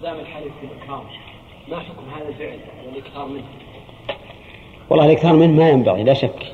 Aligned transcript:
استخدام 0.00 0.20
الحلف 0.20 0.52
بالإكرام. 0.62 1.00
ما 1.68 1.78
حكم 1.78 2.02
هذا 2.16 2.28
الفعل؟ 2.28 2.58
والإكثار 2.86 3.26
منه؟ 3.26 3.44
والله 4.90 5.04
الإكثار 5.04 5.32
منه 5.36 5.52
ما 5.52 5.70
ينبغي 5.70 6.02
لا 6.02 6.14
شك. 6.14 6.52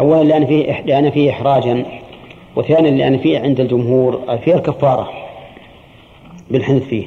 أولا 0.00 0.22
لأن 0.24 0.46
فيه 0.46 0.80
لأن 0.80 1.10
فيه 1.10 1.30
إحراجا 1.30 2.00
وثانيا 2.56 2.90
لأن 2.90 3.18
فيه 3.18 3.38
عند 3.40 3.60
الجمهور 3.60 4.38
فيه 4.44 4.54
الكفارة 4.54 5.10
بالحنث 6.50 6.82
فيه. 6.82 7.06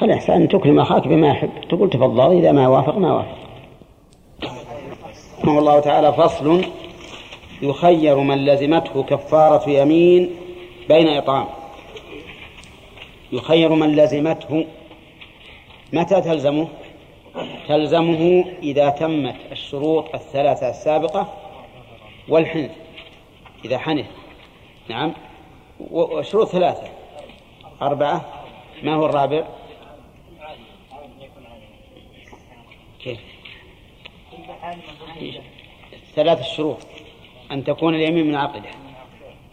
فالإحسان 0.00 0.42
أن 0.42 0.48
تكرم 0.48 0.80
أخاك 0.80 1.08
بما 1.08 1.28
يحب. 1.28 1.50
تقول 1.68 1.90
تفضل 1.90 2.38
إذا 2.38 2.52
ما 2.52 2.68
وافق 2.68 2.98
ما 2.98 3.12
وافق. 3.12 3.38
رحمه 5.38 5.58
الله 5.58 5.80
تعالى 5.80 6.12
فصل 6.12 6.64
يخير 7.62 8.18
من 8.18 8.44
لزمته 8.44 9.02
كفارة 9.02 9.70
يمين 9.70 10.30
بين 10.88 11.08
إطعام. 11.08 11.57
يخير 13.32 13.68
من 13.72 13.96
لزمته. 13.96 14.66
متى 15.92 16.20
تلزمه؟ 16.20 16.68
تلزمه 17.68 18.44
إذا 18.62 18.88
تمت 18.88 19.36
الشروط 19.52 20.14
الثلاثة 20.14 20.70
السابقة 20.70 21.34
والحنث. 22.28 22.70
إذا 23.64 23.78
حنث. 23.78 24.06
نعم. 24.88 25.12
وشروط 25.90 26.48
ثلاثة. 26.48 26.88
أربعة. 27.82 28.44
ما 28.82 28.94
هو 28.94 29.06
الرابع؟ 29.06 29.44
كيف؟ 33.02 33.18
ثلاث 36.14 36.40
الشروط 36.40 36.86
أن 37.50 37.64
تكون 37.64 37.94
اليمين 37.94 38.26
منعقدة 38.26 38.70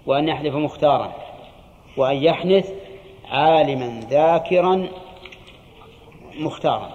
وأن 0.06 0.28
يحلف 0.28 0.56
مختارا 0.56 1.14
وأن 1.98 2.24
يحنث 2.24 2.72
عالما 3.30 4.00
ذاكرا 4.10 4.88
مختارا. 6.38 6.92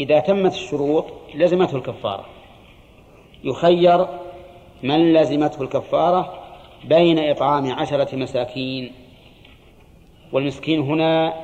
إذا 0.00 0.18
تمت 0.18 0.52
الشروط 0.52 1.04
لزمته 1.34 1.76
الكفارة. 1.76 2.26
يخير 3.44 4.06
من 4.82 5.12
لزمته 5.12 5.62
الكفارة 5.62 6.34
بين 6.84 7.18
إطعام 7.18 7.72
عشرة 7.72 8.16
مساكين 8.16 8.92
والمسكين 10.32 10.80
هنا 10.80 11.34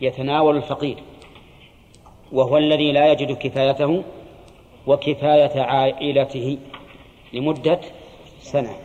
يتناول 0.00 0.56
الفقير 0.56 0.96
وهو 2.32 2.58
الذي 2.58 2.92
لا 2.92 3.12
يجد 3.12 3.32
كفايته 3.32 4.04
وكفاية 4.86 5.60
عائلته 5.60 6.58
لمدة 7.32 7.80
سنة 8.40 8.76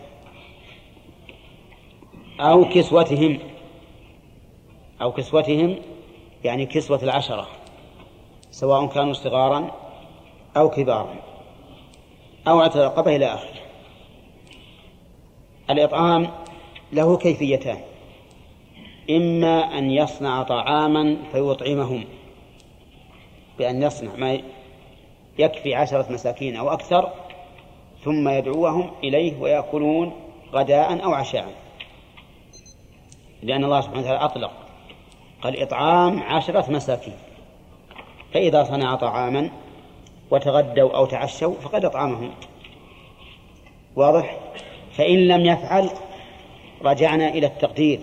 أو 2.40 2.66
كسوتهم. 2.66 3.40
أو 5.02 5.11
كسوتهم 5.11 5.75
يعني 6.44 6.66
كسوة 6.66 7.03
العشرة 7.03 7.47
سواء 8.52 8.88
كانوا 8.88 9.14
صغارا 9.14 9.72
أو 10.58 10.69
كبارا 10.69 11.16
أو 12.47 12.59
رقبة 12.61 13.16
إلى 13.16 13.25
آخره. 13.25 13.59
الإطعام 15.69 16.28
له 16.94 17.17
كيفيتان 17.17 17.80
إما 19.09 19.78
أن 19.78 19.91
يصنع 19.91 20.44
طعاما 20.44 21.17
فيطعمهم 21.31 22.06
بأن 23.58 23.84
يصنع 23.84 24.16
ما 24.16 24.39
يكفي 25.39 25.75
عشرة 25.75 26.11
مساكين 26.11 26.56
أو 26.56 26.69
أكثر 26.69 27.11
ثم 28.03 28.30
يدعوهم 28.30 28.91
إليه 29.03 29.41
ويأكلون 29.41 30.13
غداء 30.53 31.03
أو 31.03 31.13
عشاء 31.13 31.53
لأن 33.44 33.63
الله 33.63 33.81
سبحانه 33.81 34.02
وتعالى 34.02 34.25
أطلق 34.25 34.69
قال 35.42 35.62
إطعام 35.62 36.23
عشرة 36.23 36.72
مساكين. 36.72 37.14
فإذا 38.34 38.64
صنع 38.64 38.95
طعاما 38.95 39.50
وتغدوا 40.31 40.96
أو 40.96 41.06
تعشوا 41.06 41.54
فقد 41.54 41.86
أطعمهم. 41.86 42.31
واضح؟ 43.96 44.38
فإن 44.91 45.28
لم 45.28 45.46
يفعل 45.46 45.90
رجعنا 46.81 47.30
إلى 47.30 47.47
التقدير. 47.47 48.00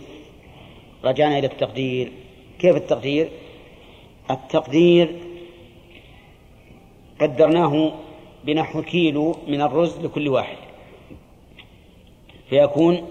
رجعنا 1.05 1.39
إلى 1.39 1.47
التقدير. 1.47 2.13
كيف 2.59 2.77
التقدير؟ 2.77 3.31
التقدير 4.31 5.17
قدرناه 7.21 7.93
بنحو 8.45 8.83
كيلو 8.83 9.37
من 9.49 9.61
الرز 9.61 9.99
لكل 10.01 10.29
واحد. 10.29 10.57
فيكون 12.51 13.09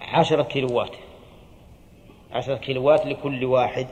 عشرة 0.00 0.42
كيلوات. 0.42 0.90
عشرة 2.32 2.56
كيلوات 2.56 3.06
لكل 3.06 3.44
واحد 3.44 3.86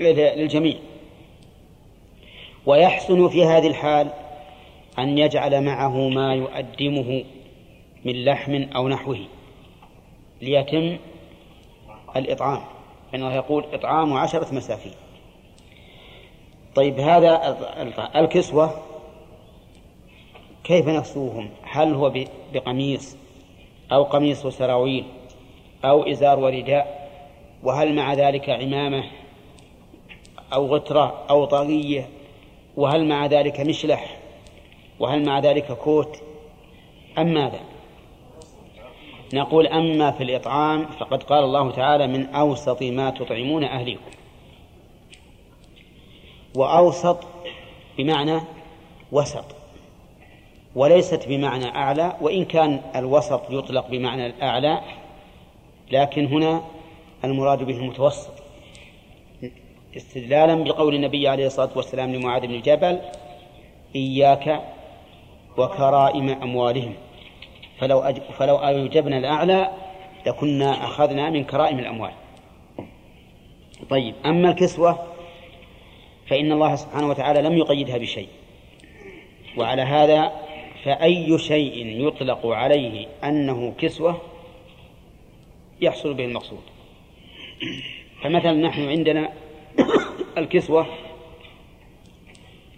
للجميع. 0.00 0.76
ويحسن 2.66 3.28
في 3.28 3.44
هذه 3.44 3.66
الحال 3.66 4.10
أن 4.98 5.18
يجعل 5.18 5.64
معه 5.64 6.08
ما 6.08 6.34
يؤدمه 6.34 7.24
من 8.04 8.24
لحم 8.24 8.62
أو 8.76 8.88
نحوه 8.88 9.18
ليتم 10.42 10.96
الإطعام 12.16 12.60
فإنه 13.12 13.34
يقول 13.34 13.64
إطعام 13.72 14.12
عشرة 14.12 14.54
مساكين. 14.54 14.92
طيب 16.74 17.00
هذا 17.00 17.56
الكسوة 18.16 18.70
كيف 20.64 20.88
نكسوهم؟ 20.88 21.50
هل 21.62 21.94
هو 21.94 22.12
بقميص 22.54 23.16
أو 23.92 24.02
قميص 24.02 24.46
وسراويل 24.46 25.04
أو 25.84 26.02
إزار 26.02 26.38
ورداء؟ 26.38 27.03
وهل 27.64 27.94
مع 27.94 28.14
ذلك 28.14 28.50
عمامة 28.50 29.04
أو 30.52 30.66
غترة 30.66 31.24
أو 31.30 31.44
طاقية 31.44 32.08
وهل 32.76 33.08
مع 33.08 33.26
ذلك 33.26 33.60
مشلح؟ 33.60 34.16
وهل 35.00 35.24
مع 35.24 35.38
ذلك 35.38 35.72
كوت؟ 35.72 36.22
أم 37.18 37.34
ماذا؟ 37.34 37.60
نقول 39.34 39.66
أما 39.66 40.10
في 40.10 40.22
الإطعام 40.22 40.86
فقد 40.86 41.22
قال 41.22 41.44
الله 41.44 41.70
تعالى 41.70 42.06
من 42.06 42.26
أوسط 42.26 42.82
ما 42.82 43.10
تطعمون 43.10 43.64
أهليكم. 43.64 44.10
وأوسط 46.56 47.24
بمعنى 47.98 48.40
وسط 49.12 49.44
وليست 50.76 51.28
بمعنى 51.28 51.68
أعلى 51.68 52.16
وإن 52.20 52.44
كان 52.44 52.80
الوسط 52.96 53.50
يطلق 53.50 53.88
بمعنى 53.88 54.26
الأعلى 54.26 54.80
لكن 55.92 56.26
هنا 56.26 56.62
المراد 57.24 57.62
به 57.62 57.76
المتوسط 57.76 58.32
استدلالا 59.96 60.54
بقول 60.64 60.94
النبي 60.94 61.28
عليه 61.28 61.46
الصلاة 61.46 61.70
والسلام 61.76 62.14
لمعاذ 62.14 62.46
بن 62.46 62.60
جبل 62.60 63.00
إياك 63.96 64.62
وكرائم 65.56 66.28
أموالهم 66.28 66.94
فلو 67.78 68.00
أج... 68.00 68.20
فلو 68.20 68.56
أوجبنا 68.56 69.18
الأعلى 69.18 69.70
لكنا 70.26 70.84
أخذنا 70.84 71.30
من 71.30 71.44
كرائم 71.44 71.78
الأموال. 71.78 72.12
طيب 73.90 74.14
أما 74.26 74.50
الكسوة 74.50 74.98
فإن 76.26 76.52
الله 76.52 76.76
سبحانه 76.76 77.08
وتعالى 77.08 77.42
لم 77.42 77.58
يقيدها 77.58 77.98
بشيء 77.98 78.28
وعلى 79.56 79.82
هذا 79.82 80.32
فأي 80.84 81.38
شيء 81.38 82.06
يطلق 82.08 82.46
عليه 82.46 83.06
أنه 83.24 83.74
كسوة 83.78 84.20
يحصل 85.80 86.14
به 86.14 86.24
المقصود. 86.24 86.73
فمثلا 88.22 88.52
نحن 88.52 88.88
عندنا 88.88 89.32
الكسوة 90.38 90.86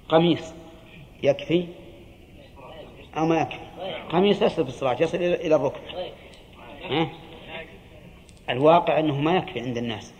قميص 0.08 0.54
يكفي 1.22 1.66
أو 3.16 3.26
ما 3.26 3.40
يكفي؟ 3.40 3.58
قميص 4.08 4.42
يصل 4.42 4.62
في 4.64 4.68
الصلاة 4.68 5.02
يصل 5.02 5.18
إلى 5.18 5.56
الركبة؟ 5.56 5.80
الواقع 8.50 8.98
أنه 8.98 9.20
ما 9.20 9.36
يكفي 9.36 9.60
عند 9.60 9.76
الناس. 9.76 10.14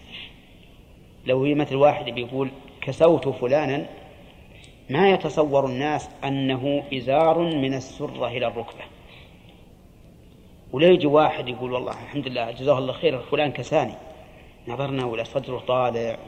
لو 1.27 1.44
هي 1.44 1.54
مثل 1.54 1.77
واحد 1.77 2.04
بيقول 2.10 2.51
كسوت 2.80 3.28
فلانا 3.28 3.86
ما 4.91 5.10
يتصور 5.10 5.66
الناس 5.66 6.10
أنه 6.24 6.84
إزار 6.95 7.39
من 7.39 7.74
السرة 7.74 8.28
إلى 8.28 8.47
الركبة. 8.47 8.84
ولا 10.72 10.86
يجي 10.86 11.07
واحد 11.07 11.48
يقول 11.48 11.72
والله 11.72 11.92
الحمد 11.92 12.28
لله 12.28 12.51
جزاه 12.51 12.78
الله 12.78 12.92
خير 12.92 13.18
فلان 13.18 13.53
كساني. 13.53 13.95
نظرنا 14.68 15.04
ولا 15.04 15.24
صدره 15.24 15.59
طالع 15.59 16.18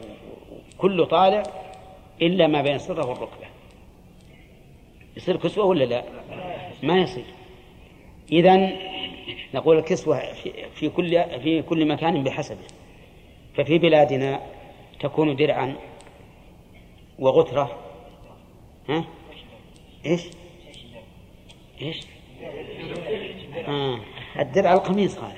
كله 0.77 1.05
طالع 1.05 1.43
إلا 2.21 2.47
ما 2.47 2.61
بين 2.61 2.75
السرة 2.75 3.07
والركبة. 3.07 3.47
يصير 5.17 5.37
كسوة 5.37 5.65
ولا 5.65 5.83
لا؟ 5.83 6.03
ما 6.83 6.97
يصير. 6.97 7.25
إذا 8.31 8.71
نقول 9.53 9.77
الكسوة 9.77 10.33
في 10.75 10.89
كل 10.89 11.39
في 11.39 11.61
كل 11.61 11.87
مكان 11.87 12.23
بحسبه. 12.23 12.67
ففي 13.55 13.77
بلادنا 13.77 14.41
تكون 14.99 15.35
درعا 15.35 15.75
وغترة. 17.19 17.77
ها؟ 18.89 19.05
إيش؟ 20.05 20.21
إيش؟ 21.81 22.07
آه. 23.67 23.99
الدرع 24.39 24.73
القميص 24.73 25.17
هذا. 25.17 25.37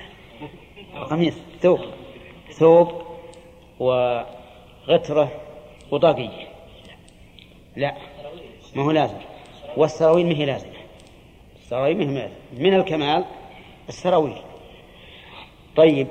القميص 0.96 1.34
ثوب. 1.60 1.80
ثوب 2.62 2.88
و 3.80 4.20
غترة 4.88 5.32
وطاقية. 5.90 6.48
لا 7.76 7.94
ما 8.76 8.82
هو 8.82 8.90
لازم. 8.90 9.18
والسراويل 9.76 10.26
ما 10.26 10.34
هي 10.34 10.46
لازمة. 10.46 10.72
السراويل 11.62 11.96
ما 11.96 12.02
هي 12.02 12.14
لازمة. 12.14 12.36
من 12.58 12.74
الكمال؟ 12.74 13.24
السراويل. 13.88 14.36
طيب 15.76 16.06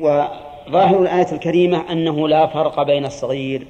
وظاهر 0.00 1.02
الآية 1.02 1.32
الكريمة 1.32 1.92
أنه 1.92 2.28
لا 2.28 2.46
فرق 2.46 2.82
بين 2.82 3.04
الصغير 3.04 3.66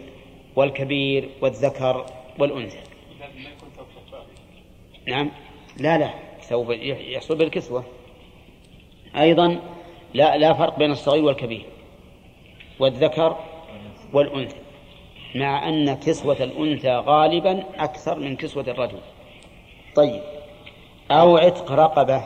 والكبير 0.57 1.29
والذكر 1.41 2.07
والأنثى. 2.39 2.79
نعم. 5.07 5.31
لا 5.77 5.99
لا. 5.99 6.11
يحصل 7.13 7.37
بالكسوة. 7.37 7.85
أيضا 9.17 9.61
لا 10.15 10.37
لا 10.39 10.53
فرق 10.53 10.79
بين 10.79 10.91
الصغير 10.91 11.25
والكبير. 11.25 11.67
والذكر 12.81 13.37
والأنثى 14.13 14.57
مع 15.35 15.69
أن 15.69 15.95
كسوة 15.95 16.37
الأنثى 16.41 16.93
غالبا 16.97 17.65
أكثر 17.79 18.19
من 18.19 18.37
كسوة 18.37 18.65
الرجل. 18.69 18.99
طيب 19.97 20.23
أو 21.11 21.37
عتق 21.37 21.73
رقبة. 21.73 22.23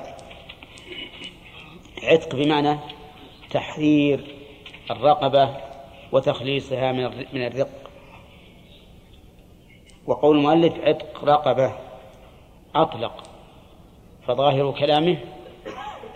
عتق 2.02 2.36
بمعنى 2.36 2.78
تحرير 3.50 4.24
الرقبة 4.90 5.56
وتخليصها 6.12 6.92
من 7.32 7.46
الرق. 7.46 7.70
وقول 10.06 10.36
المؤلف 10.36 10.72
عتق 10.84 11.24
رقبة 11.24 11.72
أطلق. 12.74 13.22
فظاهر 14.26 14.72
كلامه 14.72 15.16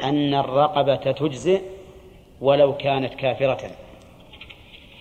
أن 0.02 0.34
الرقبة 0.34 0.96
تجزئ 0.96 1.62
ولو 2.41 2.76
كانت 2.76 3.14
كافرة. 3.14 3.70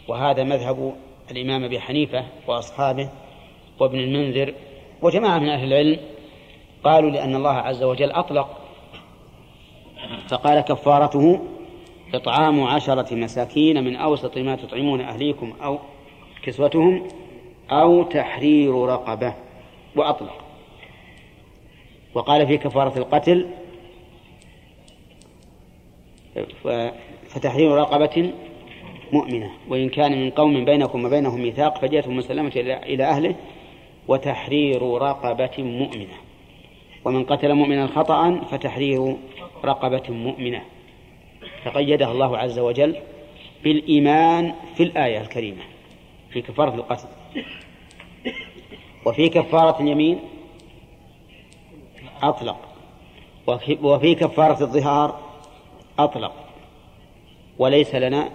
وهذا 0.07 0.43
مذهب 0.43 0.95
الإمام 1.31 1.63
أبي 1.63 1.79
حنيفة 1.79 2.25
وأصحابه 2.47 3.09
وابن 3.79 3.99
المنذر 3.99 4.53
وجماعة 5.01 5.39
من 5.39 5.49
أهل 5.49 5.73
العلم 5.73 5.99
قالوا 6.83 7.09
لأن 7.09 7.35
الله 7.35 7.53
عز 7.53 7.83
وجل 7.83 8.11
أطلق 8.11 8.57
فقال 10.27 10.61
كفارته 10.61 11.39
إطعام 12.13 12.63
عشرة 12.63 13.15
مساكين 13.15 13.83
من 13.83 13.95
أوسط 13.95 14.37
ما 14.37 14.55
تطعمون 14.55 15.01
أهليكم 15.01 15.53
أو 15.63 15.79
كسوتهم 16.43 17.07
أو 17.71 18.03
تحرير 18.03 18.73
رقبة 18.73 19.33
وأطلق. 19.95 20.43
وقال 22.13 22.47
في 22.47 22.57
كفارة 22.57 22.97
القتل 22.97 23.47
فتحرير 27.29 27.71
رقبة 27.71 28.33
مؤمنة. 29.13 29.51
وإن 29.69 29.89
كان 29.89 30.11
من 30.11 30.29
قوم 30.29 30.65
بينكم 30.65 31.05
وبينهم 31.05 31.41
ميثاق 31.41 31.77
فدية 31.77 32.03
مسلمة 32.07 32.51
إلى 32.85 33.03
أهله 33.03 33.35
وتحرير 34.07 34.81
رقبة 34.81 35.63
مؤمنة. 35.63 36.17
ومن 37.05 37.23
قتل 37.23 37.53
مؤمنا 37.53 37.87
خطأ 37.87 38.39
فتحرير 38.51 39.15
رقبة 39.65 40.03
مؤمنة. 40.09 40.61
فقيدها 41.63 42.11
الله 42.11 42.37
عز 42.37 42.59
وجل 42.59 42.95
بالإيمان 43.63 44.53
في 44.75 44.83
الآية 44.83 45.21
الكريمة 45.21 45.63
في 46.29 46.41
كفارة 46.41 46.75
القتل. 46.75 47.07
وفي 49.05 49.29
كفارة 49.29 49.81
اليمين 49.81 50.19
أطلق. 52.23 52.57
وفي 53.81 54.15
كفارة 54.15 54.63
الظهار 54.63 55.19
أطلق. 55.99 56.33
وليس 57.59 57.95
لنا 57.95 58.29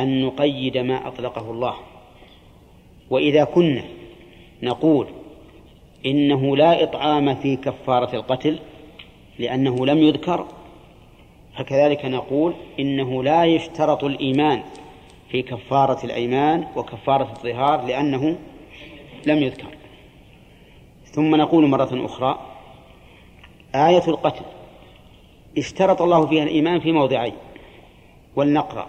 أن 0.00 0.22
نقيد 0.22 0.78
ما 0.78 1.08
أطلقه 1.08 1.50
الله. 1.50 1.74
وإذا 3.10 3.44
كنا 3.44 3.84
نقول 4.62 5.06
إنه 6.06 6.56
لا 6.56 6.82
إطعام 6.82 7.34
في 7.34 7.56
كفارة 7.56 8.16
القتل 8.16 8.58
لأنه 9.38 9.86
لم 9.86 9.98
يذكر 9.98 10.46
فكذلك 11.58 12.04
نقول 12.04 12.54
إنه 12.80 13.22
لا 13.22 13.44
يشترط 13.44 14.04
الإيمان 14.04 14.62
في 15.30 15.42
كفارة 15.42 16.06
الأيمان 16.06 16.66
وكفارة 16.76 17.32
الظهار 17.32 17.86
لأنه 17.86 18.38
لم 19.26 19.42
يذكر. 19.42 19.68
ثم 21.04 21.34
نقول 21.34 21.66
مرة 21.66 22.06
أخرى 22.06 22.38
آية 23.74 24.08
القتل 24.08 24.44
اشترط 25.58 26.02
الله 26.02 26.26
فيها 26.26 26.42
الإيمان 26.42 26.80
في 26.80 26.92
موضعين 26.92 27.34
ولنقرأ. 28.36 28.86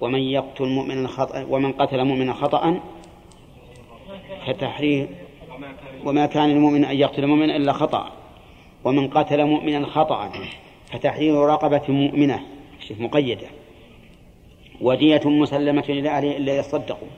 ومن 0.00 0.20
يقتل 0.20 0.68
مؤمنا 0.68 1.08
خطأ 1.08 1.46
ومن 1.50 1.72
قتل 1.72 2.04
مؤمنا 2.04 2.32
خطأ 2.32 2.80
فتحرير 4.46 5.08
وما 6.04 6.26
كان 6.26 6.50
المؤمن 6.50 6.84
أن 6.84 6.96
يقتل 6.96 7.26
مؤمنا 7.26 7.56
إلا 7.56 7.72
خطأ. 7.72 8.12
ومن 8.84 9.08
قتل 9.08 9.44
مؤمنا 9.44 9.86
خطأ 9.86 10.30
فتحرير 10.92 11.34
رقبة 11.34 11.82
مؤمنة. 11.88 12.40
شوف 12.88 13.00
مقيدة. 13.00 13.46
ودية 14.80 15.20
مسلمة 15.24 15.84
إلى 15.88 16.08
أهله 16.08 16.36
إلا 16.36 16.56
يصدقوا. 16.56 17.08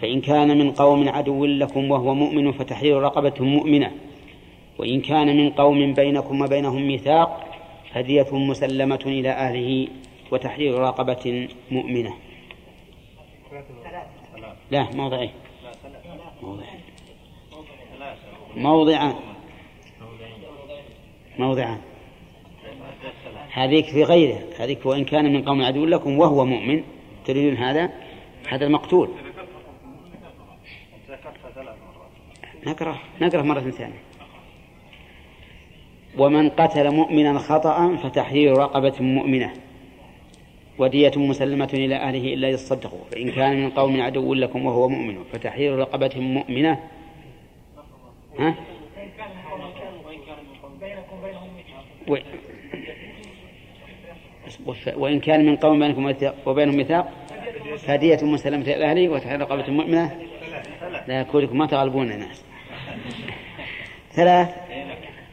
فإن 0.00 0.20
كان 0.20 0.58
من 0.58 0.70
قوم 0.70 1.08
عدو 1.08 1.44
لكم 1.44 1.90
وهو 1.90 2.14
مؤمن 2.14 2.52
فتحرير 2.52 3.00
رقبة 3.02 3.34
مؤمنة. 3.40 3.90
وإن 4.78 5.00
كان 5.00 5.36
من 5.36 5.50
قوم 5.50 5.94
بينكم 5.94 6.40
وبينهم 6.40 6.86
ميثاق 6.86 7.44
هدية 7.92 8.30
مسلمة 8.32 9.04
إلى 9.06 9.30
أهله 9.30 9.88
وتحرير 10.32 10.78
رقبة 10.78 11.48
مؤمنة. 11.70 12.14
لا 14.70 14.90
موضعين. 14.94 15.30
موضعين. 16.42 16.80
موضعان. 18.56 19.14
موضعان. 21.38 21.80
هذيك 23.52 23.84
في 23.84 24.04
غيره. 24.04 24.38
هذيك 24.58 24.86
وإن 24.86 25.04
كان 25.04 25.32
من 25.32 25.44
قوم 25.44 25.62
عدو 25.62 25.84
لكم 25.84 26.18
وهو 26.18 26.44
مؤمن. 26.44 26.82
تريدون 27.24 27.56
هذا؟ 27.56 27.92
هذا 28.48 28.66
المقتول. 28.66 29.08
نقرأ 32.66 32.98
نقرأ 33.20 33.42
مرة 33.42 33.60
ثانية. 33.60 34.02
ومن 36.18 36.50
قتل 36.50 36.94
مؤمنا 36.94 37.38
خطأ 37.38 37.96
فتحرير 37.96 38.58
رقبة 38.58 38.94
مؤمنة. 39.00 39.63
ودية 40.78 41.12
مسلمة 41.16 41.70
إلى 41.74 41.96
أهله 41.96 42.34
إلا 42.34 42.48
يصدقوا. 42.48 43.04
فإن 43.12 43.30
كان 43.30 43.64
من 43.64 43.70
قوم 43.70 44.00
عدو 44.00 44.34
لكم 44.34 44.66
وهو 44.66 44.88
مؤمن 44.88 45.24
فتحرير 45.32 45.78
رقبة 45.78 46.20
مؤمنة. 46.20 46.80
ها؟ 48.38 48.54
وإن 54.96 55.20
كان 55.20 55.46
من 55.46 55.56
قوم 55.56 55.78
بينكم 55.78 56.14
وبينهم 56.46 56.76
ميثاق 56.76 57.12
فدية 57.78 58.18
مسلمة 58.22 58.62
إلى 58.62 58.84
أهله 58.84 59.08
وتحرير 59.08 59.40
رقبة 59.40 59.70
مؤمنة. 59.72 60.20
لا 61.08 61.22
كلكم 61.22 61.58
ما 61.58 61.66
تغلبون 61.66 62.12
الناس. 62.12 62.44
ثلاث 64.12 64.54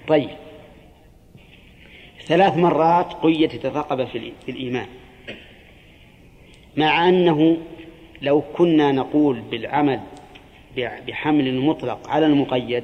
طيب. 0.08 0.30
ثلاث 2.26 2.58
مرات 2.58 3.14
قيدت 3.14 3.66
الرقبة 3.66 4.06
في 4.06 4.50
الإيمان. 4.50 4.88
مع 6.78 7.10
أنه 7.10 7.58
لو 8.22 8.42
كنا 8.42 8.92
نقول 8.92 9.40
بالعمل 9.40 10.00
بحمل 10.78 11.48
المطلق 11.48 12.10
على 12.10 12.26
المقيد 12.26 12.84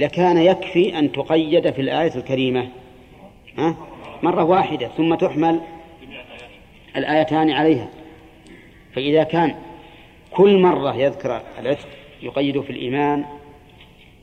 لكان 0.00 0.38
يكفي 0.38 0.98
أن 0.98 1.12
تقيد 1.12 1.70
في 1.70 1.80
الآية 1.80 2.14
الكريمة. 2.16 2.68
مرة 4.22 4.44
واحدة 4.44 4.88
ثم 4.88 5.14
تحمل 5.14 5.60
الآيتان 6.96 7.50
عليها. 7.50 7.88
فإذا 8.94 9.22
كان 9.22 9.54
كل 10.30 10.58
مرة 10.58 10.96
يذكر 10.96 11.42
العتق 11.58 11.88
يقيد 12.22 12.60
في 12.60 12.70
الإيمان 12.70 13.24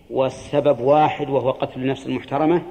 والسبب 0.09 0.79
واحد 0.79 1.29
وهو 1.29 1.51
قتل 1.51 1.81
النفس 1.81 2.07
المحترمة 2.07 2.61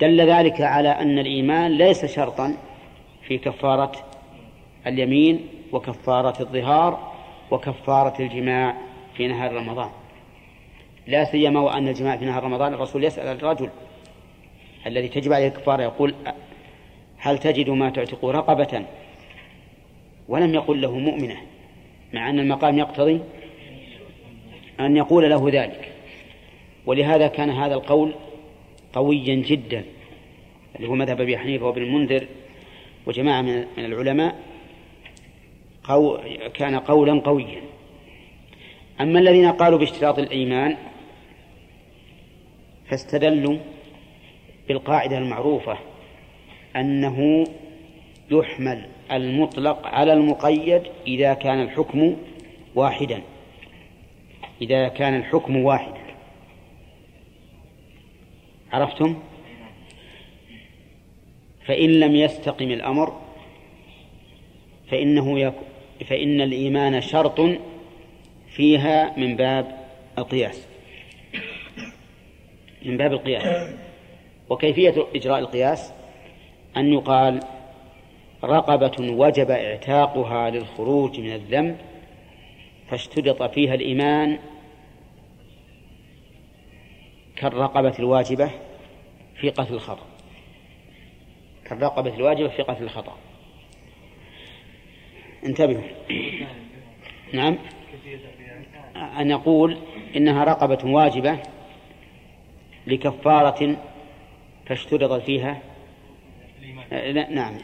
دل 0.00 0.20
ذلك 0.20 0.60
على 0.60 0.88
أن 0.88 1.18
الإيمان 1.18 1.70
ليس 1.70 2.04
شرطا 2.04 2.56
في 3.22 3.38
كفارة 3.38 3.92
اليمين 4.86 5.46
وكفارة 5.72 6.42
الظهار 6.42 7.12
وكفارة 7.50 8.22
الجماع 8.22 8.76
في 9.16 9.26
نهار 9.26 9.52
رمضان. 9.52 9.90
لا 11.06 11.24
سيما 11.24 11.60
وأن 11.60 11.88
الجماع 11.88 12.16
في 12.16 12.24
نهار 12.24 12.44
رمضان 12.44 12.74
الرسول 12.74 13.04
يسأل 13.04 13.26
الرجل 13.36 13.70
الذي 14.86 15.08
تجب 15.08 15.32
عليه 15.32 15.48
الكفارة 15.48 15.82
يقول 15.82 16.14
هل 17.18 17.38
تجد 17.38 17.70
ما 17.70 17.90
تعتق 17.90 18.24
رقبة؟ 18.24 18.84
ولم 20.28 20.54
يقل 20.54 20.80
له 20.80 20.98
مؤمنة 20.98 21.36
مع 22.12 22.30
أن 22.30 22.38
المقام 22.38 22.78
يقتضي 22.78 23.20
أن 24.80 24.96
يقول 24.96 25.30
له 25.30 25.50
ذلك. 25.52 25.92
ولهذا 26.86 27.26
كان 27.26 27.50
هذا 27.50 27.74
القول 27.74 28.14
قويا 28.92 29.34
جدا 29.34 29.84
اللي 30.76 30.88
هو 30.88 30.94
مذهب 30.94 31.20
أبي 31.20 31.38
حنيفة 31.38 31.66
وابن 31.66 31.82
المنذر 31.82 32.26
وجماعة 33.06 33.42
من 33.42 33.64
العلماء 33.78 34.47
كان 36.54 36.78
قولا 36.78 37.20
قويا 37.20 37.62
أما 39.00 39.18
الذين 39.18 39.52
قالوا 39.52 39.78
باشتراط 39.78 40.18
الإيمان 40.18 40.76
فاستدلوا 42.90 43.58
بالقاعدة 44.68 45.18
المعروفة 45.18 45.78
أنه 46.76 47.46
يحمل 48.30 48.88
المطلق 49.12 49.86
على 49.86 50.12
المقيد 50.12 50.82
إذا 51.06 51.34
كان 51.34 51.60
الحكم 51.62 52.16
واحدا 52.74 53.22
إذا 54.62 54.88
كان 54.88 55.14
الحكم 55.16 55.56
واحدا 55.56 56.00
عرفتم؟ 58.72 59.16
فإن 61.66 61.90
لم 61.90 62.16
يستقم 62.16 62.70
الأمر 62.70 63.20
فإنه. 64.90 65.52
فإن 66.06 66.40
الإيمان 66.40 67.00
شرط 67.00 67.40
فيها 68.48 69.18
من 69.18 69.36
باب 69.36 69.78
القياس. 70.18 70.68
من 72.82 72.96
باب 72.96 73.12
القياس. 73.12 73.74
وكيفية 74.50 75.06
إجراء 75.14 75.38
القياس؟ 75.38 75.92
أن 76.76 76.92
يقال 76.92 77.40
رقبة 78.44 79.12
وجب 79.12 79.50
اعتاقها 79.50 80.50
للخروج 80.50 81.20
من 81.20 81.32
الذنب 81.32 81.76
فاشترط 82.88 83.42
فيها 83.42 83.74
الإيمان 83.74 84.38
كالرقبة 87.36 87.94
الواجبة 87.98 88.50
في 89.40 89.50
قتل 89.50 89.74
الخطأ. 89.74 90.06
كالرقبة 91.64 92.14
الواجبة 92.14 92.48
في 92.48 92.62
قتل 92.62 92.82
الخطأ. 92.82 93.16
انتبهوا 95.44 95.82
نعم. 97.32 97.58
أن 98.96 99.30
يقول 99.30 99.78
إنها 100.16 100.44
رقبة 100.44 100.78
واجبة 100.84 101.38
لكفارة 102.86 103.76
فاشترط 104.66 105.22
فيها. 105.22 105.62
نعم. 107.30 107.58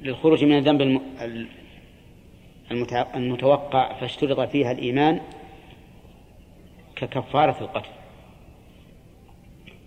للخروج 0.00 0.44
من 0.44 0.58
الذنب 0.58 1.00
المتوقع 3.14 3.92
فاشترط 3.92 4.40
فيها 4.40 4.72
الإيمان 4.72 5.20
ككفارة 6.96 7.60
القتل. 7.60 7.90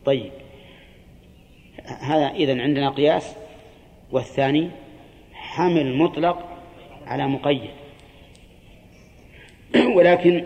طيب. 0.05 0.31
هذا 2.01 2.27
إذن 2.27 2.59
عندنا 2.62 2.89
قياس. 2.89 3.36
والثاني 4.12 4.69
حمل 5.33 5.95
مطلق 5.95 6.48
على 7.09 7.27
مقيد. 7.27 7.69
ولكن 9.95 10.45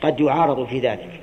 قد 0.00 0.20
يعارض 0.20 0.66
في 0.66 0.80
ذلك. 0.80 1.20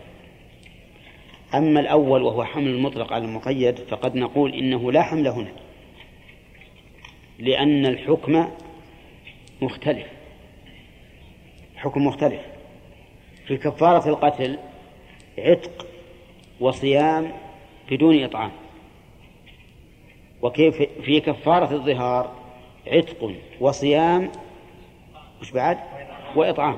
أما 1.53 1.79
الأول 1.79 2.21
وهو 2.21 2.43
حمل 2.43 2.67
المطلق 2.67 3.13
على 3.13 3.25
المقيد 3.25 3.79
فقد 3.79 4.15
نقول 4.15 4.53
إنه 4.53 4.91
لا 4.91 5.01
حمل 5.01 5.27
هنا 5.27 5.51
لأن 7.39 7.85
الحكم 7.85 8.47
مختلف. 9.61 10.07
حكم 11.75 12.07
مختلف. 12.07 12.41
في 13.47 13.57
كفارة 13.57 14.09
القتل 14.09 14.59
عتق 15.37 15.87
وصيام 16.59 17.31
بدون 17.91 18.23
إطعام. 18.23 18.51
وكيف 20.41 20.75
في 21.05 21.19
كفارة 21.19 21.73
الظهار 21.73 22.44
عتق 22.87 23.31
وصيام 23.59 24.31
وش 25.41 25.51
بعد؟ 25.51 25.77
وإطعام. 26.35 26.77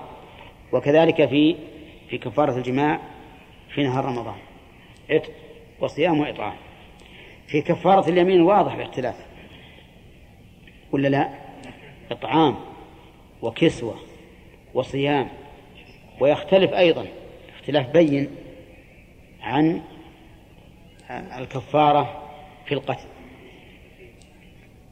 وكذلك 0.72 1.30
في 1.30 1.56
في 2.10 2.18
كفارة 2.18 2.58
الجماع 2.58 3.00
في 3.70 3.84
نهار 3.84 4.06
رمضان. 4.06 4.38
عتق 5.10 5.32
وصيام 5.80 6.20
وإطعام. 6.20 6.56
في 7.48 7.62
كفارة 7.62 8.10
اليمين 8.10 8.42
واضح 8.42 8.74
الاختلاف 8.74 9.16
ولا 10.92 11.08
لا؟ 11.08 11.30
إطعام 12.12 12.56
وكسوة 13.42 13.96
وصيام. 14.74 15.30
ويختلف 16.20 16.74
أيضا. 16.74 17.06
اختلاف 17.60 17.88
بين 17.90 18.36
عن 19.42 19.82
الكفارة 21.10 22.24
في 22.66 22.74
القتل. 22.74 23.08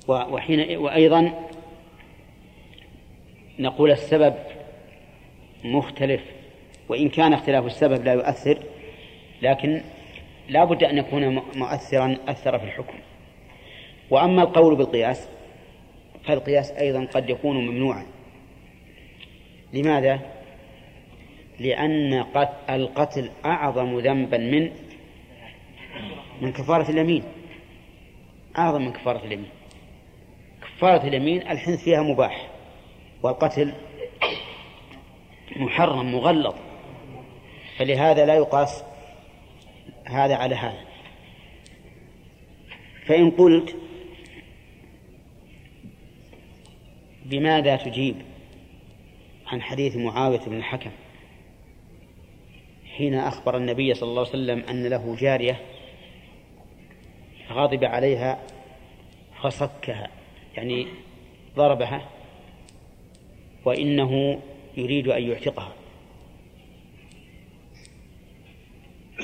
وحين 0.08 0.78
وأيضا 0.78 1.50
نقول 3.60 3.92
السبب 3.92 4.36
مختلف 5.64 6.22
وإن 6.90 7.10
كان 7.10 7.34
اختلاف 7.34 7.66
السبب 7.66 8.04
لا 8.04 8.14
يؤثر 8.14 8.60
لكن 9.42 9.82
لا 10.50 10.66
بد 10.66 10.84
أن 10.84 10.98
يكون 10.98 11.42
مؤثرا 11.56 12.18
أثر 12.28 12.60
في 12.60 12.66
الحكم. 12.66 12.98
وأما 14.10 14.44
القول 14.44 14.76
بالقياس 14.76 15.30
فالقياس 16.24 16.72
أيضا 16.72 17.06
قد 17.06 17.30
يكون 17.30 17.68
ممنوعا. 17.68 18.06
لماذا؟ 19.74 20.20
لأن 21.60 22.26
القتل 22.70 23.30
أعظم 23.46 24.00
ذنبا 24.00 24.38
من 24.38 24.72
من 26.42 26.52
كفارة 26.52 26.92
اليمين. 26.92 27.24
أعظم 28.58 28.82
من 28.82 28.92
كفارة 28.92 29.26
اليمين. 29.26 29.50
كفارة 30.78 31.08
اليمين 31.08 31.42
الحنث 31.42 31.84
فيها 31.84 32.02
مباح. 32.02 32.48
والقتل 33.24 33.74
محرم 35.56 36.12
مغلظ. 36.12 36.56
فلهذا 37.78 38.26
لا 38.26 38.36
يقاس 38.36 38.84
هذا 40.06 40.36
على 40.36 40.56
هذا. 40.56 40.86
فإن 43.06 43.32
قلت 43.32 43.76
بماذا 47.26 47.76
تجيب 47.76 48.16
عن 49.48 49.62
حديث 49.62 49.96
معاوية 49.96 50.40
بن 50.40 50.58
الحكم 50.58 50.92
حين 52.98 53.14
أخبر 53.14 53.58
النبي 53.58 53.94
صلى 53.94 54.10
الله 54.10 54.22
عليه 54.22 54.30
وسلم 54.30 54.60
أن 54.70 54.88
له 54.88 55.16
جارية 55.16 55.62
غضب 57.52 57.84
عليها 57.84 58.40
فصكها؟ 59.42 60.15
يعني 60.58 60.88
ضربها 61.56 62.10
وإنه 63.66 64.40
يريد 64.78 65.08
أن 65.08 65.24
يعتقها. 65.24 65.74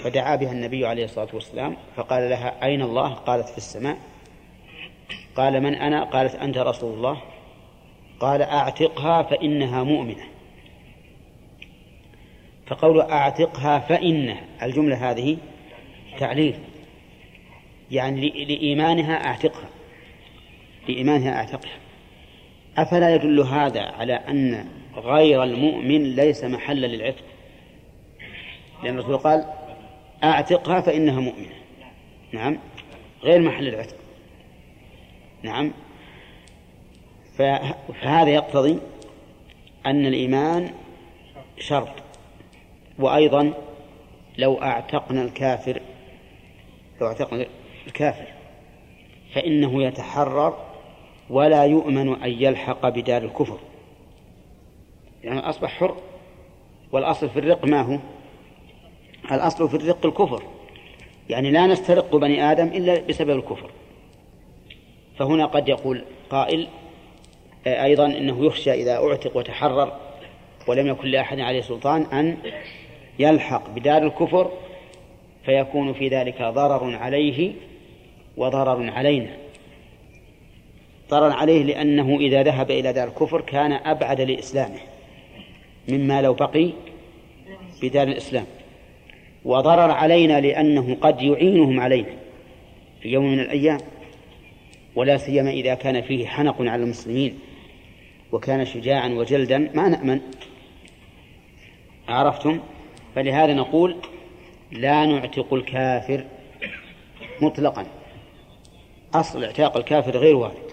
فدعا 0.04 0.36
بها 0.36 0.52
النبي 0.52 0.86
عليه 0.86 1.06
الصلاة 1.06 1.28
والسلام 1.34 1.78
فقال 1.96 2.30
لها 2.30 2.66
أين 2.66 2.82
الله؟ 2.82 3.14
قالت 3.14 3.50
في 3.50 3.58
السماء. 3.58 3.98
قال 5.36 5.62
من 5.64 5.76
أنا؟ 5.76 6.04
قالت 6.04 6.36
أنت 6.36 6.58
رسول 6.58 6.94
الله. 6.94 7.22
قال 8.20 8.42
أعتقها 8.42 9.24
فإنها 9.24 9.84
مؤمنة. 9.84 10.24
فقول 12.68 13.02
أعتقها 13.02 13.80
فإنها 13.80 14.44
الجملة 14.64 15.12
هذه 15.12 15.38
تعليل. 16.20 16.60
يعني 17.92 18.46
لإيمانها 18.46 19.26
أعتقها. 19.26 19.70
لإيمانها 20.88 21.36
أعتقها 21.36 21.80
أفلا 22.78 23.16
يدل 23.16 23.40
هذا 23.40 23.82
على 23.82 24.14
أن 24.14 24.66
غير 24.96 25.44
المؤمن 25.44 26.16
ليس 26.16 26.44
محلا 26.44 26.88
للعتق؟ 26.88 27.24
لأن 28.84 29.00
الرسول 29.00 29.18
قال 29.18 29.46
أعتقها 30.24 30.82
فإنها 30.82 31.20
مؤمنة. 31.20 31.56
نعم. 32.32 32.60
غير 33.24 33.42
محل 33.42 33.68
العتق. 33.68 33.96
نعم. 35.44 35.72
فهذا 37.38 38.30
يقتضي 38.30 38.80
أن 39.86 40.06
الإيمان 40.06 40.72
شرط. 41.60 42.04
وأيضا 43.00 43.54
لو 44.38 44.62
أعتقنا 44.62 45.22
الكافر 45.22 45.82
لو 47.02 47.08
أعتقنا 47.08 47.46
الكافر 47.88 48.28
فإنه 49.34 49.84
يتحرر 49.84 50.71
ولا 51.32 51.66
يؤمن 51.66 52.22
أن 52.24 52.30
يلحق 52.30 52.90
بدار 52.90 53.24
الكفر. 53.24 53.58
يعني 55.24 55.40
أصبح 55.40 55.70
حر 55.70 55.96
والأصل 56.92 57.30
في 57.30 57.40
الرق 57.40 57.66
ما 57.66 57.82
هو؟ 57.82 58.00
الأصل 59.32 59.70
في 59.70 59.76
الرق 59.76 60.06
الكفر. 60.06 60.44
يعني 61.30 61.52
لا 61.52 61.68
نسترق 61.68 62.16
بني 62.16 62.52
آدم 62.52 62.68
إلا 62.68 63.00
بسبب 63.00 63.30
الكفر. 63.30 63.70
فهنا 65.20 65.46
قد 65.46 65.70
يقول 65.70 66.06
قائل 66.30 66.68
أيضا 67.68 68.06
إنه 68.06 68.46
يخشى 68.46 68.74
إذا 68.74 68.96
أعتق 68.96 69.38
وتحرر 69.38 69.94
ولم 70.68 70.88
يكن 70.88 71.08
لأحد 71.08 71.40
عليه 71.40 71.62
سلطان 71.62 72.02
أن 72.02 72.38
يلحق 73.20 73.70
بدار 73.70 74.04
الكفر 74.04 74.52
فيكون 75.46 75.94
في 75.94 76.08
ذلك 76.08 76.42
ضرر 76.42 76.96
عليه 76.96 77.54
وضرر 78.38 78.90
علينا. 78.90 79.38
ضرر 81.12 81.32
عليه 81.32 81.64
لأنه 81.64 82.18
إذا 82.20 82.44
ذهب 82.44 82.72
إلى 82.72 82.94
دار 82.94 83.08
الكفر 83.08 83.42
كان 83.42 83.72
أبعد 83.72 84.22
لإسلامه 84.22 84.80
مما 85.90 86.22
لو 86.22 86.34
بقي 86.34 86.70
بدار 87.82 88.08
الإسلام. 88.08 88.46
وضرر 89.46 89.92
علينا 89.92 90.42
لأنه 90.42 90.98
قد 91.02 91.22
يعينهم 91.22 91.80
علينا 91.80 92.14
في 93.02 93.10
يوم 93.10 93.32
من 93.32 93.40
الأيام 93.40 93.80
ولا 94.96 95.18
سيما 95.18 95.50
إذا 95.50 95.74
كان 95.74 96.02
فيه 96.02 96.28
حنق 96.28 96.62
على 96.62 96.84
المسلمين 96.84 97.40
وكان 98.32 98.66
شجاعا 98.66 99.10
وجلدا. 99.10 99.58
ما 99.58 99.90
نأمن؟ 99.90 100.22
عرفتم؟ 102.08 102.60
فلهذا 103.16 103.54
نقول 103.54 103.96
لا 104.72 105.06
نعتق 105.06 105.54
الكافر 105.54 106.26
مطلقا. 107.42 107.86
أصل 109.14 109.44
اعتاق 109.44 109.78
الكافر 109.78 110.18
غير 110.18 110.36
وارد. 110.36 110.71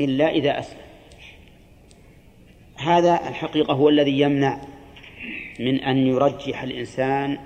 إلا 0.00 0.30
إذا 0.30 0.58
أسلم. 0.58 0.80
هذا 2.76 3.28
الحقيقة 3.28 3.74
هو 3.74 3.88
الذي 3.88 4.20
يمنع 4.20 4.60
من 5.60 5.80
أن 5.80 6.06
يرجح 6.06 6.62
الإنسان 6.62 7.38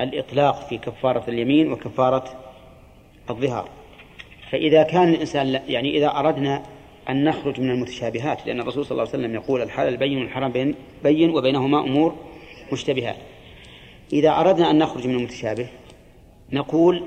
الإطلاق 0.00 0.68
في 0.68 0.78
كفارة 0.78 1.24
اليمين 1.30 1.72
وكفارة 1.72 2.24
الظهار. 3.30 3.68
فإذا 4.50 4.82
كان 4.82 5.08
الإنسان 5.08 5.60
يعني 5.68 5.96
إذا 5.96 6.06
أردنا 6.06 6.62
أن 7.08 7.24
نخرج 7.24 7.60
من 7.60 7.70
المتشابهات 7.70 8.46
لأن 8.46 8.60
الرسول 8.60 8.84
صلى 8.84 8.92
الله 8.92 9.08
عليه 9.08 9.18
وسلم 9.18 9.34
يقول 9.34 9.62
الحلال 9.62 9.96
بين 9.96 10.18
والحرام 10.18 10.52
بين, 10.52 10.74
بين 11.02 11.30
وبينهما 11.30 11.80
أمور 11.80 12.16
مشتبهات. 12.72 13.16
إذا 14.12 14.30
أردنا 14.30 14.70
أن 14.70 14.78
نخرج 14.78 15.06
من 15.06 15.14
المتشابه 15.14 15.68
نقول 16.52 17.02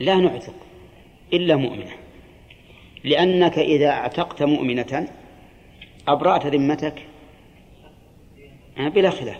لا 0.00 0.14
نعتق 0.16 0.54
إلا 1.32 1.56
مؤمنة. 1.56 2.03
لأنك 3.04 3.58
إذا 3.58 3.90
اعتقت 3.90 4.42
مؤمنة 4.42 5.08
أبرأت 6.08 6.46
ذمتك 6.46 7.02
بلا 8.76 9.10
خلاف. 9.10 9.38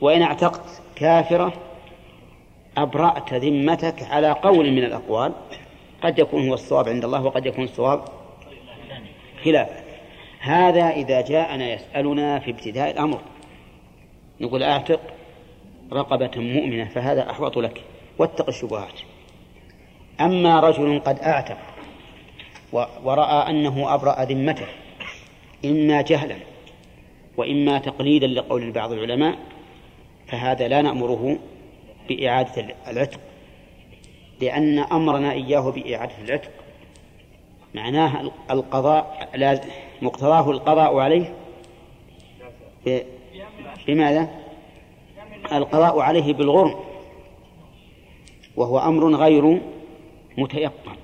وإن 0.00 0.22
اعتقت 0.22 0.82
كافرة 0.96 1.52
أبرأت 2.76 3.34
ذمتك 3.34 4.02
على 4.02 4.30
قول 4.30 4.70
من 4.70 4.84
الأقوال. 4.84 5.32
قد 6.02 6.18
يكون 6.18 6.48
هو 6.48 6.54
الصواب 6.54 6.88
عند 6.88 7.04
الله 7.04 7.24
وقد 7.24 7.46
يكون 7.46 7.64
الصواب 7.64 8.04
خلافه 9.44 9.82
هذا 10.40 10.90
إذا 10.90 11.20
جاءنا 11.20 11.72
يسألنا 11.72 12.38
في 12.38 12.50
ابتداء 12.50 12.90
الأمر. 12.90 13.20
نقول 14.40 14.62
أعتق 14.62 15.00
رقبة 15.92 16.30
مؤمنة 16.36 16.84
فهذا 16.84 17.30
أحوط 17.30 17.58
لك. 17.58 17.80
واتق 18.18 18.48
الشبهات. 18.48 19.00
أما 20.20 20.60
رجل 20.60 21.00
قد 21.00 21.18
أعتق 21.18 21.58
ورأى 23.04 23.50
أنه 23.50 23.94
أبرأ 23.94 24.24
ذمته. 24.24 24.66
إما 25.64 26.02
جهلا 26.02 26.36
وإما 27.36 27.78
تقليدا 27.78 28.26
لقول 28.26 28.70
بعض 28.72 28.92
العلماء 28.92 29.38
فهذا 30.26 30.68
لا 30.68 30.82
نأمره 30.82 31.38
بإعادة 32.08 32.74
العتق 32.88 33.20
لأن 34.40 34.78
أمرنا 34.78 35.32
إياه 35.32 35.70
بإعادة 35.70 36.14
العتق. 36.24 36.50
معناه 37.74 38.30
القضاء 38.50 39.28
مقتضاه 40.02 40.50
القضاء 40.50 40.96
عليه. 40.98 41.34
بماذا؟ 43.86 44.28
القضاء 45.52 46.00
عليه 46.00 46.32
بالغرم 46.32 46.74
وهو 48.56 48.78
أمر 48.78 49.14
غير 49.14 49.60
متيقن. 50.38 50.96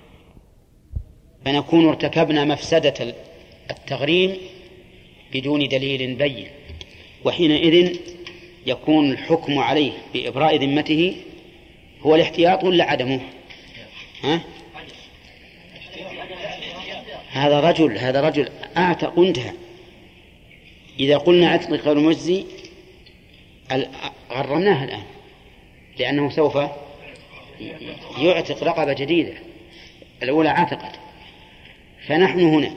فنكون 1.45 1.89
ارتكبنا 1.89 2.45
مفسدة 2.45 3.15
التغريم 3.71 4.37
بدون 5.33 5.69
دليل 5.69 6.15
بين 6.15 6.47
وحينئذ 7.25 7.97
يكون 8.67 9.11
الحكم 9.11 9.59
عليه 9.59 9.93
بإبراء 10.15 10.57
ذمته 10.57 11.17
هو 12.01 12.15
الاحتياط 12.15 12.65
ولا 12.65 12.85
عدمه؟ 12.85 13.21
ها؟ 14.23 14.41
هذا 17.31 17.61
رجل 17.61 17.99
هذا 17.99 18.21
رجل 18.21 18.49
أعتق 18.77 19.19
انتهى 19.19 19.53
إذا 21.01 21.17
قلنا 21.17 21.49
عتق 21.49 21.71
غير 21.71 21.99
مجزي 21.99 22.45
غرمناه 24.31 24.85
الآن 24.85 25.03
لأنه 25.99 26.31
سوف 26.31 26.59
يعتق 28.19 28.65
رقبة 28.65 28.93
جديدة. 28.93 29.33
الأولى 30.23 30.49
عتقت 30.49 30.99
فنحن 32.07 32.41
هنا. 32.41 32.75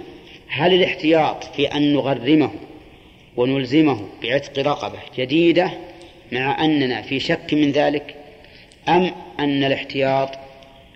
هل 0.48 0.74
الاحتياط 0.74 1.44
في 1.44 1.66
أن 1.66 1.94
نغرمه 1.94 2.52
ونلزمه 3.38 4.08
بعتق 4.24 4.60
رقبة 4.60 5.00
جديدة 5.18 5.72
مع 6.32 6.66
أننا 6.66 7.02
في 7.02 7.20
شك 7.20 7.54
من 7.54 7.72
ذلك؟ 7.72 8.16
أم 8.90 9.12
أن 9.40 9.64
الاحتياط 9.64 10.30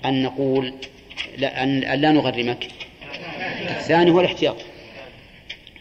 أن 0.06 0.24
نقول 0.24 0.74
لا 1.38 1.63
أن 1.63 1.80
لا 1.80 2.12
نغرمك؟ 2.12 2.68
الثاني 3.70 4.12
هو 4.12 4.20
الاحتياط. 4.20 4.58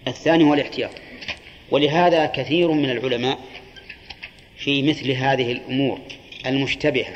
الثاني 0.08 0.44
هو 0.44 0.54
الاحتياط. 0.54 0.90
ولهذا 1.70 2.26
كثير 2.26 2.70
من 2.70 2.90
العلماء 2.90 3.38
في 4.58 4.82
مثل 4.82 5.10
هذه 5.10 5.52
الأمور 5.52 5.98
المشتبهة 6.46 7.14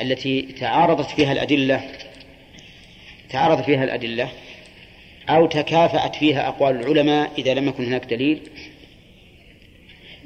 التي 0.00 0.42
تعارضت 0.42 1.10
فيها 1.10 1.32
الأدلة 1.32 1.80
تعارض 3.32 3.62
فيها 3.62 3.84
الأدلة 3.84 4.28
أو 5.28 5.46
تكافأت 5.46 6.16
فيها 6.16 6.48
أقوال 6.48 6.80
العلماء 6.80 7.32
إذا 7.38 7.54
لم 7.54 7.68
يكن 7.68 7.84
هناك 7.84 8.04
دليل 8.04 8.40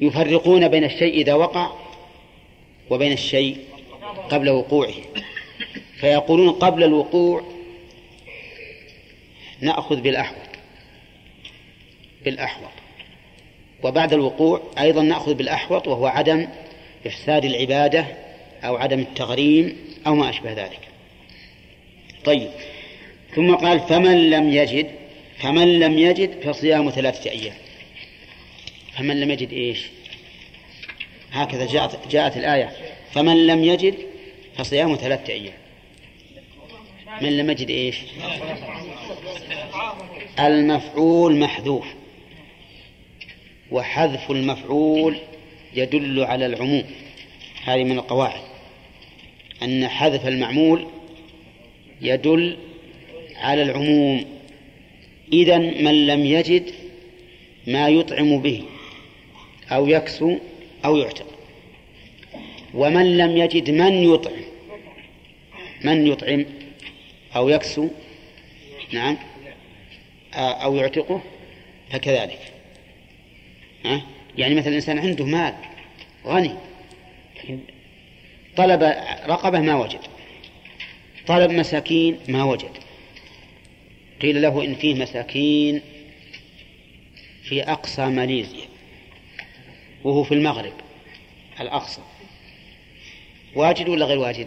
يفرقون 0.00 0.68
بين 0.68 0.84
الشيء 0.84 1.14
إذا 1.14 1.34
وقع 1.34 1.70
وبين 2.90 3.12
الشيء 3.12 3.58
قبل 4.30 4.50
وقوعه. 4.50 4.94
فيقولون 6.00 6.52
قبل 6.52 6.84
الوقوع 6.84 7.44
نأخذ 9.60 10.00
بالأحوط 10.00 10.36
بالأحوط. 12.24 12.70
وبعد 13.82 14.12
الوقوع 14.12 14.62
أيضا 14.78 15.02
نأخذ 15.02 15.34
بالأحوط 15.34 15.88
وهو 15.88 16.06
عدم 16.06 16.48
إفساد 17.06 17.44
العبادة 17.44 18.06
أو 18.64 18.76
عدم 18.76 18.98
التغريم 18.98 19.76
أو 20.06 20.14
ما 20.14 20.30
أشبه 20.30 20.52
ذلك. 20.52 20.80
طيب. 22.24 22.50
ثم 23.36 23.54
قال 23.54 23.80
فمن 23.80 24.30
لم 24.30 24.52
يجد 24.52 24.90
فمن 25.38 25.80
لم 25.80 25.98
يجد 25.98 26.40
فصيام 26.40 26.90
ثلاثة 26.90 27.30
أيام. 27.30 27.54
فمن 28.92 29.20
لم 29.20 29.30
يجد 29.30 29.52
إيش؟ 29.52 29.86
هكذا 31.32 31.66
جاءت, 31.66 32.08
جاءت 32.08 32.36
الآية. 32.36 32.72
فمن 33.12 33.46
لم 33.46 33.64
يجد 33.64 33.94
فصيام 34.56 34.96
ثلاثة 34.96 35.32
أيام. 35.32 35.54
من 37.20 37.36
لم 37.36 37.50
يجد 37.50 37.70
إيش؟ 37.70 37.96
المفعول 40.40 41.36
محذوف. 41.36 41.86
وحذف 43.70 44.30
المفعول 44.30 45.16
يدل 45.74 46.24
على 46.24 46.46
العموم. 46.46 46.84
هذه 47.64 47.84
من 47.84 47.98
القواعد. 47.98 48.40
أن 49.62 49.88
حذف 49.88 50.26
المعمول 50.26 50.86
يدل 52.00 52.56
على 53.46 53.62
العموم. 53.62 54.24
إذا 55.32 55.58
من 55.58 56.06
لم 56.06 56.26
يجد 56.26 56.64
ما 57.66 57.88
يطعم 57.88 58.38
به 58.42 58.62
أو 59.70 59.86
يكسو 59.88 60.38
أو 60.84 60.96
يعتق. 60.96 61.26
ومن 62.74 63.16
لم 63.16 63.36
يجد 63.36 63.70
من 63.70 64.14
يطعم 64.14 64.42
من 65.84 66.06
يطعم 66.06 66.44
أو 67.36 67.48
يكسو 67.48 67.88
نعم 68.92 69.16
أو 70.34 70.76
يعتقه 70.76 71.22
فكذلك. 71.90 72.40
ها؟ 73.84 74.02
يعني 74.38 74.54
مثلا 74.54 74.68
الإنسان 74.68 74.98
عنده 74.98 75.24
مال 75.24 75.54
غني 76.26 76.54
طلب 78.56 78.82
رقبة 79.26 79.60
ما 79.60 79.74
وجد 79.74 80.00
طلب 81.26 81.50
مساكين 81.50 82.18
ما 82.28 82.44
وجد. 82.44 82.85
قيل 84.22 84.42
له 84.42 84.64
إن 84.64 84.74
فيه 84.74 84.94
مساكين 84.94 85.80
في 87.42 87.62
أقصى 87.62 88.06
ماليزيا 88.06 88.66
وهو 90.04 90.22
في 90.22 90.34
المغرب 90.34 90.72
الأقصى. 91.60 92.00
واجد 93.54 93.88
ولا 93.88 94.06
غير 94.06 94.18
واجد؟ 94.18 94.46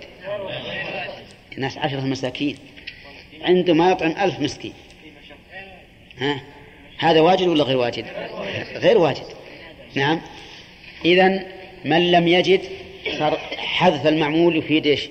الناس 1.58 1.78
عشرة 1.78 2.02
مساكين. 2.02 2.56
عنده 3.42 3.74
ما 3.74 3.92
يطعم 3.92 4.12
ألف 4.12 4.40
مسكين. 4.40 4.74
ها؟ 6.18 6.42
هذا 6.98 7.22
واجد 7.22 7.48
ولا 7.48 7.64
غير 7.64 7.78
واجد؟ 7.78 8.06
غير 8.76 8.98
واجد. 8.98 9.26
نعم. 9.96 10.22
إذا 11.06 11.46
من 11.86 12.12
لم 12.12 12.28
يجد 12.28 12.62
حذف 13.58 14.08
المعمول 14.08 14.56
يفيد 14.56 14.88
إيش؟ 14.88 15.10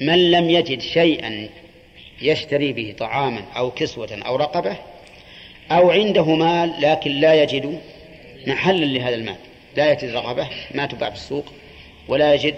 من 0.00 0.30
لم 0.30 0.50
يجد 0.50 0.80
شيئا 0.80 1.48
يشتري 2.22 2.72
به 2.72 2.94
طعاما 2.98 3.44
أو 3.56 3.70
كسوة 3.70 4.22
أو 4.26 4.36
رقبة 4.36 4.76
أو 5.70 5.90
عنده 5.90 6.34
مال 6.34 6.74
لكن 6.80 7.10
لا 7.10 7.42
يجد 7.42 7.80
محلا 8.46 8.84
لهذا 8.84 9.14
المال. 9.14 9.36
لا 9.76 9.92
يجد 9.92 10.10
رغبة 10.10 10.48
ما 10.74 10.86
تباع 10.86 11.10
في 11.10 11.16
السوق 11.16 11.52
ولا 12.08 12.34
يجد 12.34 12.56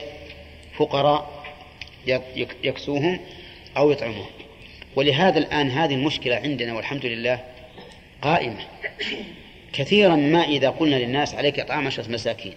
فقراء 0.77 1.45
يكسوهم 2.65 3.21
أو 3.77 3.91
يطعمهم. 3.91 4.27
ولهذا 4.97 5.39
الآن 5.39 5.71
هذه 5.71 5.95
المشكلة 5.95 6.37
عندنا 6.37 6.75
والحمد 6.75 7.07
لله 7.07 7.45
قائمة. 8.23 8.61
كثيرا 9.73 10.17
ما 10.17 10.43
إذا 10.43 10.71
قلنا 10.71 10.97
للناس 10.97 11.35
عليك 11.35 11.61
إطعام 11.61 11.87
عشرة 11.87 12.11
مساكين. 12.11 12.55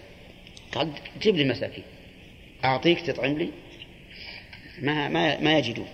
قد 0.72 0.92
جيب 1.22 1.36
لي 1.36 1.44
مساكين. 1.44 1.84
أعطيك 2.64 3.00
تطعم 3.00 3.38
لي. 3.38 3.48
ما 4.82 5.08
ما 5.08 5.40
ما 5.40 5.58
يجدون. 5.58 5.86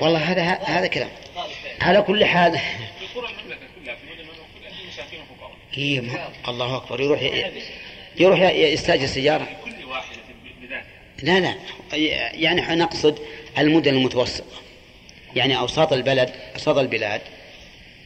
والله 0.00 0.18
هذا 0.18 0.42
هذا 0.42 0.86
كلام. 0.86 1.08
على 1.80 2.02
كل 2.02 2.24
حال 2.24 2.58
إيه 5.76 6.02
الله 6.48 6.76
أكبر. 6.76 7.00
يروح 7.00 7.22
يروح 8.20 8.40
يستأجر 8.40 9.06
سيارة. 9.06 9.48
لا 11.22 11.40
لا. 11.40 11.54
يعني 12.34 12.60
نقصد 12.76 13.18
المدن 13.58 13.94
المتوسطة. 13.94 14.44
يعني 15.36 15.58
أوساط 15.58 15.92
البلد 15.92 16.30
أوساط 16.54 16.78
البلاد. 16.78 17.20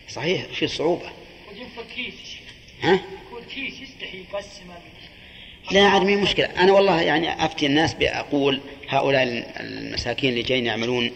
صحيح 0.08 0.42
في 0.42 0.66
صعوبة. 0.66 1.10
ها؟ 2.82 3.00
لا 5.70 5.80
عاد 5.82 6.02
مين 6.02 6.18
مشكلة. 6.18 6.46
أنا 6.46 6.72
والله 6.72 7.02
يعني 7.02 7.44
أفتي 7.44 7.66
الناس 7.66 7.94
بأقول 7.94 8.60
هؤلاء 8.88 9.22
المساكين 9.60 10.30
اللي 10.30 10.42
جايين 10.42 10.66
يعملون 10.66 11.10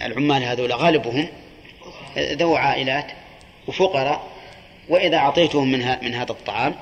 العمال 0.00 0.44
هذول 0.44 0.72
غالبهم 0.72 1.28
ذو 2.18 2.56
عائلات 2.56 3.06
وفقراء 3.66 4.26
وإذا 4.88 5.16
أعطيتهم 5.16 5.72
من, 5.72 5.96
من 6.02 6.14
هذا 6.14 6.32
الطعام 6.32 6.74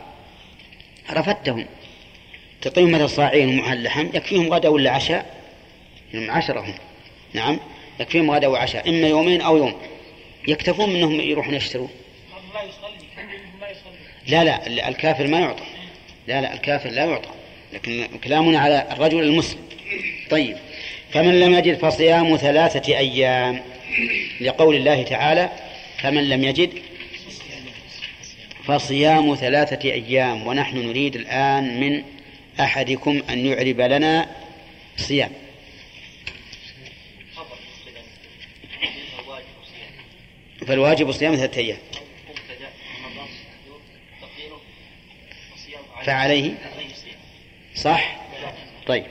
رفدتهم. 1.13 1.67
تعطيهم 2.63 2.91
مثلا 2.91 3.07
صاعين 3.07 3.57
مع 3.57 3.73
اللحم 3.73 4.07
يكفيهم 4.15 4.53
غدا 4.53 4.69
ولا 4.69 4.91
عشاء؟ 4.91 5.37
هم 6.15 6.31
عشرة 6.31 6.61
هم 6.61 6.75
نعم 7.33 7.61
يكفيهم 8.01 8.31
غدا 8.31 8.47
وعشاء. 8.47 8.89
إما 8.89 9.09
يومين 9.09 9.41
أو 9.41 9.57
يوم. 9.57 9.75
يكتفون 10.49 10.91
منهم 10.91 11.21
يروحون 11.21 11.55
يشترون. 11.55 11.91
لا 14.27 14.45
لا 14.45 14.89
الكافر 14.89 15.27
ما 15.27 15.41
يعطى. 15.41 15.65
لا 16.27 16.41
لا 16.41 16.55
الكافر 16.55 16.91
لا 16.91 17.05
يعطى. 17.05 17.31
لكن 17.73 18.07
كلامنا 18.25 18.59
على 18.59 18.87
الرجل 18.93 19.21
المسلم. 19.21 19.61
طيب. 20.31 20.57
فمن 21.13 21.41
لم 21.41 21.55
يجد 21.55 21.79
فصيام 21.79 22.37
ثلاثة 22.37 22.99
أيام 22.99 23.63
لقول 24.41 24.77
الله 24.77 25.03
تعالى 25.03 25.51
فمن 25.99 26.29
لم 26.29 26.45
يجد 26.45 26.71
فصيام 28.65 29.35
ثلاثة 29.35 29.91
أيام 29.91 30.47
ونحن 30.47 30.77
نريد 30.79 31.17
الآن 31.17 31.81
من 31.81 32.03
أحدكم 32.61 33.23
أن 33.31 33.47
يعرب 33.47 33.81
لنا 33.81 34.29
صيام. 34.97 35.31
فالواجب 40.67 41.13
صيام 41.13 41.37
ثلاثة 41.37 41.61
أيام. 41.61 41.79
فعليه؟ 46.05 46.55
صح؟ 47.75 48.17
طيب. 48.87 49.07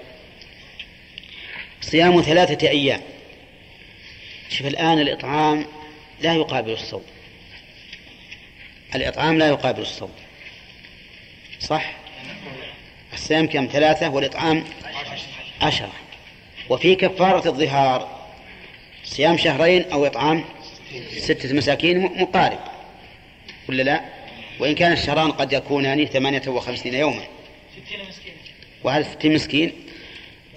صيام 1.92 2.22
ثلاثة 2.22 2.70
أيام. 2.70 3.02
شوف 4.50 4.68
الآن 4.68 5.00
الإطعام 5.00 5.66
لا 6.22 6.34
يقابل 6.34 6.72
الصوم. 6.72 7.04
الإطعام 8.96 9.38
لا 9.38 9.48
يقابل 9.48 9.82
الصوم. 9.82 10.12
صح؟ 11.60 11.94
الصيام 13.14 13.48
كم؟ 13.48 13.70
ثلاثة 13.72 14.10
والإطعام 14.10 14.64
عشرة. 15.62 15.92
وفي 16.70 16.96
كفارة 16.96 17.48
الظهار 17.50 18.28
صيام 19.04 19.38
شهرين 19.38 19.92
أو 19.92 20.06
إطعام 20.06 20.44
ستة 21.18 21.54
مساكين 21.54 22.02
مقارب. 22.22 22.60
ولا 23.70 23.84
لا؟ 23.84 24.02
وإن 24.60 24.76
كان 24.76 24.92
الشهران 24.92 25.32
قد 25.32 25.54
يكونان 25.54 26.06
ثمانية 26.06 26.48
وخمسين 26.48 26.94
يوما. 26.94 27.24
وهذا 28.84 29.14
ستين 29.14 29.34
مسكين؟ 29.34 29.85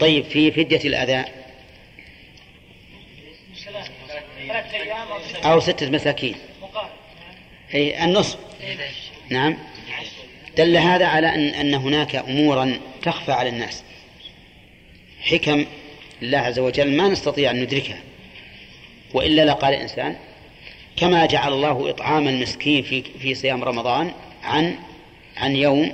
طيب 0.01 0.25
في 0.25 0.51
فدية 0.51 0.81
الأذى 0.89 1.25
أو 5.45 5.61
ستة 5.61 5.91
مساكين. 5.91 6.35
أي 7.75 8.05
النصف. 8.05 8.39
نعم. 9.31 9.59
دل 10.57 10.77
هذا 10.77 11.07
على 11.07 11.35
أن, 11.35 11.49
أن 11.49 11.75
هناك 11.75 12.17
أمورا 12.17 12.81
تخفى 13.03 13.33
على 13.33 13.49
الناس. 13.49 13.83
حكم 15.21 15.67
الله 16.23 16.39
عز 16.39 16.59
وجل 16.59 16.97
ما 16.97 17.09
نستطيع 17.09 17.51
أن 17.51 17.63
ندركها. 17.63 18.01
وإلا 19.15 19.45
لقال 19.45 19.75
الإنسان 19.75 20.17
كما 20.97 21.27
جعل 21.27 21.53
الله 21.53 21.91
إطعام 21.91 22.29
المسكين 22.29 22.83
في 22.83 23.03
في 23.03 23.35
صيام 23.35 23.65
رمضان 23.65 24.13
عن 24.43 24.79
عن 25.37 25.57
يوم 25.57 25.93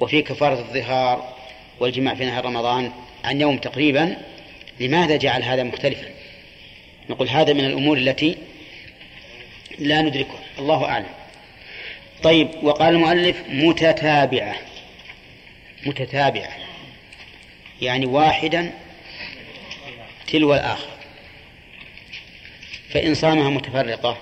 وفي 0.00 0.22
كفارة 0.22 0.58
الظهار 0.58 1.34
والجماع 1.80 2.14
في 2.14 2.24
نهار 2.24 2.44
رمضان 2.44 2.92
عن 3.24 3.40
يوم 3.40 3.58
تقريبا 3.58 4.16
لماذا 4.80 5.16
جعل 5.16 5.42
هذا 5.42 5.62
مختلفا؟ 5.62 6.08
نقول 7.10 7.28
هذا 7.28 7.52
من 7.52 7.64
الأمور 7.64 7.98
التي 7.98 8.36
لا 9.78 10.02
ندركها 10.02 10.40
الله 10.58 10.84
أعلم. 10.84 11.06
طيب 12.22 12.48
وقال 12.62 12.94
المؤلف 12.94 13.36
متتابعة. 13.48 14.56
متتابعة. 15.86 16.52
يعني 17.82 18.06
واحدا 18.06 18.72
تلو 20.26 20.54
الآخر. 20.54 20.88
فإن 22.90 23.14
صامها 23.14 23.50
متفرقة 23.50 24.18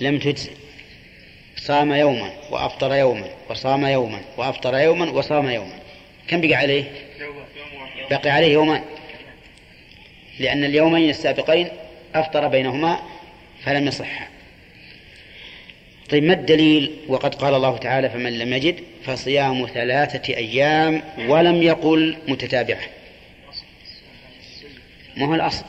لم 0.00 0.18
تجزئ. 0.18 0.52
صام 1.56 1.92
يوما 1.92 2.32
وأفطر 2.50 2.94
يوما 2.94 3.30
وصام 3.50 3.86
يوما 3.86 4.20
وأفطر 4.36 4.78
يوما 4.78 5.10
وصام 5.10 5.48
يوما. 5.48 5.78
كم 6.28 6.40
بقى 6.40 6.54
عليه؟ 6.54 6.84
بقي 8.10 8.30
عليه 8.30 8.52
يومان. 8.52 8.82
لأن 10.38 10.64
اليومين 10.64 11.10
السابقين 11.10 11.68
أفطر 12.14 12.48
بينهما 12.48 13.00
فلم 13.64 13.86
يصح. 13.86 14.28
طيب 16.10 16.24
ما 16.24 16.32
الدليل؟ 16.32 16.96
وقد 17.08 17.34
قال 17.34 17.54
الله 17.54 17.76
تعالى 17.76 18.10
فمن 18.10 18.38
لم 18.38 18.52
يجد 18.52 18.80
فصيام 19.04 19.66
ثلاثة 19.74 20.34
أيام 20.34 21.02
ولم 21.28 21.62
يقل 21.62 22.16
متتابعة. 22.28 22.80
ما 25.16 25.26
هو 25.26 25.34
الأصل؟ 25.34 25.64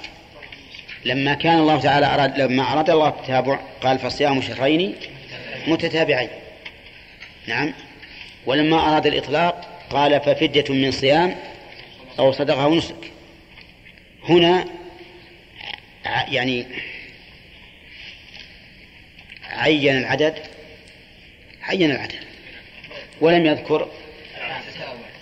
لما 1.06 1.34
كان 1.34 1.60
الله 1.60 1.80
تعالى 1.80 2.06
أراد 2.06 2.41
لما 2.41 2.73
أراد 2.73 2.89
الله 2.89 3.08
التتابع 3.08 3.60
قال 3.82 3.99
فصيام 3.99 4.41
شهرين 4.41 4.95
متتابعين. 5.67 6.30
نعم. 7.47 7.73
ولما 8.45 8.91
أراد 8.91 9.08
الإطلاق 9.08 9.86
قال 9.89 10.21
ففدية 10.21 10.65
من 10.69 10.91
صيام 10.91 11.36
أو 12.19 12.32
صدقة 12.32 12.63
أو 12.63 12.76
نسك 12.76 13.12
هنا 14.30 14.65
يعني 16.28 16.65
عين 19.52 19.97
العدد 19.97 20.34
عين 21.63 21.91
العدد 21.91 22.19
ولم 23.21 23.45
يذكر 23.45 23.88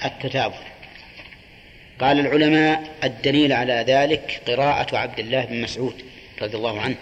التتابع. 0.05 0.59
قال 1.99 2.19
العلماء 2.19 2.83
الدليل 3.03 3.53
على 3.53 3.85
ذلك 3.87 4.41
قراءة 4.47 4.97
عبد 4.97 5.19
الله 5.19 5.45
بن 5.45 5.61
مسعود 5.61 6.03
رضي 6.41 6.57
الله 6.57 6.81
عنه. 6.81 6.95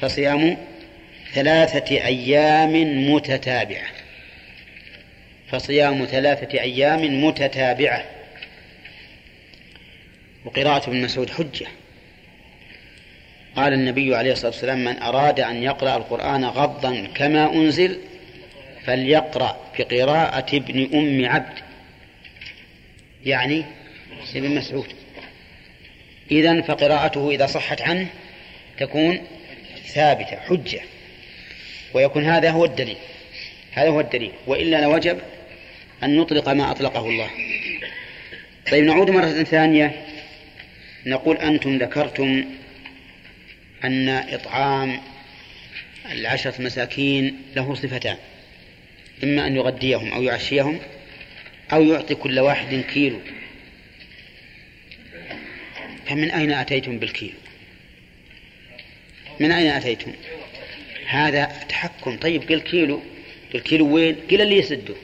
فصيام 0.00 0.56
ثلاثة 1.32 1.90
أيام 1.90 2.72
متتابعة. 3.12 3.86
فصيام 5.50 6.04
ثلاثة 6.04 6.60
أيام 6.60 7.24
متتابعة. 7.24 8.04
وقراءة 10.44 10.88
ابن 10.88 11.02
مسعود 11.02 11.30
حجة. 11.30 11.66
قال 13.56 13.72
النبي 13.72 14.16
عليه 14.16 14.32
الصلاة 14.32 14.50
والسلام 14.50 14.84
من 14.84 15.02
أراد 15.02 15.40
أن 15.40 15.62
يقرأ 15.62 15.96
القرآن 15.96 16.44
غضا 16.44 17.06
كما 17.14 17.52
أنزل 17.52 17.98
فليقرأ 18.84 19.56
بقراءة 19.78 20.56
ابن 20.56 20.88
أم 20.94 21.26
عبد. 21.26 21.58
يعني 23.24 23.64
ابن 24.36 24.54
مسعود. 24.54 24.86
إذن 26.30 26.62
فقراءته 26.62 27.30
إذا 27.30 27.46
صحت 27.46 27.82
عنه 27.82 28.06
تكون 28.78 29.20
ثابتة 29.86 30.36
حجة. 30.36 30.80
ويكون 31.94 32.24
هذا 32.24 32.50
هو 32.50 32.64
الدليل. 32.64 32.96
هذا 33.72 33.88
هو 33.88 34.00
الدليل. 34.00 34.32
وإلا 34.46 34.80
لوجب 34.80 35.18
أن 36.02 36.16
نطلق 36.16 36.48
ما 36.48 36.70
أطلقه 36.70 37.08
الله. 37.08 37.30
طيب 38.70 38.84
نعود 38.84 39.10
مرة 39.10 39.42
ثانية. 39.42 40.06
نقول 41.06 41.36
أنتم 41.36 41.78
ذكرتم 41.78 42.44
أن 43.84 44.08
إطعام 44.08 45.00
العشرة 46.12 46.62
مساكين 46.62 47.42
له 47.56 47.74
صفتان 47.74 48.16
إما 49.24 49.46
أن 49.46 49.56
يغديهم 49.56 50.12
أو 50.12 50.22
يعشيهم 50.22 50.78
أو 51.72 51.82
يعطي 51.82 52.14
كل 52.14 52.38
واحد 52.38 52.74
كيلو. 52.74 53.18
فمن 56.06 56.30
أين 56.30 56.52
أتيتم 56.52 56.98
بالكيلو؟ 56.98 57.34
من 59.40 59.52
أين 59.52 59.66
أتيتم؟ 59.66 60.12
هذا 61.06 61.44
تحكم. 61.44 62.16
طيب 62.16 62.42
قل 62.42 62.60
كيلو 62.60 63.02
قل 63.54 63.60
كيلو 63.60 63.94
وين؟ 63.94 64.16
قل 64.30 64.40
اللي 64.40 64.58
يسده. 64.58 64.94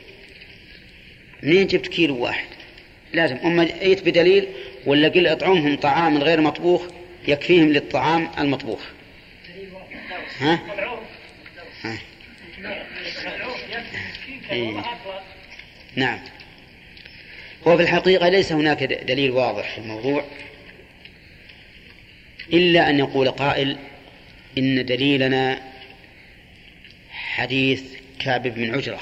منين 1.42 1.66
جبت 1.66 1.86
كيلو 1.86 2.16
واحد؟ 2.16 2.46
لازم. 3.12 3.36
أما 3.36 3.80
أيت 3.82 4.02
بدليل 4.02 4.46
ولا 4.86 5.08
قل 5.08 5.26
اطعمهم 5.26 5.76
طعام 5.76 6.18
غير 6.18 6.40
مطبوخ 6.40 6.82
يكفيهم 7.28 7.68
للطعام 7.68 8.30
المطبوخ 8.38 8.80
ها؟ 10.40 10.60
ها. 11.82 11.98
إيه. 14.52 14.84
نعم 15.96 16.18
هو 17.66 17.76
في 17.76 17.82
الحقيقة 17.82 18.28
ليس 18.28 18.52
هناك 18.52 18.84
دليل 18.84 19.30
واضح 19.30 19.70
في 19.74 19.78
الموضوع 19.78 20.24
إلا 22.52 22.90
أن 22.90 22.98
يقول 22.98 23.30
قائل 23.30 23.76
إن 24.58 24.84
دليلنا 24.84 25.62
حديث 27.10 27.82
كعب 28.18 28.42
بن 28.42 28.74
عجرة 28.74 29.00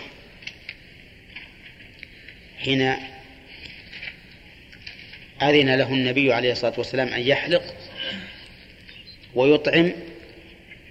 حين 2.59 2.97
أذن 5.45 5.75
له 5.75 5.89
النبي 5.93 6.33
عليه 6.33 6.53
الصلاة 6.53 6.75
والسلام 6.79 7.09
أن 7.09 7.21
يحلق 7.21 7.75
ويطعم 9.35 9.93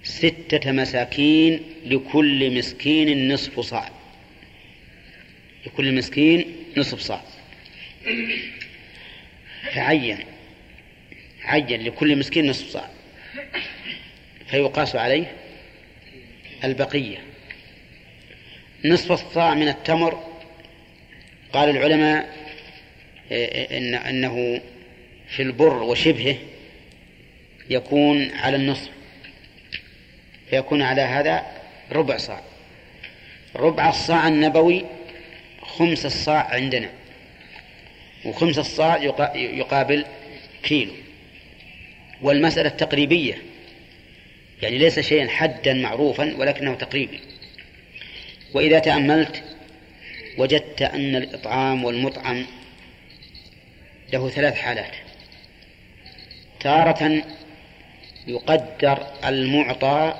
ستة 0.02 0.72
مساكين 0.72 1.60
لكل 1.86 2.58
مسكين 2.58 3.32
نصف 3.32 3.60
صاع. 3.60 3.90
لكل 5.66 5.94
مسكين 5.94 6.56
نصف 6.76 7.00
صاع. 7.00 7.22
فعين 9.72 10.18
عين 11.44 11.82
لكل 11.82 12.16
مسكين 12.16 12.50
نصف 12.50 12.68
صاع. 12.68 12.90
فيقاس 14.46 14.96
عليه 14.96 15.32
البقية. 16.64 17.18
نصف 18.84 19.12
الصاع 19.12 19.54
من 19.54 19.68
التمر 19.68 20.24
قال 21.52 21.70
العلماء 21.70 22.43
إن 23.34 23.94
أنه 23.94 24.60
في 25.28 25.42
البر 25.42 25.82
وشبهه 25.82 26.36
يكون 27.70 28.30
على 28.30 28.56
النصف 28.56 28.90
فيكون 30.50 30.82
على 30.82 31.00
هذا 31.00 31.46
ربع 31.92 32.16
صاع. 32.16 32.40
ربع 33.56 33.88
الصاع 33.88 34.28
النبوي 34.28 34.84
خمس 35.62 36.06
الصاع 36.06 36.54
عندنا 36.54 36.90
وخمس 38.24 38.58
الصاع 38.58 38.96
يقابل 39.34 40.04
كيلو. 40.62 40.92
والمسألة 42.22 42.68
تقريبية 42.68 43.38
يعني 44.62 44.78
ليس 44.78 45.00
شيئا 45.00 45.28
حدا 45.28 45.74
معروفا 45.74 46.34
ولكنه 46.36 46.74
تقريبي. 46.74 47.20
وإذا 48.54 48.78
تأملت 48.78 49.42
وجدت 50.38 50.82
أن 50.82 51.16
الإطعام 51.16 51.84
والمطعم 51.84 52.46
له 54.12 54.28
ثلاث 54.28 54.54
حالات. 54.54 54.92
تارة 56.60 57.22
يقدر 58.26 59.06
المعطى 59.24 60.14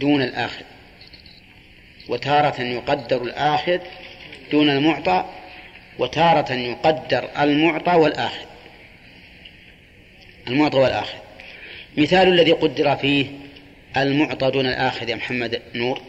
دون 0.00 0.22
الآخذ 0.22 0.64
وتارة 2.08 2.60
يقدر 2.60 3.22
الآخذ 3.22 3.78
دون 4.50 4.70
المعطى 4.70 5.24
وتارة 5.98 6.52
يقدر 6.52 7.28
المعطى 7.38 7.94
والآخذ 7.94 8.46
المعطى 10.48 10.78
والآخذ 10.78 11.18
مثال 11.96 12.28
الذي 12.28 12.52
قدر 12.52 12.96
فيه 12.96 13.26
المعطى 13.96 14.50
دون 14.50 14.66
الآخذ 14.66 15.08
يا 15.08 15.16
محمد 15.16 15.62
نور. 15.74 16.02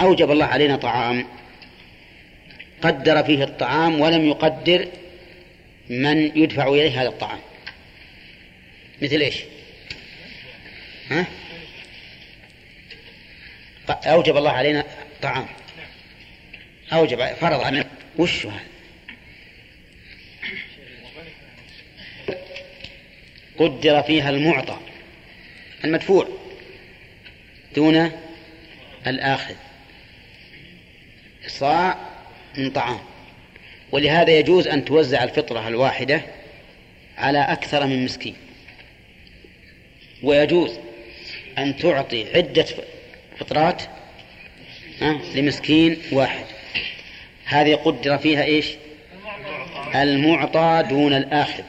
أوجب 0.00 0.30
الله 0.30 0.44
علينا 0.44 0.76
طعام 0.76 1.26
قدر 2.82 3.22
فيه 3.22 3.44
الطعام 3.44 4.00
ولم 4.00 4.28
يقدر 4.28 4.88
من 5.90 6.36
يدفع 6.36 6.68
إليه 6.68 7.02
هذا 7.02 7.08
الطعام. 7.08 7.40
مثل 9.02 9.20
إيش؟ 9.20 9.36
ها؟ 11.10 11.26
أوجب 13.90 14.36
الله 14.36 14.50
علينا 14.50 14.84
طعام 15.22 15.46
أوجب 16.92 17.24
فرض 17.34 17.60
علينا 17.60 17.84
وش 18.18 18.46
هذا؟ 18.46 18.60
قدر 23.58 24.02
فيها 24.02 24.30
المعطى 24.30 24.78
المدفوع 25.84 26.28
دون 27.76 28.12
الآخذ. 29.06 29.54
صاع 31.46 32.09
من 32.58 32.70
طعام. 32.70 32.98
ولهذا 33.92 34.30
يجوز 34.38 34.68
أن 34.68 34.84
توزع 34.84 35.24
الفطرة 35.24 35.68
الواحدة 35.68 36.22
على 37.18 37.38
أكثر 37.38 37.86
من 37.86 38.04
مسكين. 38.04 38.34
ويجوز 40.22 40.78
أن 41.58 41.76
تعطي 41.76 42.26
عدة 42.34 42.66
فطرات 43.38 43.82
لمسكين 45.34 45.98
واحد. 46.12 46.44
هذه 47.44 47.74
قدر 47.74 48.18
فيها 48.18 48.44
إيش؟ 48.44 48.66
المعطى 49.94 50.84
دون 50.88 51.14
الآخذ 51.14 51.62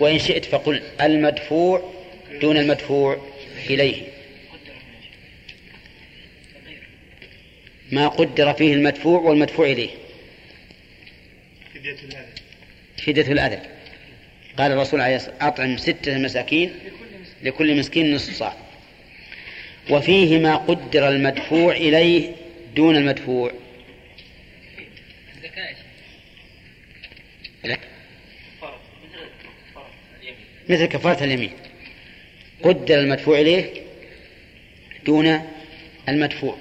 وإن 0.00 0.18
شئت 0.18 0.44
فقل 0.44 0.82
المدفوع 1.00 1.92
دون 2.40 2.56
المدفوع 2.56 3.16
إليه. 3.70 4.02
ما 7.92 8.08
قدر 8.08 8.52
فيه 8.52 8.74
المدفوع 8.74 9.20
والمدفوع 9.20 9.66
إليه. 9.66 9.90
فدية 13.06 13.32
الأذى. 13.32 13.58
قال 14.58 14.72
الرسول 14.72 15.00
عليه 15.00 15.16
الصلاة 15.16 15.34
والسلام 15.34 15.52
أطعم 15.52 15.76
ستة 15.76 16.18
مساكين 16.18 16.72
لكل 17.42 17.78
مسكين 17.78 18.14
نصف 18.14 18.34
صاع. 18.34 18.56
وفيه 19.90 20.38
ما 20.38 20.56
قدر 20.56 21.08
المدفوع 21.08 21.76
إليه 21.76 22.32
دون 22.76 22.96
المدفوع. 22.96 23.52
لا. 27.64 27.78
مثل 30.68 30.86
كفارة 30.86 31.24
اليمين. 31.24 31.52
قدر 32.62 33.00
المدفوع 33.00 33.40
إليه 33.40 33.82
دون 35.06 35.42
المدفوع. 36.08 36.56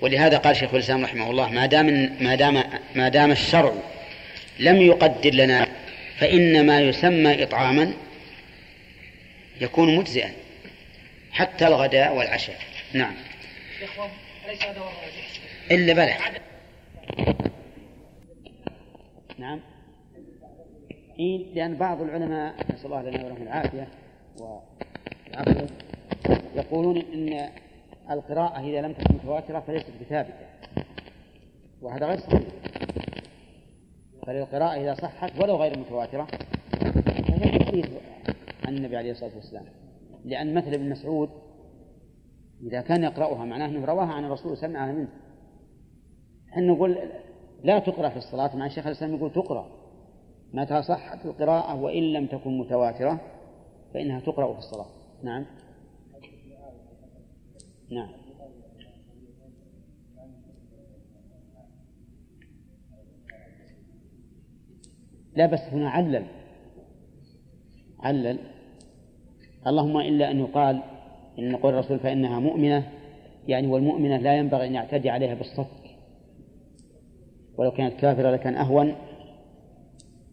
ولهذا 0.00 0.38
قال 0.38 0.56
شيخ 0.56 0.74
الإسلام 0.74 1.04
رحمه 1.04 1.30
الله 1.30 1.50
ما 1.50 1.66
دام 1.66 2.16
ما 2.20 2.34
دام 2.34 2.62
ما 2.94 3.08
دام 3.08 3.30
الشرع 3.30 3.95
لم 4.58 4.76
يقدر 4.76 5.34
لنا 5.34 5.68
فإن 6.18 6.66
ما 6.66 6.80
يسمى 6.80 7.42
إطعاما 7.42 7.92
يكون 9.60 9.96
مجزئا 9.96 10.32
حتى 11.30 11.66
الغداء 11.66 12.16
والعشاء. 12.16 12.56
نعم. 12.92 13.14
إلا 15.70 15.92
بلى. 15.92 16.14
نعم. 19.38 19.60
إيه 21.18 21.54
لأن 21.54 21.76
بعض 21.76 22.02
العلماء 22.02 22.54
نسأل 22.74 22.86
الله 22.86 23.02
لنا 23.02 23.24
ولهم 23.24 23.42
العافية 23.42 23.88
والعافية 24.38 25.66
يقولون 26.56 26.98
إن 26.98 27.50
القراءة 28.10 28.60
إذا 28.60 28.80
لم 28.80 28.92
تكن 28.92 29.14
متواترة 29.14 29.60
فليست 29.60 29.92
بثابتة 30.00 30.46
وهذا 31.82 32.06
غير 32.06 32.18
صحيح. 32.18 32.40
فللقراءة 34.26 34.80
إذا 34.80 34.94
صحت 34.94 35.42
ولو 35.42 35.56
غير 35.56 35.78
متواترة 35.78 36.26
فهي 37.26 37.64
حديث 37.64 37.86
عن 38.64 38.76
النبي 38.76 38.96
عليه 38.96 39.10
الصلاة 39.10 39.34
والسلام. 39.34 39.64
لأن 40.24 40.54
مثل 40.54 40.74
ابن 40.74 40.90
مسعود 40.90 41.30
إذا 42.62 42.80
كان 42.80 43.04
يقرأها 43.04 43.44
معناه 43.44 43.66
أنه 43.66 43.84
رواها 43.84 44.12
عن 44.12 44.24
الرسول 44.24 44.56
سمعها 44.56 44.92
منه 44.92 45.08
إحنا 46.52 46.62
نقول 46.62 46.98
لا 47.64 47.78
تقرأ 47.78 48.08
في 48.08 48.16
الصلاة 48.16 48.56
مع 48.56 48.66
الشيخ 48.66 48.86
الإسلام 48.86 49.14
يقول 49.14 49.32
تقرأ. 49.32 49.66
متى 50.52 50.82
صحت 50.82 51.26
القراءة 51.26 51.82
وإن 51.82 52.02
لم 52.02 52.26
تكن 52.26 52.58
متواترة 52.58 53.20
فإنها 53.94 54.20
تقرأ 54.20 54.52
في 54.52 54.58
الصلاة. 54.58 54.86
نعم. 55.22 55.46
نعم. 57.90 58.25
لا 65.36 65.46
بس 65.46 65.60
هنا 65.72 65.90
علل 65.90 66.22
علل. 68.00 68.38
اللهم 69.66 69.96
إلا 69.96 70.30
أن 70.30 70.38
يقال 70.38 70.82
إن 71.38 71.56
قول 71.56 71.74
الرسول 71.74 71.98
فإنها 71.98 72.40
مؤمنة 72.40 72.88
يعني 73.48 73.66
والمؤمنة 73.66 74.16
لا 74.16 74.36
ينبغي 74.36 74.66
أن 74.66 74.74
يعتدي 74.74 75.10
عليها 75.10 75.34
بالصك 75.34 75.66
ولو 77.58 77.70
كانت 77.70 77.94
كافرة 77.94 78.30
لكان 78.30 78.54
أهون. 78.54 78.94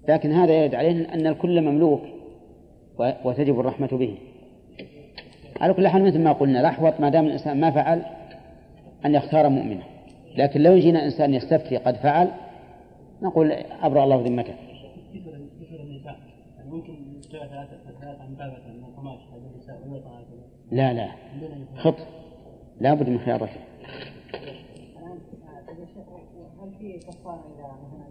لكن 0.10 0.32
هذا 0.32 0.54
يرد 0.54 0.76
عليه 0.76 1.14
أن 1.14 1.28
الكل 1.28 1.62
مملوك 1.62 2.02
وتجب 3.00 3.60
الرحمة 3.60 3.88
به. 3.88 4.18
على 5.62 5.74
كل 5.74 5.88
حال 5.88 6.04
مثل 6.04 6.20
ما 6.20 6.32
قلنا 6.32 6.60
الأحوط 6.60 7.00
ما 7.00 7.10
دام 7.10 7.26
الإنسان 7.26 7.60
ما 7.60 7.72
فعل 7.72 8.02
أن 9.06 9.16
يختار 9.16 9.50
مؤمنا 9.50 9.84
لكن 10.38 10.62
لو 10.62 10.78
جينا 10.78 11.06
إنسان 11.06 11.34
يستفتي 11.34 11.78
قد 11.78 11.96
فعل 11.96 12.32
نقول 13.22 13.52
أبرأ 13.82 14.04
الله 14.04 14.24
ذمته 14.26 14.54
ممكن 16.66 16.96
لا 20.72 20.94
لا. 20.94 21.12
خط. 21.76 21.96
لا 22.82 22.94
بد 22.94 23.10
من 23.10 23.20
خيار 23.20 23.42
رجل 23.42 23.52
هل 26.62 26.72
في 26.80 27.00
كفارة 27.00 27.44
إذا 27.56 27.68
مثلا 27.68 28.06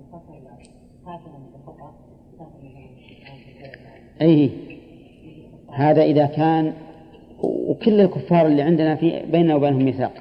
أي. 4.21 4.51
هذا 5.73 6.03
إذا 6.03 6.27
كان 6.27 6.75
وكل 7.43 8.01
الكفار 8.01 8.47
اللي 8.47 8.63
عندنا 8.63 8.97
في 8.97 9.23
بيننا 9.27 9.55
وبينهم 9.55 9.85
ميثاق. 9.85 10.13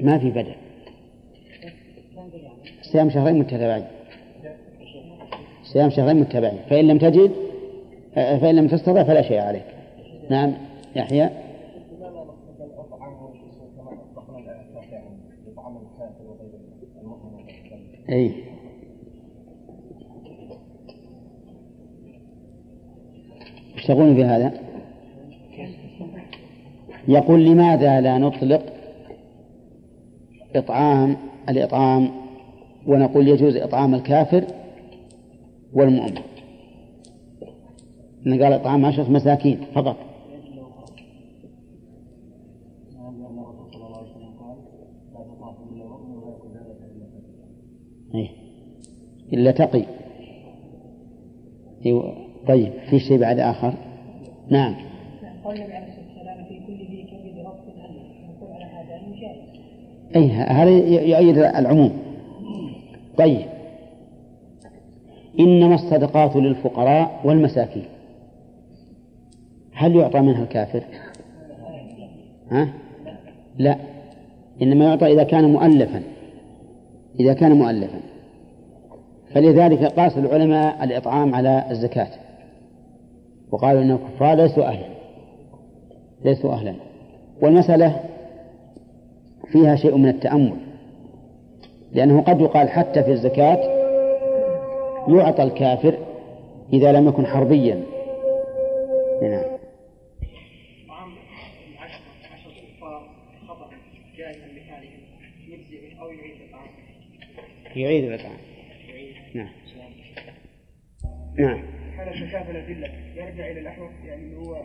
ما 0.00 0.18
في 0.18 0.30
بدل 0.30 0.67
صيام 2.92 3.10
شهرين 3.10 3.38
متتابعين. 3.38 3.84
صيام 5.62 5.90
شهرين 5.90 6.16
متتابعين. 6.16 6.58
فإن 6.70 6.86
لم 6.86 6.98
تجد 6.98 7.32
فإن 8.14 8.56
لم 8.56 8.68
تستطع 8.68 9.02
فلا 9.02 9.22
شيء 9.22 9.40
عليك. 9.40 9.64
نعم. 10.30 10.52
يحيى. 10.96 11.30
أي. 18.10 18.32
إيش 23.76 23.86
تقولون 23.86 24.14
في 24.14 24.24
هذا؟ 24.24 24.52
يقول 27.08 27.44
لماذا 27.44 28.00
لا 28.00 28.18
نطلق 28.18 28.62
إطعام 30.56 31.16
الإطعام 31.48 32.10
ونقول 32.88 33.28
يجوز 33.28 33.56
إطعام 33.56 33.94
الكافر 33.94 34.44
والمؤمن. 35.72 36.18
إن 38.26 38.42
قال 38.42 38.52
إطعام 38.52 38.84
عشرة 38.84 39.10
مساكين 39.10 39.58
فقط. 39.74 39.96
إيه. 48.14 48.28
إلا 49.32 49.50
تقي. 49.50 49.84
إيه. 51.86 52.28
طيب 52.48 52.72
في 52.90 52.98
شيء 52.98 53.18
بعد 53.18 53.38
آخر؟ 53.38 53.74
نعم. 54.50 54.74
أي 60.16 60.28
هذا 60.30 60.70
يؤيد 60.70 61.38
العموم. 61.38 62.07
طيب. 63.18 63.46
إنما 65.40 65.74
الصدقات 65.74 66.36
للفقراء 66.36 67.20
والمساكين. 67.24 67.84
هل 69.72 69.96
يعطى 69.96 70.20
منها 70.20 70.42
الكافر؟ 70.42 70.82
ها؟ 72.50 72.68
لا. 73.58 73.76
إنما 74.62 74.84
يعطى 74.84 75.12
إذا 75.12 75.22
كان 75.22 75.52
مؤلفا. 75.52 76.02
إذا 77.20 77.32
كان 77.32 77.52
مؤلفا. 77.52 78.00
فلذلك 79.34 79.84
قاس 79.84 80.18
العلماء 80.18 80.84
الإطعام 80.84 81.34
على 81.34 81.64
الزكاة. 81.70 82.10
وقالوا 83.50 83.82
أن 83.82 83.90
الكفار 83.90 84.36
ليسوا 84.36 84.64
أهلا. 84.64 84.88
ليسوا 86.24 86.52
أهلا. 86.52 86.74
والمسألة 87.42 88.00
فيها 89.52 89.76
شيء 89.76 89.96
من 89.96 90.08
التأمل. 90.08 90.67
لأنه 91.92 92.20
قد 92.22 92.40
يقال 92.40 92.68
حتى 92.68 93.02
في 93.02 93.10
الزكاة 93.10 93.78
يعطى 95.08 95.42
الكافر 95.42 95.98
إذا 96.72 96.92
لم 96.92 97.08
يكن 97.08 97.26
حربيا. 97.26 97.82
نعم. 99.22 99.58
يعيد 107.76 108.04
الإطعام. 108.04 108.36
نعم. 109.34 109.48
نعم. 111.38 111.62
حال 111.96 112.08
الزكاة 112.08 112.50
الأدلة. 112.50 112.88
يرجع 113.16 113.50
إلى 113.50 113.60
الأحوط 113.60 113.90
يعني 114.06 114.36
هو 114.36 114.56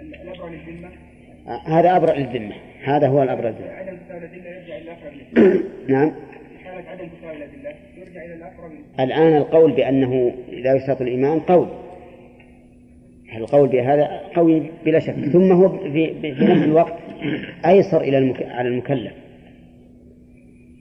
الأبرع 0.00 0.48
للذمة. 0.48 0.90
هذا 1.66 1.96
أبرع 1.96 2.14
للذمة. 2.14 2.54
هذا 2.84 3.08
هو 3.08 3.22
الأبرع 3.22 3.48
للذمة. 3.48 3.70
عدم 3.70 3.96
تساوي 3.96 4.18
الأدلة 4.18 4.50
يرجع 4.50 4.76
إلى 4.76 4.92
الأقرب 4.92 5.64
نعم. 5.88 6.14
الآن 9.00 9.36
القول 9.36 9.72
بأنه 9.72 10.32
لا 10.52 10.74
يشترط 10.74 11.00
الإيمان 11.00 11.40
قول. 11.40 11.68
القول 13.36 13.68
بهذا 13.68 14.20
قوي 14.34 14.62
بلا 14.84 14.98
شك. 14.98 15.14
ثم 15.14 15.52
هو 15.52 15.68
في, 15.68 16.14
في 16.20 16.44
نفس 16.44 16.62
الوقت 16.62 16.94
أيسر 17.66 18.00
إلى 18.00 18.18
المك... 18.18 18.42
على 18.42 18.68
المكلف. 18.68 19.12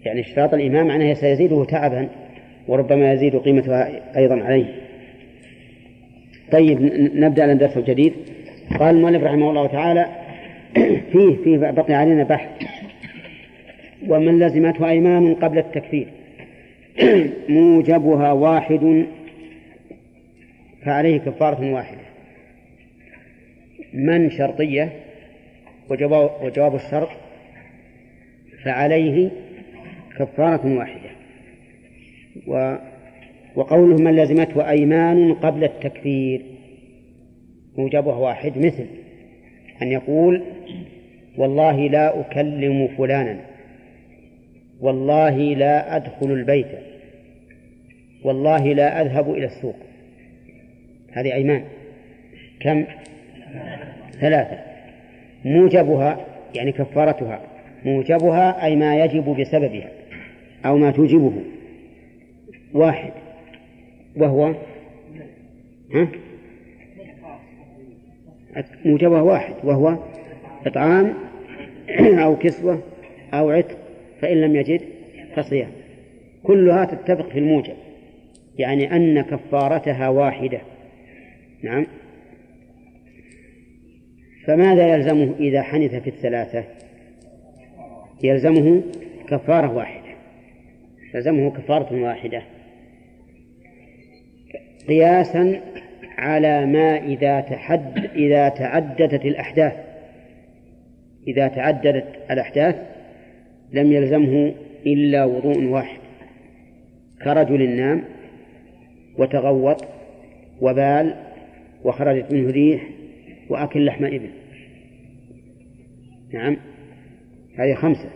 يعني 0.06 0.22
اشتراط 0.22 0.54
الإمام 0.54 0.88
معناه 0.88 1.14
سيزيده 1.14 1.66
تعبا 1.66 2.10
وربما 2.68 3.14
يزيد 3.14 3.36
قيمتها 3.36 3.90
أيضا 4.18 4.44
عليه. 4.44 4.66
طيب 6.52 6.82
نبدأ 7.16 7.52
الدرس 7.52 7.78
الجديد. 7.78 8.14
قال 8.80 8.96
المؤلف 8.96 9.24
رحمه 9.24 9.50
الله 9.50 9.68
تعالى 9.68 10.06
فيه 11.12 11.36
فيه 11.44 11.58
بقي 11.58 11.94
علينا 11.94 12.24
بحث 12.24 12.50
ومن 14.08 14.40
لزمته 14.40 14.90
أيمان 14.90 15.36
قبل 15.36 15.58
التكفير. 15.58 16.08
موجبها 17.50 18.32
واحد 18.32 19.06
فعليه 20.86 21.18
كفارة 21.18 21.74
واحدة. 21.74 22.08
من 23.94 24.32
شرطية؟ 24.32 24.94
وجواب, 25.90 26.76
الشرط 26.76 27.10
فعليه 28.64 29.30
كفارة 30.20 30.78
واحدة. 30.78 31.10
و 32.48 32.76
وقوله 33.56 33.96
من 33.96 34.16
لزمته 34.16 34.70
أيمان 34.70 35.34
قبل 35.34 35.64
التكفير 35.64 36.42
موجبه 37.78 38.18
واحد 38.18 38.58
مثل 38.58 38.86
أن 39.82 39.92
يقول 39.92 40.44
والله 41.38 41.88
لا 41.88 42.20
أكلم 42.20 42.88
فلانا. 42.98 43.57
والله 44.82 45.38
لا 45.38 45.96
أدخل 45.96 46.32
البيت. 46.32 46.68
والله 48.24 48.74
لا 48.74 49.02
أذهب 49.02 49.34
إلى 49.34 49.46
السوق. 49.46 49.76
هذه 51.12 51.34
أيمان. 51.34 51.64
كم؟ 52.60 52.86
ثلاثة. 54.20 54.58
موجبها 55.46 56.26
يعني 56.56 56.72
كفارتها 56.72 57.42
موجبها 57.86 58.66
أي 58.66 58.76
ما 58.76 59.04
يجب 59.04 59.36
بسببها 59.40 59.90
أو 60.66 60.78
ما 60.78 60.92
توجبه. 60.92 61.34
واحد. 62.74 63.12
وهو؟ 64.16 64.56
ها؟ 65.94 66.08
موجبه 68.86 69.22
واحد. 69.22 69.54
وهو 69.64 69.98
إطعام 70.66 71.14
أو 72.00 72.36
كسوة 72.36 72.84
أو 73.34 73.50
عتق 73.50 73.87
فإن 74.22 74.42
لم 74.42 74.56
يجد 74.56 74.82
فصيام. 75.36 75.72
كلها 76.44 76.86
تتفق 76.86 77.30
في 77.30 77.40
الموجب 77.40 77.76
يعني 78.58 78.96
أن 78.96 79.22
كفارتها 79.22 80.10
واحدة. 80.10 80.62
نعم. 81.64 81.88
فماذا 84.46 84.88
يلزمه 84.88 85.36
إذا 85.40 85.62
حنث 85.62 85.96
في 85.96 86.10
الثلاثة؟ 86.10 86.64
يلزمه 88.24 88.84
كفارة 89.30 89.76
واحدة. 89.76 90.16
يلزمه 91.16 91.52
كفارة 91.52 92.02
واحدة. 92.04 92.42
قياسا 94.88 95.62
على 96.18 96.66
ما 96.66 96.98
إذا 96.98 97.42
تحد 97.42 98.10
إذا 98.16 98.50
تعددت 98.50 99.26
الأحداث. 99.26 99.74
إذا 101.28 101.48
تعددت 101.48 102.06
الأحداث 102.32 102.97
لم 103.74 103.92
يلزمه 103.92 104.54
إلا 104.86 105.26
وضوء 105.26 105.66
واحد 105.66 106.00
كرجل 107.24 107.70
نام 107.70 108.04
وتغوط 109.18 109.86
وبال 110.62 111.16
وخرجت 111.84 112.34
منه 112.34 112.52
ريح 112.52 112.88
وأكل 113.50 113.86
لحم 113.86 114.06
إبل 114.06 114.30
نعم 116.34 116.58
هذه 117.58 117.74
خمسة 117.74 118.10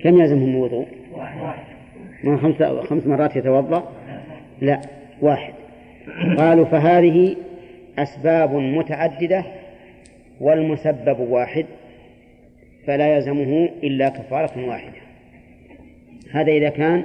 كم 0.00 0.20
يلزمهم 0.20 0.50
الوضوء؟ 0.50 0.86
ما 2.24 2.36
خمس 2.36 2.62
خمس 2.62 3.06
مرات 3.06 3.36
يتوضأ؟ 3.36 3.92
لا 4.60 4.80
واحد 5.22 5.54
قالوا 6.38 6.64
فهذه 6.64 7.36
أسباب 7.98 8.54
متعددة 8.54 9.44
والمسبب 10.40 11.20
واحد 11.20 11.66
فلا 12.86 13.16
يلزمه 13.16 13.68
إلا 13.82 14.08
كفارة 14.08 14.68
واحدة. 14.68 15.00
هذا 16.32 16.52
إذا 16.52 16.68
كان 16.68 17.04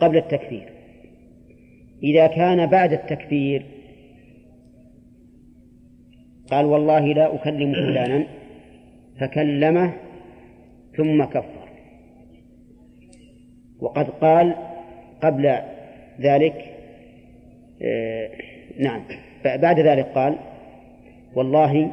قبل 0.00 0.16
التكفير. 0.16 0.68
إذا 2.02 2.26
كان 2.26 2.66
بعد 2.66 2.92
التكفير 2.92 3.62
قال 6.50 6.64
والله 6.64 7.06
لا 7.06 7.34
أكلم 7.34 7.74
فلانا 7.74 8.26
فكلمه 9.20 9.92
ثم 10.96 11.24
كفر. 11.24 11.68
وقد 13.80 14.10
قال 14.10 14.54
قبل 15.22 15.58
ذلك 16.20 16.64
آه 17.82 18.30
نعم 18.78 19.02
بعد 19.44 19.80
ذلك 19.80 20.06
قال 20.06 20.36
والله 21.34 21.90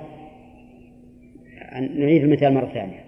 نعيد 1.79 2.23
المثال 2.23 2.53
مرة 2.53 2.65
ثانية. 2.73 3.03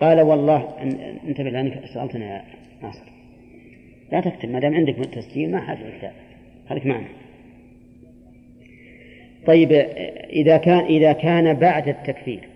قال 0.00 0.20
والله 0.20 0.82
انتبه 1.28 1.50
لأنك 1.50 1.84
سألتنا 1.94 2.34
يا 2.34 2.44
ناصر. 2.82 3.14
لا 4.12 4.20
تكتب 4.20 4.50
ما 4.50 4.60
دام 4.60 4.74
عندك 4.74 4.94
تسجيل 4.94 5.50
ما 5.50 5.60
حاجة 5.60 5.84
للكتاب 5.84 6.12
خليك 6.68 6.86
معنا 6.86 7.08
طيب 9.46 9.72
إذا 10.32 10.56
كان 10.56 10.84
إذا 10.84 11.12
كان 11.12 11.54
بعد 11.54 11.88
التكفير 11.88 12.48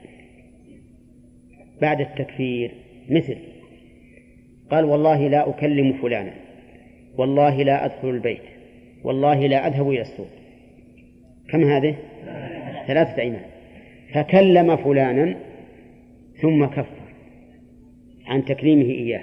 بعد 1.80 2.00
التكفير 2.00 2.70
مثل 3.10 3.36
قال 4.70 4.84
والله 4.84 5.28
لا 5.28 5.50
أكلم 5.50 5.92
فلانا 5.92 6.34
والله 7.16 7.62
لا 7.62 7.84
أدخل 7.84 8.10
البيت 8.10 8.42
والله 9.04 9.46
لا 9.46 9.66
أذهب 9.66 9.90
إلى 9.90 10.00
السوق. 10.00 10.28
كم 11.50 11.64
هذه؟ 11.64 11.96
ثلاثة 12.86 13.22
أيمان. 13.22 13.44
فكلم 14.14 14.76
فلانا 14.76 15.36
ثم 16.40 16.64
كفر 16.64 16.98
عن 18.26 18.44
تكليمه 18.44 18.90
إياه 18.90 19.22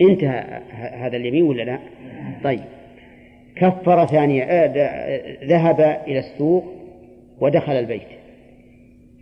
انتهى 0.00 0.60
هذا 0.72 1.16
اليمين 1.16 1.42
ولا 1.42 1.62
لا؟ 1.62 1.78
طيب 2.44 2.64
كفر 3.56 4.06
ثانية 4.06 4.42
آه، 4.42 5.44
ذهب 5.44 5.80
إلى 6.06 6.18
السوق 6.18 6.64
ودخل 7.40 7.72
البيت 7.72 8.02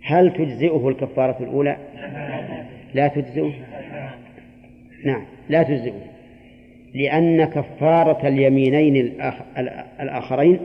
هل 0.03 0.33
تجزئه 0.33 0.89
الكفارة 0.89 1.43
الأولى؟ 1.43 1.77
لا 2.93 3.07
تجزئه 3.07 3.53
نعم 5.05 5.25
لا 5.49 5.63
تجزئه 5.63 6.01
لأن 6.93 7.45
كفارة 7.45 8.27
اليمينين 8.27 8.95
الآخرين 9.99 10.59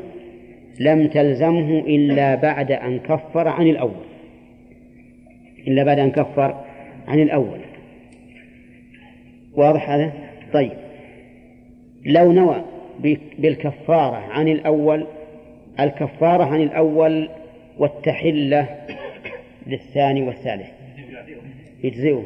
لم 0.81 1.07
تلزمه 1.07 1.79
إلا 1.79 2.35
بعد 2.35 2.73
أن 2.73 2.99
كفر 2.99 3.49
عن 3.49 3.67
الأول. 3.67 4.05
إلا 5.69 5.85
بعد 5.85 5.99
أن 5.99 6.11
كفر 6.11 6.65
عن 7.09 7.21
الأول. 7.21 7.61
واضح 9.55 9.91
هذا؟ 9.91 10.13
طيب. 10.53 10.73
لو 12.05 12.33
نوى 12.33 12.65
بالكفارة 13.39 14.17
عن 14.17 14.49
الأول 14.49 15.07
الكفارة 15.81 16.45
عن 16.45 16.63
الأول 16.63 17.29
والتحلة 17.79 18.87
للثاني 19.67 20.23
والثالث. 20.23 20.71
يجزئه 21.85 22.25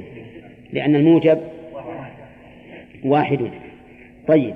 لأن 0.73 0.97
الموجب 0.97 1.41
واحد. 3.05 3.51
طيب. 4.27 4.55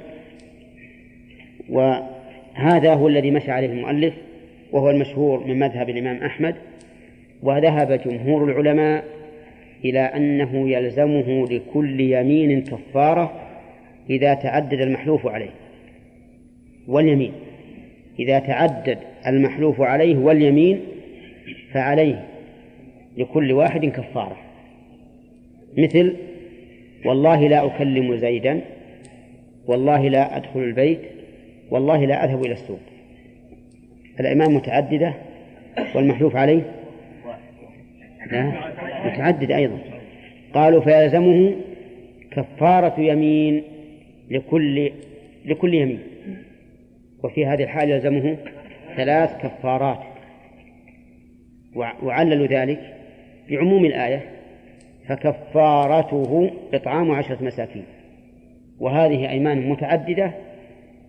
وهذا 2.59 2.94
هو 2.94 3.09
الذي 3.09 3.30
مشى 3.30 3.50
عليه 3.50 3.66
المؤلف 3.66 4.14
وهو 4.72 4.90
المشهور 4.90 5.46
من 5.46 5.59
مذهب 5.59 5.90
الإمام 5.90 6.16
أحمد 6.16 6.54
وذهب 7.42 7.92
جمهور 7.92 8.44
العلماء 8.44 9.04
إلى 9.84 10.00
أنه 10.00 10.70
يلزمه 10.70 11.46
لكل 11.48 12.00
يمين 12.00 12.62
كفارة 12.62 13.40
إذا 14.11 14.34
تعدد 14.34 14.80
المحلوف 14.80 15.26
عليه 15.26 15.50
واليمين. 16.88 17.32
إذا 18.18 18.38
تعدد 18.38 18.98
المحلوف 19.26 19.80
عليه 19.80 20.16
واليمين 20.16 20.80
فعليه 21.72 22.24
لكل 23.16 23.52
واحد 23.52 23.86
كفارة. 23.86 24.36
مثل 25.78 26.16
والله 27.04 27.48
لا 27.48 27.66
أكلم 27.66 28.16
زيدا 28.16 28.61
والله 29.66 30.09
لا 30.09 30.36
أدخل 30.36 30.61
البيت 30.61 31.17
والله 31.70 32.04
لا 32.04 32.24
أذهب 32.24 32.44
إلى 32.44 32.52
السوق. 32.52 32.80
الأيمان 34.20 34.54
متعددة 34.54 35.14
والمحلوف 35.94 36.36
عليه 36.36 36.62
لا 38.30 38.52
متعدد 39.04 39.50
أيضا. 39.50 39.78
قالوا 40.54 40.80
فيلزمه 40.80 41.54
كفارة 42.30 43.00
يمين 43.00 43.62
لكل 44.30 44.92
لكل 45.44 45.74
يمين. 45.74 46.00
وفي 47.24 47.46
هذه 47.46 47.62
الحال 47.62 47.90
يلزمه 47.90 48.36
ثلاث 48.96 49.36
كفارات. 49.42 49.98
وعللوا 52.02 52.46
ذلك 52.46 52.94
بعموم 53.50 53.84
الآية. 53.84 54.22
فكفارته 55.08 56.50
إطعام 56.74 57.10
عشرة 57.10 57.44
مساكين. 57.44 57.84
وهذه 58.80 59.30
أيمان 59.30 59.68
متعددة 59.68 60.32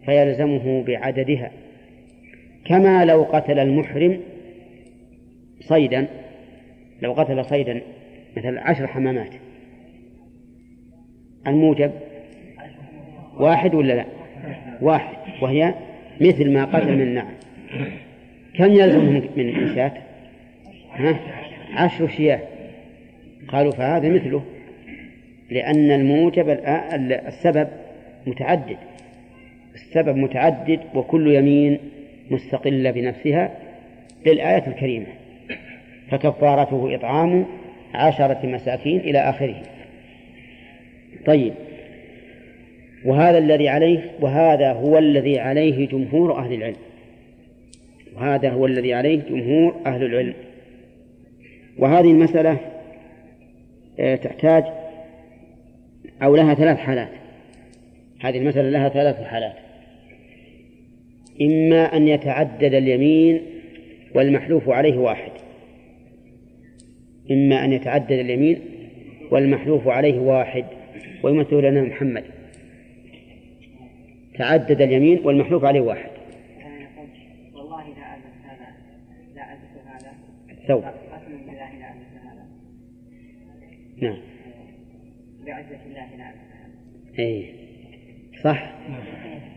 فيلزمه 0.09 0.83
بعددها. 0.83 1.51
كما 2.65 3.05
لو 3.05 3.23
قتل 3.23 3.59
المحرم 3.59 4.19
صيدا 5.61 6.07
لو 7.01 7.13
قتل 7.13 7.45
صيدا 7.45 7.81
مثل 8.37 8.57
عشر 8.57 8.87
حمامات. 8.87 9.33
الموجب 11.47 11.91
واحد 13.39 13.75
ولا 13.75 13.93
لا؟ 13.93 14.05
واحد 14.81 15.17
وهي 15.41 15.73
مثل 16.21 16.51
ما 16.51 16.65
قتل 16.65 16.95
من 16.95 17.01
النعم 17.01 17.33
كم 18.55 18.71
يلزم 18.71 19.21
من 19.35 19.75
شاة 19.75 19.93
ها؟ 20.91 21.19
عشر 21.73 22.07
شياه. 22.07 22.39
قالوا 23.47 23.71
فهذا 23.71 24.09
مثله 24.09 24.43
لأن 25.49 25.91
الموجب 25.91 26.49
السبب 27.27 27.67
متعدد. 28.27 28.77
السبب 29.81 30.15
متعدد 30.15 30.79
وكل 30.95 31.35
يمين 31.35 31.79
مستقلة 32.29 32.91
بنفسها 32.91 33.51
للآية 34.25 34.67
الكريمة 34.67 35.07
فكفارته 36.11 36.95
إطعام 36.95 37.45
عشرة 37.93 38.45
مساكين 38.45 38.99
إلى 38.99 39.19
آخره. 39.19 39.61
طيب 41.25 41.53
وهذا 43.05 43.37
الذي 43.37 43.69
عليه 43.69 44.11
وهذا 44.19 44.71
هو 44.71 44.97
الذي 44.97 45.39
عليه 45.39 45.87
جمهور 45.87 46.37
أهل 46.37 46.53
العلم. 46.53 46.75
وهذا 48.15 48.49
هو 48.49 48.65
الذي 48.65 48.93
عليه 48.93 49.21
جمهور 49.29 49.75
أهل 49.85 50.03
العلم. 50.03 50.33
وهذه 51.77 52.11
المسألة 52.11 52.57
آه، 53.99 54.15
تحتاج 54.15 54.63
أو 56.23 56.35
لها 56.35 56.53
ثلاث 56.53 56.77
حالات. 56.77 57.09
هذه 58.21 58.37
المسألة 58.37 58.69
لها 58.69 58.89
ثلاث 58.89 59.23
حالات. 59.23 59.68
إما 61.41 61.97
أن 61.97 62.07
يتعدد 62.07 62.73
اليمين 62.73 63.41
والمحلوف 64.15 64.69
عليه 64.69 64.97
واحد. 64.97 65.31
إما 67.31 67.65
أن 67.65 67.73
يتعدد 67.73 68.11
اليمين 68.11 68.59
والمحلوف 69.31 69.87
عليه 69.87 70.19
واحد. 70.19 70.65
ويمثل 71.23 71.61
لنا 71.61 71.81
محمد. 71.81 72.23
تعدد 74.37 74.81
اليمين 74.81 75.19
والمحلوف 75.23 75.63
عليه 75.63 75.81
واحد. 75.81 76.09
والله 77.53 77.87
لا 77.87 78.15
ألبس 78.15 78.35
هذا 78.43 78.67
لا 79.35 79.53
ألبس 79.53 79.87
هذا 79.87 80.11
الثوب 80.51 80.83
نعم. 84.01 84.17
بعزة 85.45 85.79
الله 85.85 86.15
لا 86.17 86.29
ألبس 86.29 86.49
هذا 86.53 87.19
إيه. 87.19 87.53
صح. 88.43 88.73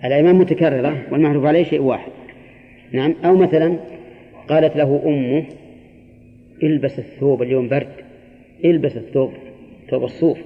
الأيمان 0.04 0.34
متكررة 0.34 1.02
والمحلوف 1.10 1.44
عليه 1.44 1.64
شيء 1.64 1.82
واحد. 1.82 2.12
نعم 2.92 3.14
أو 3.24 3.36
مثلا 3.36 3.76
قالت 4.48 4.76
له 4.76 5.02
أمه 5.06 5.44
البس 6.62 6.98
الثوب 6.98 7.42
اليوم 7.42 7.68
برد 7.68 7.92
البس 8.64 8.96
الثوب 8.96 9.32
ثوب 9.90 10.04
الصوف. 10.04 10.38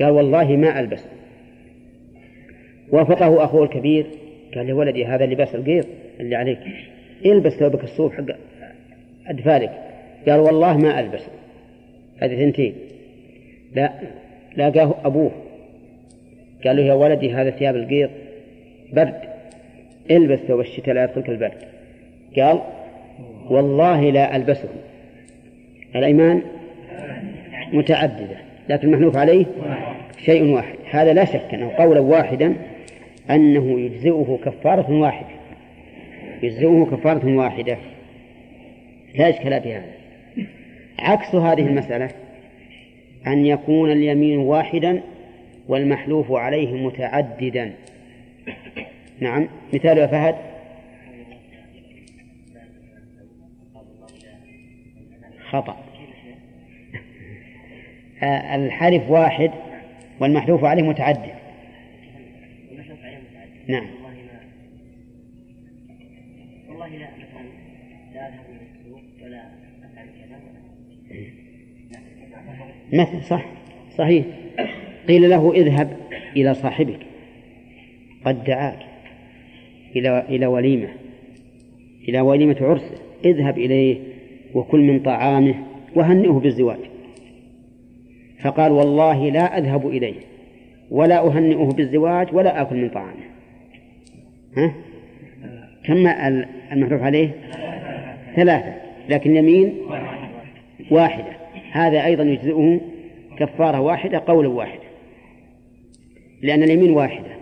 قال 0.00 0.10
والله 0.10 0.56
ما 0.56 0.80
ألبس. 0.80 1.04
وافقه 2.90 3.44
أخوه 3.44 3.64
الكبير 3.64 4.06
قال 4.54 4.66
له 4.66 4.72
ولدي 4.72 5.04
هذا 5.04 5.26
لباس 5.26 5.54
القيض 5.54 5.84
اللي 6.20 6.36
عليك. 6.36 6.58
البس 7.26 7.52
ثوبك 7.52 7.84
الصوف 7.84 8.14
حق 8.14 8.24
أدفالك. 9.26 9.72
قال 10.28 10.40
والله 10.40 10.76
ما 10.76 11.00
ألبس. 11.00 11.22
هذه 12.18 12.36
ثنتين. 12.36 12.74
لا 13.74 13.92
لاقاه 14.56 14.94
أبوه. 15.04 15.30
قال 16.64 16.76
له 16.76 16.82
يا 16.82 16.94
ولدي 16.94 17.32
هذا 17.32 17.50
ثياب 17.50 17.76
القيض 17.76 18.10
برد. 18.92 19.20
البس 20.10 20.38
ثوب 20.38 20.60
الشتاء 20.60 20.94
لا 20.94 21.04
يدخلك 21.04 21.28
البرد. 21.28 21.58
قال 22.36 22.60
والله 23.50 24.10
لا 24.10 24.36
ألبسه. 24.36 24.68
الأيمان 25.96 26.42
متعددة 27.72 28.36
لكن 28.68 28.88
المحلوف 28.88 29.16
عليه 29.16 29.46
شيء 30.18 30.44
واحد. 30.44 30.74
هذا 30.90 31.12
لا 31.12 31.24
شك 31.24 31.54
أنه 31.54 31.70
قولا 31.78 32.00
واحدا 32.00 32.54
أنه 33.30 33.80
يجزئه 33.80 34.38
كفارة 34.44 34.92
واحدة. 35.00 35.28
يجزئه 36.42 36.88
كفارة 36.90 37.36
واحدة. 37.36 37.76
لا 39.14 39.30
إشكال 39.30 39.62
في 39.62 39.74
هذا. 39.74 39.92
عكس 40.98 41.34
هذه 41.34 41.66
المسألة 41.66 42.08
أن 43.26 43.46
يكون 43.46 43.92
اليمين 43.92 44.38
واحدا 44.38 45.00
والمحلوف 45.68 46.32
عليه 46.32 46.86
متعددا. 46.86 47.72
نعم. 49.20 49.48
مثال 49.74 49.98
يا 49.98 50.06
فهد. 50.06 50.36
خطأ. 55.50 55.84
آه، 58.22 58.54
الحلف 58.54 59.10
واحد 59.10 59.50
والمحلوف 60.20 60.64
عليه 60.64 60.82
متعدد. 60.82 61.34
نعم. 63.68 63.86
والله 66.68 66.88
لا 66.88 67.08
مثلا 67.16 67.48
لا 68.14 68.28
أذهب 68.28 68.46
إلى 68.50 68.60
السوق 68.80 69.00
ولا 69.22 69.42
أفعل 69.84 70.06
كذا. 72.90 73.02
مثل 73.02 73.24
صح. 73.24 73.44
صحيح. 73.98 74.26
قيل 75.08 75.30
له 75.30 75.52
اذهب 75.52 75.96
إلى 76.36 76.54
صاحبك. 76.54 77.11
قد 78.24 78.44
دعاك 78.44 78.78
إلى 79.96 80.26
إلى 80.28 80.46
وليمة 80.46 80.88
إلى 82.08 82.20
وليمة 82.20 82.56
عرسه. 82.60 82.94
اذهب 83.24 83.58
إليه 83.58 83.98
وكل 84.54 84.80
من 84.80 85.00
طعامه 85.00 85.54
وهنئه 85.94 86.30
بالزواج. 86.32 86.78
فقال 88.42 88.72
والله 88.72 89.30
لا 89.30 89.58
أذهب 89.58 89.86
إليه 89.86 90.14
ولا 90.90 91.26
أهنئه 91.26 91.68
بالزواج 91.68 92.34
ولا 92.34 92.62
آكل 92.62 92.76
من 92.76 92.88
طعامه. 92.88 93.24
ها؟ 94.56 94.74
كم 95.84 96.06
المحلوف 96.72 97.02
عليه؟ 97.02 97.30
ثلاثة 98.36 98.74
لكن 99.08 99.30
اليمين 99.30 99.74
واحدة. 100.90 101.32
هذا 101.72 102.04
أيضا 102.04 102.24
يجزئه 102.24 102.80
كفارة 103.38 103.80
واحدة 103.80 104.22
قولا 104.26 104.48
واحدة 104.48 104.82
لأن 106.42 106.62
اليمين 106.62 106.90
واحدة. 106.90 107.41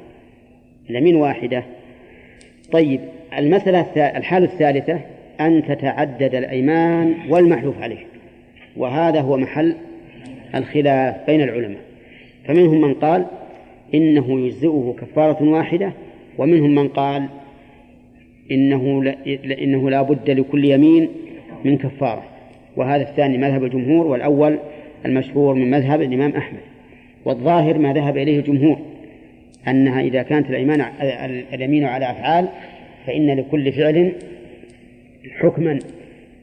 اليمين 0.90 1.16
واحدة. 1.16 1.64
طيب 2.72 3.00
المسألة 3.38 3.80
الحالة 3.96 4.46
الثالثة 4.46 5.00
أن 5.40 5.62
تتعدد 5.68 6.34
الأيمان 6.34 7.14
والمحلوف 7.28 7.82
عليه. 7.82 8.06
وهذا 8.76 9.20
هو 9.20 9.36
محل 9.36 9.74
الخلاف 10.54 11.26
بين 11.26 11.40
العلماء. 11.40 11.80
فمنهم 12.44 12.80
من 12.80 12.94
قال 12.94 13.26
إنه 13.94 14.40
يجزئه 14.40 14.94
كفارة 15.00 15.44
واحدة 15.44 15.92
ومنهم 16.38 16.74
من 16.74 16.88
قال 16.88 17.26
إنه 18.50 19.04
لا 19.04 19.16
إنه 19.62 19.90
لا 19.90 20.02
بد 20.02 20.30
لكل 20.30 20.64
يمين 20.64 21.08
من 21.64 21.78
كفارة. 21.78 22.24
وهذا 22.76 23.02
الثاني 23.02 23.38
مذهب 23.38 23.64
الجمهور 23.64 24.06
والأول 24.06 24.58
المشهور 25.06 25.54
من 25.54 25.70
مذهب 25.70 26.02
الإمام 26.02 26.30
أحمد. 26.30 26.60
والظاهر 27.24 27.78
ما 27.78 27.92
ذهب 27.92 28.16
إليه 28.16 28.38
الجمهور. 28.38 28.89
أنها 29.68 30.00
إذا 30.00 30.22
كانت 30.22 30.50
الأيمان 30.50 30.80
اليمين 31.52 31.84
على 31.84 32.10
أفعال 32.10 32.48
فإن 33.06 33.36
لكل 33.36 33.72
فعل 33.72 34.12
حكما 35.40 35.78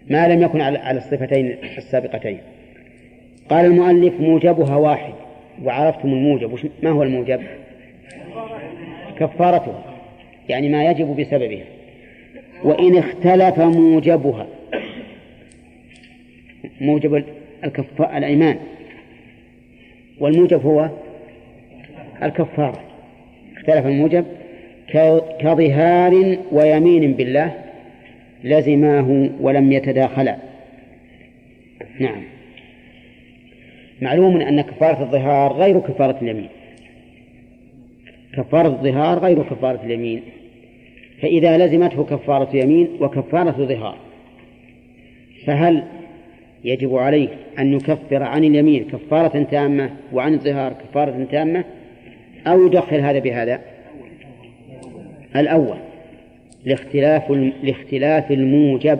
ما 0.09 0.27
لم 0.27 0.41
يكن 0.41 0.61
على 0.61 0.97
الصفتين 0.97 1.55
السابقتين. 1.77 2.37
قال 3.49 3.65
المؤلف 3.65 4.19
موجبها 4.19 4.75
واحد 4.75 5.13
وعرفتم 5.63 6.09
الموجب 6.09 6.59
ما 6.83 6.89
هو 6.89 7.03
الموجب؟ 7.03 7.41
كفارتها 9.19 9.83
يعني 10.49 10.69
ما 10.69 10.85
يجب 10.85 11.15
بسببها. 11.15 11.65
وإن 12.63 12.97
اختلف 12.97 13.59
موجبها 13.59 14.47
موجب 16.81 17.23
الكفاء 17.63 18.17
الأيمان. 18.17 18.57
والموجب 20.19 20.65
هو 20.65 20.89
الكفارة. 22.23 22.86
اختلف 23.67 23.85
الموجب 23.85 24.25
كظهار 25.39 26.37
ويمين 26.51 27.13
بالله 27.13 27.53
لزماه 28.43 29.29
ولم 29.39 29.71
يتداخلا. 29.71 30.37
نعم. 31.99 32.23
معلوم 34.01 34.41
أن 34.41 34.61
كفارة 34.61 35.03
الظهار 35.03 35.53
غير 35.53 35.79
كفارة 35.79 36.17
اليمين. 36.21 36.49
كفارة 38.33 38.67
الظهار 38.67 39.19
غير 39.19 39.43
كفارة 39.43 39.79
اليمين. 39.83 40.21
فإذا 41.21 41.57
لزمته 41.57 42.03
كفارة 42.03 42.55
يمين 42.55 42.87
وكفارة 42.99 43.65
ظهار 43.65 43.97
فهل 45.45 45.83
يجب 46.63 46.95
عليه 46.95 47.29
أن 47.59 47.73
يكفر 47.73 48.23
عن 48.23 48.43
اليمين 48.43 48.83
كفارة 48.83 49.43
تامة 49.43 49.89
وعن 50.13 50.33
الظهار 50.33 50.73
كفارة 50.73 51.27
تامة؟ 51.31 51.63
أو 52.47 52.65
يدخل 52.67 52.99
هذا 52.99 53.19
بهذا؟ 53.19 53.61
الأول. 55.35 55.77
لاختلاف 56.65 57.31
لاختلاف 57.63 58.31
الموجب. 58.31 58.99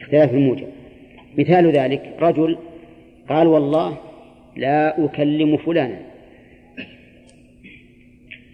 اختلاف 0.00 0.34
الموجب. 0.34 0.66
مثال 1.38 1.72
ذلك 1.72 2.02
رجل 2.20 2.58
قال 3.28 3.46
والله 3.46 3.96
لا 4.56 5.04
أكلم 5.04 5.56
فلانا. 5.56 5.98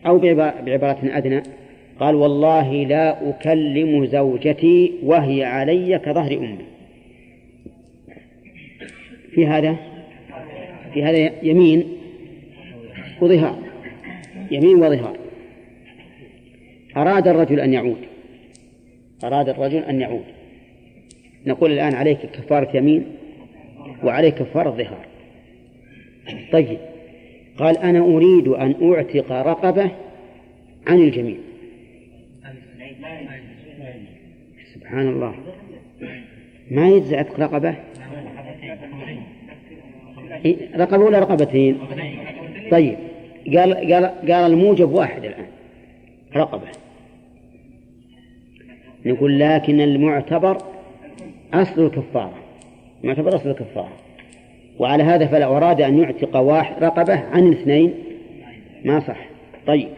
أو 0.06 0.18
بعبارة 0.64 0.98
أدنى 1.02 1.42
قال 2.00 2.14
والله 2.14 2.72
لا 2.72 3.30
أكلم 3.30 4.06
زوجتي 4.06 4.92
وهي 5.02 5.44
علي 5.44 5.98
كظهر 5.98 6.32
أمي. 6.32 6.64
في 9.34 9.46
هذا 9.46 9.76
في 10.94 11.02
هذا 11.02 11.30
يمين 11.42 11.99
وظهار 13.20 13.58
يمين 14.50 14.76
وظهار 14.76 15.16
أراد 16.96 17.28
الرجل 17.28 17.60
أن 17.60 17.72
يعود. 17.72 17.98
أراد 19.24 19.48
الرجل 19.48 19.78
أن 19.78 20.00
يعود. 20.00 20.24
نقول 21.46 21.72
الآن 21.72 21.94
عليك 21.94 22.18
كفارة 22.18 22.76
يمين 22.76 23.06
وعليك 24.02 24.34
كفارة 24.34 24.70
ظهار. 24.70 25.06
طيب. 26.52 26.78
قال 27.58 27.78
أنا 27.78 28.00
أريد 28.00 28.48
أن 28.48 28.92
أعتق 28.92 29.32
رقبة 29.32 29.90
عن 30.86 30.98
الجميع. 30.98 31.36
سبحان 34.74 35.08
الله. 35.08 35.34
ما 36.70 36.88
يجزي 36.88 37.16
عتق 37.16 37.40
رقبة 37.40 37.74
رقبة 40.76 41.04
ولا 41.04 41.18
رقبتين؟ 41.18 41.78
طيب. 42.70 43.09
قال 43.56 43.74
قال 43.74 44.06
قال 44.06 44.52
الموجب 44.52 44.92
واحد 44.92 45.24
الآن. 45.24 45.46
رقبة. 46.36 46.68
نقول 49.06 49.38
لكن 49.40 49.80
المعتبر 49.80 50.58
أصل 51.54 51.86
الكفارة. 51.86 52.34
معتبر 53.04 53.36
أصل 53.36 53.50
الكفارة. 53.50 53.92
وعلى 54.78 55.02
هذا 55.02 55.26
فلو 55.26 55.56
أراد 55.56 55.80
أن 55.80 55.98
يعتق 55.98 56.36
واحد 56.36 56.84
رقبة 56.84 57.14
عن 57.14 57.46
الاثنين 57.48 57.94
ما 58.84 59.00
صح. 59.00 59.28
طيب. 59.66 59.88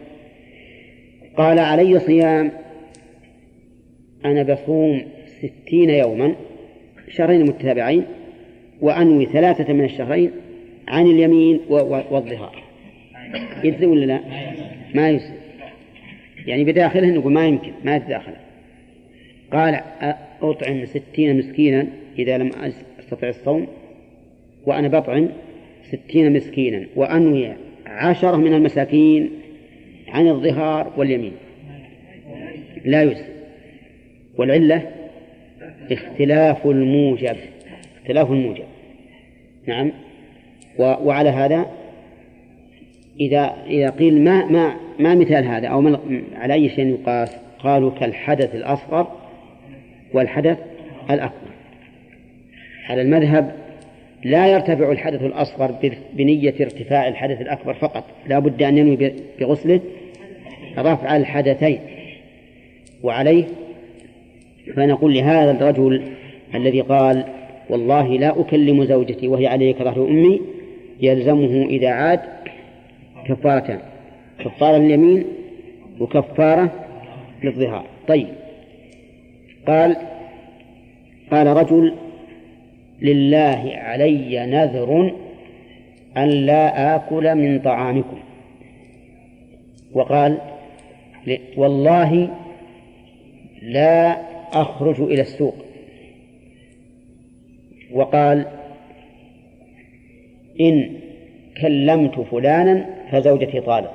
قال 1.37 1.59
علي 1.59 1.99
صيام 1.99 2.51
أنا 4.25 4.43
بصوم 4.43 5.01
ستين 5.25 5.89
يوما 5.89 6.35
شهرين 7.09 7.45
متتابعين 7.45 8.03
وأنوي 8.81 9.25
ثلاثة 9.25 9.73
من 9.73 9.83
الشهرين 9.83 10.31
عن 10.87 11.05
اليمين 11.05 11.59
والظهار. 11.69 12.63
يجزي 13.63 13.85
ولا 13.85 14.05
لا؟ 14.05 14.19
ما 14.95 15.09
يجزي. 15.09 15.33
يعني 16.47 16.63
بداخله 16.63 17.07
نقول 17.07 17.33
ما 17.33 17.47
يمكن 17.47 17.71
ما 17.83 17.95
يتداخل 17.95 18.33
قال 19.51 19.81
أطعم 20.41 20.85
ستين 20.85 21.37
مسكينا 21.37 21.87
إذا 22.19 22.37
لم 22.37 22.51
أستطع 22.99 23.29
الصوم 23.29 23.67
وأنا 24.65 24.87
بطعم 24.87 25.29
ستين 25.83 26.33
مسكينا 26.33 26.85
وأنوي 26.95 27.53
عشرة 27.85 28.35
من 28.35 28.53
المساكين 28.53 29.29
عن 30.07 30.27
الظهار 30.27 30.93
واليمين. 30.97 31.33
لا 32.85 33.03
يجزي. 33.03 33.25
والعلة 34.37 34.91
اختلاف 35.91 36.67
الموجب 36.67 37.35
اختلاف 38.01 38.31
الموجب. 38.31 38.65
نعم. 39.67 39.91
وعلى 40.79 41.29
هذا 41.29 41.65
إذا 43.19 43.55
إذا 43.67 43.89
قيل 43.89 44.23
ما 44.23 44.45
ما 44.45 44.75
ما 44.99 45.15
مثال 45.15 45.45
هذا 45.45 45.67
أو 45.67 45.97
على 46.35 46.53
أي 46.53 46.69
شيء 46.69 46.87
يقاس؟ 46.87 47.35
قالوا 47.59 47.91
كالحدث 47.91 48.55
الأصغر 48.55 49.07
والحدث 50.13 50.57
الأكبر. 51.09 51.53
على 52.89 53.01
المذهب 53.01 53.55
لا 54.23 54.47
يرتفع 54.47 54.91
الحدث 54.91 55.21
الأصغر 55.21 55.75
بنية 56.13 56.53
ارتفاع 56.61 57.07
الحدث 57.07 57.41
الأكبر 57.41 57.73
فقط. 57.73 58.03
لا 58.27 58.39
بد 58.39 58.63
أن 58.63 58.77
ينوي 58.77 59.13
بغسله 59.39 59.79
رفع 60.77 61.17
الحدثين. 61.17 61.79
وعليه 63.03 63.43
فنقول 64.75 65.13
لهذا 65.13 65.51
الرجل 65.51 66.03
الذي 66.55 66.81
قال 66.81 67.23
والله 67.69 68.17
لا 68.17 68.41
أكلم 68.41 68.85
زوجتي 68.85 69.27
وهي 69.27 69.47
علي 69.47 69.73
كظهر 69.73 70.07
أمي 70.07 70.41
يلزمه 71.01 71.65
إذا 71.65 71.89
عاد 71.89 72.19
كفارتان. 73.27 73.79
كفارة 74.39 74.77
اليمين 74.77 75.25
وكفارة 75.99 76.85
للظهار. 77.43 77.85
طيب. 78.07 78.27
قال 79.67 79.97
قال 81.31 81.47
رجل 81.47 81.95
لله 83.01 83.71
علي 83.75 84.45
نذر 84.45 85.13
أن 86.17 86.29
لا 86.29 86.95
آكل 86.95 87.35
من 87.35 87.59
طعامكم. 87.59 88.19
وقال 89.93 90.37
والله 91.57 92.29
لا 93.61 94.17
أخرج 94.61 95.01
إلى 95.01 95.21
السوق. 95.21 95.55
وقال 97.91 98.45
إن 100.61 100.89
كلمت 101.61 102.19
فلانا 102.19 103.02
فزوجتي 103.13 103.61
طالق. 103.61 103.93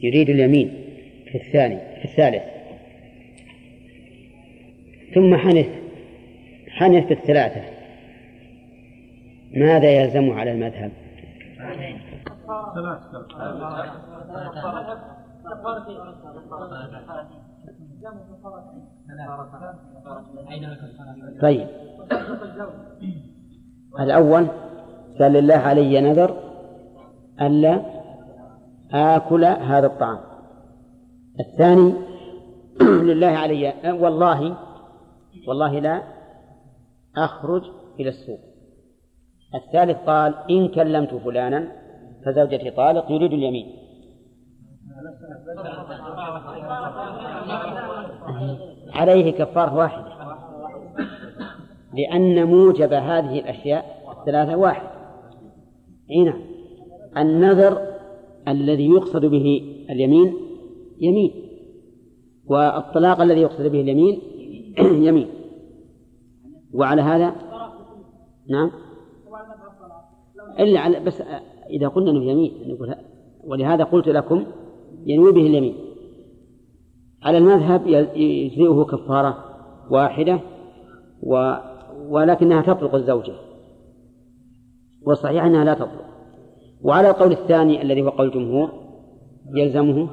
يريد 0.00 0.30
اليمين 0.30 0.68
في 1.26 1.34
الثاني 1.34 1.78
في 1.78 2.04
الثالث. 2.04 2.42
ثم 5.14 5.36
حنث 5.36 5.68
حنث 6.68 7.06
في 7.06 7.12
الثلاثة. 7.12 7.62
ماذا 9.54 9.90
يلزم 9.90 10.30
على 10.30 10.52
المذهب؟ 10.52 10.92
طيب. 21.40 21.68
الأول 24.00 24.46
قال 25.20 25.32
لله 25.32 25.54
علي 25.54 26.00
نذر 26.00 26.36
ألا 27.40 27.82
آكل 28.92 29.44
هذا 29.44 29.86
الطعام. 29.86 30.18
الثاني 31.40 31.94
لله 33.08 33.26
علي 33.26 33.74
والله 34.00 34.56
والله 35.48 35.78
لا 35.78 36.02
أخرج 37.16 37.62
إلى 38.00 38.08
السوق. 38.08 38.40
الثالث 39.54 39.98
قال 40.06 40.34
إن 40.50 40.68
كلمت 40.68 41.14
فلانا 41.14 41.68
فزوجتي 42.26 42.70
طالق 42.70 43.10
يريد 43.10 43.32
اليمين. 43.32 43.82
عليه 48.94 49.32
كفارة 49.32 49.74
واحدة 49.74 50.12
لأن 51.94 52.44
موجب 52.44 52.92
هذه 52.92 53.38
الأشياء 53.38 53.84
الثلاثة 54.18 54.56
واحد. 54.56 54.91
أي 56.10 56.24
نعم 56.24 56.40
النذر 57.16 57.92
الذي 58.48 58.90
يقصد 58.90 59.24
به 59.24 59.62
اليمين 59.90 60.34
يمين 61.00 61.32
والطلاق 62.46 63.20
الذي 63.20 63.40
يقصد 63.40 63.66
به 63.66 63.80
اليمين 63.80 64.20
يمين. 65.08 65.28
وعلى 66.74 67.02
هذا؟ 67.02 67.34
نعم. 68.48 68.70
إلا 70.58 70.80
على 70.80 71.00
بس 71.00 71.22
إذا 71.70 71.88
قلنا 71.88 72.10
أنه 72.10 72.24
يمين 72.24 72.52
نقول 72.66 72.94
ولهذا 73.44 73.84
قلت 73.84 74.08
لكم 74.08 74.44
ينوي 75.06 75.32
به 75.32 75.46
اليمين. 75.46 75.74
على 77.22 77.38
المذهب 77.38 77.86
يجزئه 77.86 78.84
كفارة 78.84 79.44
واحدة 79.90 80.40
و 81.22 81.54
ولكنها 82.08 82.62
تطلق 82.62 82.94
الزوجة. 82.94 83.32
والصحيح 85.06 85.44
أنها 85.44 85.64
لا 85.64 85.74
تطلق. 85.74 86.04
وعلى 86.82 87.10
القول 87.10 87.32
الثاني 87.32 87.82
الذي 87.82 88.02
هو 88.02 88.08
قول 88.08 88.26
الجمهور 88.26 88.72
يلزمه 89.54 90.08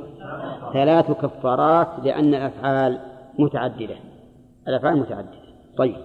ثلاث 0.73 1.11
كفارات 1.11 1.87
لأن 2.03 2.33
الأفعال 2.33 2.99
متعددة. 3.39 3.95
الأفعال 4.67 4.99
متعددة. 4.99 5.39
طيب. 5.77 5.95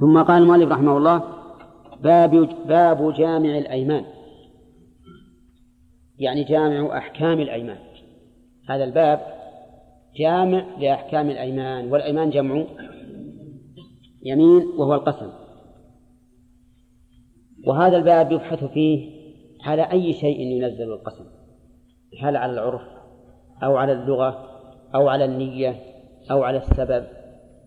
ثم 0.00 0.22
قال 0.22 0.42
المؤلف 0.42 0.72
رحمه 0.72 0.96
الله 0.96 1.22
باب 2.02 2.48
باب 2.68 3.14
جامع 3.14 3.58
الأيمان. 3.58 4.04
يعني 6.18 6.44
جامع 6.44 6.98
أحكام 6.98 7.40
الأيمان. 7.40 7.78
هذا 8.68 8.84
الباب 8.84 9.20
جامع 10.16 10.64
لأحكام 10.78 11.30
الأيمان 11.30 11.92
والأيمان 11.92 12.30
جمع 12.30 12.64
يمين 14.22 14.66
وهو 14.78 14.94
القسم. 14.94 15.39
وهذا 17.66 17.96
الباب 17.96 18.32
يبحث 18.32 18.64
فيه 18.64 19.20
على 19.64 19.82
أي 19.82 20.12
شيء 20.12 20.40
ينزل 20.40 20.92
القسم 20.92 21.24
هل 22.20 22.36
على 22.36 22.52
العرف 22.52 22.82
أو 23.62 23.76
على 23.76 23.92
اللغة 23.92 24.50
أو 24.94 25.08
على 25.08 25.24
النية 25.24 25.76
أو 26.30 26.42
على 26.42 26.58
السبب 26.58 27.04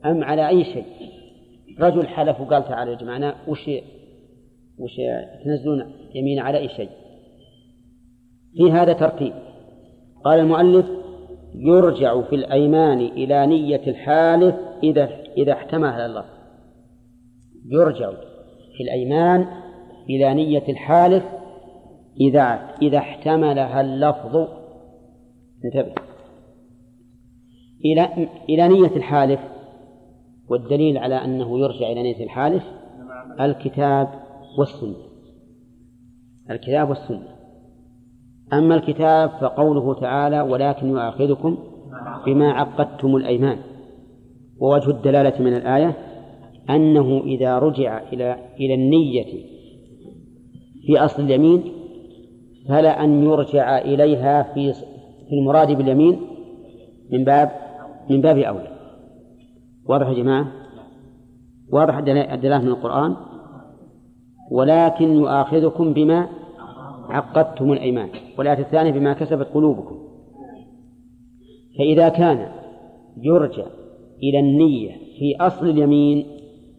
أم 0.05 0.23
على 0.23 0.47
أي 0.47 0.63
شيء. 0.63 0.85
رجل 1.79 2.07
حلف 2.07 2.41
وقال 2.41 2.63
تعالى 2.63 2.91
يا 2.91 2.97
جماعة 2.97 3.35
وش 3.47 3.69
وش 4.79 4.95
تنزلون 5.45 5.93
يمين 6.15 6.39
على 6.39 6.57
أي 6.57 6.69
شيء؟ 6.69 6.89
في 8.57 8.71
هذا 8.71 8.93
ترتيب. 8.93 9.33
قال 10.25 10.39
المؤلف 10.39 10.85
يرجع 11.55 12.21
في 12.21 12.35
الأيمان 12.35 12.99
إلى 12.99 13.47
نية 13.47 13.81
الحالف 13.87 14.55
إذا 14.83 15.09
إذا 15.37 15.53
احتمل 15.53 15.89
الله. 15.89 16.25
يرجع 17.71 18.11
في 18.77 18.83
الأيمان 18.83 19.62
إلى 20.09 20.33
نية 20.33 20.63
الحالف 20.69 21.23
إذا 22.21 22.75
إذا 22.81 22.97
احتملها 22.97 23.81
اللفظ. 23.81 24.47
انتبه. 25.65 25.93
إلى 27.85 28.29
إلى 28.49 28.67
نية 28.67 28.95
الحالف 28.95 29.39
والدليل 30.49 30.97
على 30.97 31.15
أنه 31.15 31.59
يرجع 31.59 31.91
إلى 31.91 32.03
نية 32.03 32.23
الحالف 32.23 32.63
الكتاب 33.39 34.09
والسنة. 34.57 34.95
الكتاب 36.49 36.89
والسنة. 36.89 37.33
أما 38.53 38.75
الكتاب 38.75 39.29
فقوله 39.29 39.93
تعالى 39.93 40.41
ولكن 40.41 40.87
يؤاخذكم 40.87 41.57
بما 42.25 42.51
عقدتم 42.51 43.15
الأيمان 43.15 43.57
ووجه 44.59 44.89
الدلالة 44.89 45.41
من 45.41 45.53
الآية 45.53 45.97
أنه 46.69 47.21
إذا 47.23 47.59
رجع 47.59 48.01
إلى 48.13 48.35
إلى 48.59 48.73
النية 48.73 49.52
في 50.85 50.97
أصل 50.97 51.23
اليمين 51.23 51.63
فلا 52.69 53.03
أن 53.03 53.23
يرجع 53.23 53.77
إليها 53.77 54.43
في 54.43 54.73
في 55.29 55.35
المراد 55.39 55.71
باليمين 55.71 56.19
من 57.11 57.23
باب 57.23 57.51
من 58.09 58.21
باب 58.21 58.37
أولى. 58.37 58.67
واضح 59.85 60.07
يا 60.07 60.13
جماعة؟ 60.13 60.51
واضح 61.71 61.97
الدلالة 61.97 62.61
من 62.61 62.67
القرآن؟ 62.67 63.15
ولكن 64.51 65.13
يؤاخذكم 65.13 65.93
بما 65.93 66.27
عقدتم 67.09 67.71
الأيمان. 67.71 68.09
والآية 68.37 68.59
الثانية 68.59 68.91
بما 68.91 69.13
كسبت 69.13 69.47
قلوبكم. 69.53 69.95
فإذا 71.77 72.09
كان 72.09 72.51
يرجع 73.21 73.65
إلى 74.23 74.39
النية 74.39 74.91
في 74.91 75.35
أصل 75.39 75.69
اليمين 75.69 76.25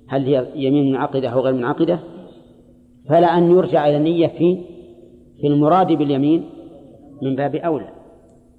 هل 0.09 0.27
هي 0.27 0.47
يمين 0.55 0.91
منعقدة 0.91 1.29
أو 1.29 1.41
غير 1.41 1.55
منعقدة؟ 1.55 2.14
فلا 3.09 3.27
أن 3.39 3.51
يرجع 3.51 3.89
إلى 3.89 3.97
النية 3.97 4.27
في 4.27 4.59
في 5.41 5.47
المراد 5.47 5.93
باليمين 5.93 6.51
من 7.23 7.37
باب 7.37 7.55
أولى. 7.55 7.89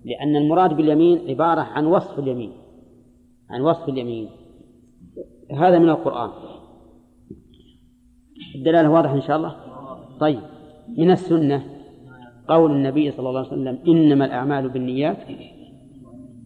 لأن 0.06 0.36
المراد 0.36 0.74
باليمين 0.74 1.30
عبارة 1.30 1.62
عن 1.62 1.86
وصف 1.86 2.20
اليمين 2.20 2.52
عن 3.50 3.62
وصف 3.62 3.90
اليمين. 3.90 4.30
هذا 5.52 5.80
من 5.80 5.90
القرآن. 5.90 6.30
الدلالة 8.56 8.92
واضحة 8.92 9.16
إن 9.16 9.22
شاء 9.22 9.38
الله؟ 9.38 9.56
طيب. 10.20 10.40
من 10.98 11.12
السنة 11.12 11.64
قول 12.48 12.72
النبي 12.72 13.12
صلى 13.12 13.30
الله 13.30 13.40
عليه 13.40 13.50
وسلم 13.50 13.80
إنما 13.88 14.26
الأعمال 14.26 14.70
بالنيات 14.70 15.18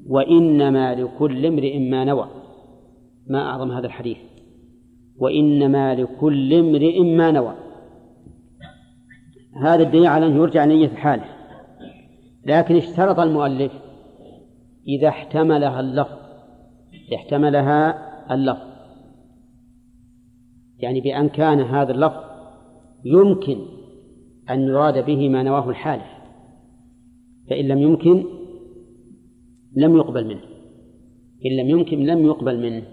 وإنما 0.08 0.96
لكل 0.96 1.46
امرئ 1.46 1.80
ما 1.80 2.04
نوى. 2.04 2.28
ما 3.28 3.50
أعظم 3.50 3.72
هذا 3.72 3.88
الحديث؟ 3.88 4.18
وإنما 5.20 5.96
لكل 5.96 6.54
امرئ 6.54 7.04
ما 7.04 7.32
نوى. 7.32 7.69
هذا 9.62 9.84
الدليل 9.84 10.08
على 10.08 10.28
أنه 10.28 10.36
يرجع 10.36 10.66
نية 10.66 10.88
حاله. 10.88 11.26
لكن 12.46 12.76
اشترط 12.76 13.20
المؤلف 13.20 13.72
إذا 14.88 15.08
احتملها 15.08 15.80
اللفظ 15.80 16.20
احتملها 17.16 18.10
اللفظ. 18.34 18.70
يعني 20.80 21.02
بأن 21.02 21.30
كان 21.30 21.62
هذا 21.62 21.92
اللفظ 21.92 22.24
يمكن 23.06 23.58
أن 24.50 24.62
يراد 24.62 25.06
به 25.06 25.30
ما 25.30 25.44
نواه 25.44 25.70
الحالف. 25.70 26.20
فإن 27.50 27.68
لم 27.68 27.78
يمكن 27.82 28.26
لم 29.76 29.98
يقبل 29.98 30.28
منه. 30.28 30.42
إن 31.46 31.52
لم 31.58 31.70
يمكن 31.70 32.06
لم 32.06 32.26
يقبل 32.26 32.60
منه. 32.60 32.84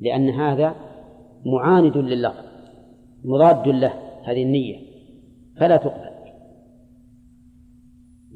لأن 0.00 0.30
هذا 0.30 0.74
معاند 1.46 1.96
لللفظ 1.96 2.44
مضاد 3.24 3.68
له 3.68 3.92
هذه 4.24 4.42
النية. 4.42 4.87
فلا 5.60 5.76
تقبل. 5.76 6.18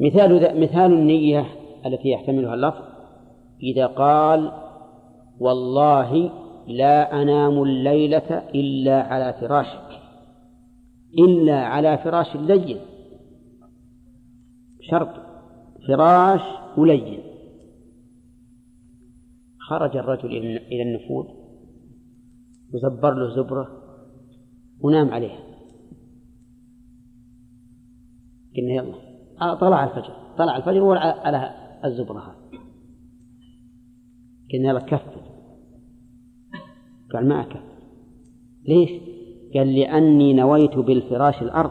مثال 0.01 0.61
مثال 0.61 0.93
النية 0.93 1.47
التي 1.87 2.09
يحتملها 2.09 2.55
اللفظ 2.55 2.83
إذا 3.63 3.87
قال 3.87 4.53
والله 5.41 6.31
لا 6.67 7.23
أنام 7.23 7.63
الليلة 7.63 8.49
إلا 8.55 9.03
على 9.03 9.33
فراشك. 9.41 10.01
إلا 11.19 11.57
على 11.57 11.99
فراش 11.99 12.37
لين 12.37 12.79
شرط 14.91 15.09
فراش 15.89 16.41
ولين 16.79 17.23
خرج 19.69 19.97
الرجل 19.97 20.31
إلى 20.57 20.83
النفوذ 20.83 21.27
وزبر 22.75 23.15
له 23.15 23.37
زبرة 23.37 23.69
ونام 24.81 25.11
عليها. 25.11 25.52
قلنا 28.57 28.73
يلا. 28.73 28.95
آه، 29.41 29.55
طلع 29.55 29.85
الفجر. 29.85 30.17
طلع 30.39 30.57
الفجر 30.57 30.99
على 30.99 31.51
الزبرة 31.85 32.19
هذه. 32.19 32.59
قلنا 34.53 34.69
يلا 34.69 34.81
كفر. 34.81 35.21
قال 37.15 37.29
ما 37.29 37.41
أكفر. 37.41 37.63
ليش؟ 38.69 38.91
قال 39.55 39.75
لأني 39.75 40.33
نويت 40.35 40.77
بالفراش 40.77 41.43
الأرض. 41.43 41.71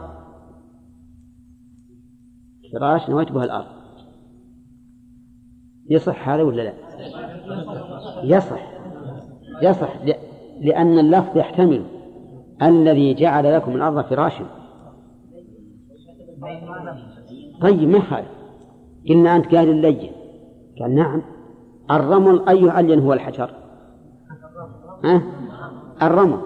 فراش 2.72 3.10
نويت 3.10 3.32
بها 3.32 3.44
الأرض. 3.44 3.66
يصح 5.90 6.28
هذا 6.28 6.42
ولا 6.42 6.62
لا؟ 6.62 6.74
يصح. 8.24 8.72
يصح. 9.62 9.96
لأن 10.60 10.98
اللفظ 10.98 11.36
يحتمل. 11.36 11.84
الذي 12.62 13.14
جعل 13.14 13.54
لكم 13.54 13.76
الأرض 13.76 14.04
فراشا. 14.04 14.61
طيب 17.62 17.88
ما 17.88 17.98
هذا 17.98 18.26
قلنا 19.08 19.36
أنت 19.36 19.54
قال 19.54 19.68
اللين 19.68 20.12
قال 20.80 20.94
نعم. 20.94 21.22
الرمل 21.90 22.48
أي 22.48 22.80
ألين 22.80 22.98
هو 22.98 23.12
الحجر. 23.12 23.50
ها؟ 25.04 25.22
الرمل. 26.02 26.40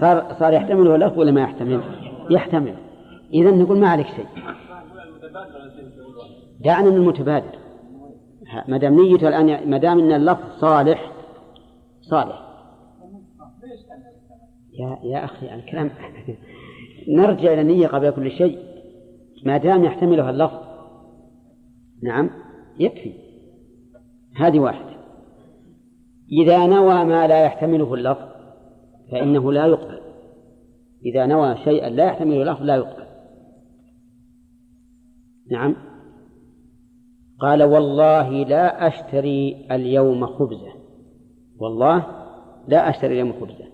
صار 0.00 0.36
صار 0.38 0.52
يحتمله 0.52 0.94
اللفظ 0.94 1.18
ولا 1.18 1.32
ما 1.32 1.40
يحتمل؟ 1.40 1.80
يحتمل. 2.30 2.74
إذا 3.34 3.50
نقول 3.50 3.78
ما 3.78 3.88
عليك 3.88 4.06
شيء. 4.06 4.26
دعنا 6.60 6.90
من 6.90 6.96
المتبادر 6.96 7.58
ما 8.68 8.78
دام 8.78 8.94
نيته 8.94 9.28
الآن 9.28 9.70
ما 9.70 9.78
دام 9.78 9.98
أن 9.98 10.12
اللفظ 10.12 10.60
صالح 10.60 11.12
صالح. 12.00 12.50
يا 14.78 14.98
يا 15.02 15.24
أخي 15.24 15.54
الكلام 15.54 15.90
نرجع 17.16 17.52
إلى 17.52 17.60
النية 17.60 17.86
قبل 17.86 18.10
كل 18.10 18.30
شيء. 18.30 18.58
ما 19.44 19.56
دام 19.56 19.84
يحتملها 19.84 20.30
اللفظ. 20.30 20.58
نعم 22.02 22.30
يكفي. 22.78 23.12
هذه 24.36 24.60
واحدة. 24.60 24.96
إذا 26.32 26.66
نوى 26.66 27.04
ما 27.04 27.26
لا 27.26 27.44
يحتمله 27.44 27.94
اللفظ 27.94 28.28
فإنه 29.12 29.52
لا 29.52 29.66
يقبل. 29.66 30.00
إذا 31.04 31.26
نوى 31.26 31.56
شيئا 31.64 31.88
لا 31.88 32.04
يحتمله 32.04 32.42
اللفظ 32.42 32.62
لا 32.62 32.76
يقبل. 32.76 33.06
نعم. 35.50 35.76
قال 37.40 37.62
والله 37.62 38.30
لا 38.30 38.86
أشتري 38.86 39.66
اليوم 39.70 40.26
خبزة. 40.26 40.72
والله 41.58 42.06
لا 42.68 42.90
أشتري 42.90 43.12
اليوم 43.12 43.40
خبزة. 43.40 43.66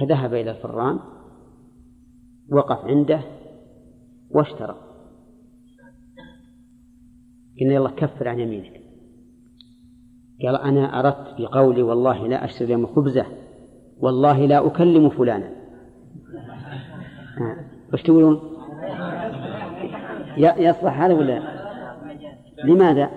فذهب 0.00 0.34
إلى 0.34 0.50
الفران 0.50 0.98
وقف 2.52 2.84
عنده 2.84 3.20
واشترى. 4.30 4.76
قلنا 7.60 7.74
يلا 7.74 7.90
كفر 7.90 8.28
عن 8.28 8.40
يمينك. 8.40 8.80
قال 10.42 10.56
أنا 10.56 11.00
أردت 11.00 11.40
بقولي 11.40 11.82
والله 11.82 12.26
لا 12.26 12.44
أشتري 12.44 12.64
اليوم 12.64 12.86
خبزة 12.86 13.26
والله 14.00 14.46
لا 14.46 14.66
أكلم 14.66 15.08
فلانا. 15.10 15.50
وش 17.92 18.02
تقولون؟ 18.02 18.40
يصلح 20.36 21.00
هذا 21.00 21.14
ولا؟ 21.14 21.42
لماذا؟ 22.64 23.10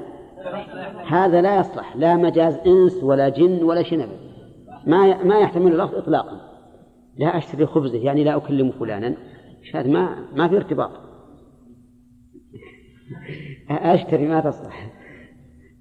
هذا 1.07 1.41
لا 1.41 1.59
يصلح 1.59 1.95
لا 1.95 2.15
مجاز 2.15 2.55
إنس 2.55 3.03
ولا 3.03 3.29
جن 3.29 3.63
ولا 3.63 3.83
شيء 3.83 4.07
ما 4.87 5.23
ما 5.23 5.39
يحتمل 5.39 5.71
اللفظ 5.71 5.95
إطلاقا. 5.95 6.46
لا 7.17 7.37
أشتري 7.37 7.65
خبزه 7.65 7.97
يعني 7.97 8.23
لا 8.23 8.37
أكلم 8.37 8.71
فلانا. 8.71 9.17
هذا 9.73 9.87
ما 9.89 10.27
ما 10.33 10.47
في 10.47 10.57
ارتباط. 10.57 10.91
أشتري 13.69 14.27
ما 14.27 14.39
تصلح. 14.39 14.91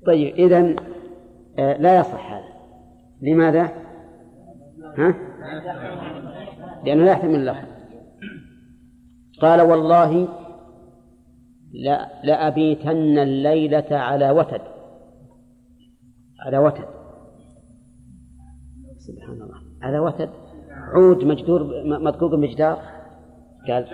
طيب 0.07 0.35
إذا 0.35 0.77
آه، 1.59 1.77
لا 1.77 2.01
يصح 2.01 2.33
هذا. 2.33 2.57
لماذا؟ 3.23 3.63
ها؟ 4.99 5.15
لأنه 6.85 7.05
لا 7.05 7.13
يحتمل 7.13 7.35
اللفظ. 7.35 7.69
قال 9.41 9.61
والله 9.61 10.29
لا 11.73 12.23
لأبيتن 12.25 13.19
الليلة 13.19 13.87
على 13.91 14.31
وتد. 14.31 14.61
على 16.47 16.59
وتد. 16.59 16.89
سبحان 18.99 19.43
الله. 19.43 19.61
على 19.83 19.99
وتد. 19.99 20.46
عود 20.95 21.25
مجدور 21.25 21.83
مدقوق 21.85 22.31
بمجدار 22.31 22.79
قال 23.69 23.87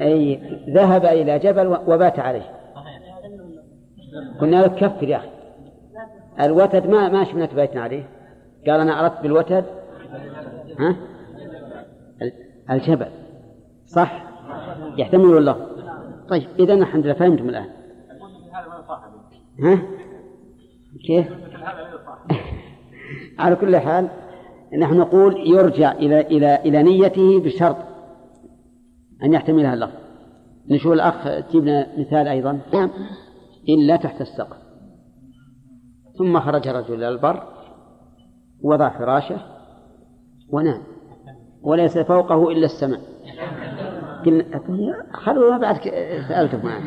أي 0.00 0.40
ذهب 0.68 1.04
إلى 1.04 1.38
جبل 1.38 1.66
وبات 1.66 2.18
عليه. 2.18 2.50
قلنا 4.40 4.56
له 4.56 4.68
كفر 4.68 5.08
يا 5.08 5.16
أخي. 5.16 5.30
الوتد 6.40 6.86
ما 6.86 7.08
ما 7.08 7.24
شفنا 7.24 7.46
تبيتنا 7.46 7.82
عليه. 7.82 8.08
قال 8.66 8.80
أنا 8.80 9.00
أردت 9.00 9.22
بالوتد. 9.22 9.64
ها؟ 10.78 10.96
الجبل. 12.70 13.08
صح؟ 13.86 14.24
يحتمل 14.96 15.38
اللفظ 15.38 15.60
طيب 16.28 16.48
إذا 16.58 16.74
الحمد 16.74 17.04
لله 17.04 17.14
فهمتم 17.14 17.48
الآن. 17.48 17.68
ها؟ 19.62 19.78
كيف؟ 21.06 21.26
على 23.38 23.56
كل 23.56 23.76
حال 23.76 24.08
نحن 24.78 24.98
نقول 24.98 25.36
يرجع 25.46 25.92
إلى 25.92 26.20
إلى 26.20 26.56
إلى 26.56 26.82
نيته 26.82 27.40
بشرط 27.40 27.76
أن 29.22 29.32
يحتملها 29.32 29.74
اللفظ. 29.74 30.00
نشوف 30.70 30.92
الأخ 30.92 31.24
تجيبنا 31.48 31.86
مثال 31.98 32.28
أيضا. 32.28 32.60
نعم. 32.72 32.90
إلا 33.68 33.96
تحت 33.96 34.20
السقف. 34.20 34.56
ثم 36.18 36.40
خرج 36.40 36.68
رجل 36.68 36.94
إلى 36.94 37.08
البر 37.08 37.42
وضع 38.62 38.98
فراشه 38.98 39.40
ونام. 40.52 40.82
وليس 41.62 41.98
فوقه 41.98 42.50
إلا 42.50 42.64
السماء. 42.64 43.00
قلنا 44.26 44.44
خلوا 45.12 45.50
ما 45.50 45.58
بعد 45.58 45.76
سألته 46.28 46.64
معه 46.64 46.82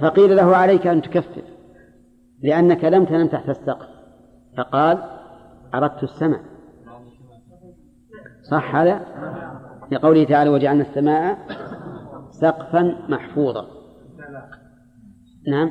فقيل 0.00 0.36
له 0.36 0.56
عليك 0.56 0.86
أن 0.86 1.02
تكفر 1.02 1.42
لأنك 2.42 2.84
لم 2.84 3.04
تنم 3.04 3.26
تحت 3.26 3.48
السقف. 3.48 3.88
فقال 4.58 4.98
أردت 5.74 6.02
السماء. 6.02 6.53
صح 8.54 8.76
هذا؟ 8.76 9.00
لقوله 9.92 10.24
تعالى 10.24 10.50
وجعلنا 10.50 10.82
السماء 10.82 11.38
سقفا 12.30 12.82
محفوظا. 13.08 13.66
نعم. 15.48 15.70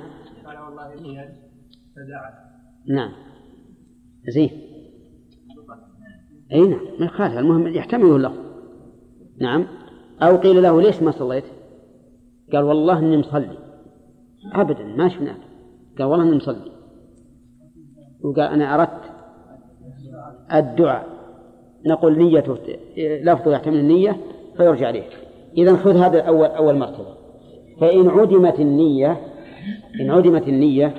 نعم. 2.89 3.11
زين. 4.29 4.51
إي 6.51 6.67
نعم 6.67 6.81
ما 6.99 7.05
يخالف 7.05 7.37
المهم 7.37 7.67
يحتمله 7.67 8.15
اللفظ. 8.15 8.39
نعم. 9.41 9.67
أو 10.21 10.37
قيل 10.37 10.63
له 10.63 10.81
ليش 10.81 11.01
ما 11.01 11.11
صليت؟ 11.11 11.45
قال 12.53 12.63
والله 12.63 12.99
إني 12.99 13.17
مصلي. 13.17 13.57
أبدا 14.53 14.83
ما 14.83 15.09
شفناك 15.09 15.39
قال 15.97 16.07
والله 16.07 16.25
إني 16.25 16.35
مصلي. 16.35 16.71
وقال 18.23 18.47
أنا 18.47 18.75
أردت 18.75 19.03
الدعاء. 20.53 21.12
نقول 21.85 22.17
نيته 22.17 22.57
لفظه 22.97 23.51
يحتمل 23.51 23.79
النية 23.79 24.17
فيرجع 24.57 24.87
عليه 24.87 25.03
إذا 25.57 25.75
خذ 25.75 25.97
هذا 25.97 26.21
أول 26.21 26.47
أول 26.47 26.75
مرتبة. 26.75 27.15
فإن 27.81 28.09
عدمت 28.09 28.59
النية 28.59 29.17
إن 30.01 30.11
عدمت 30.11 30.47
النية 30.47 30.93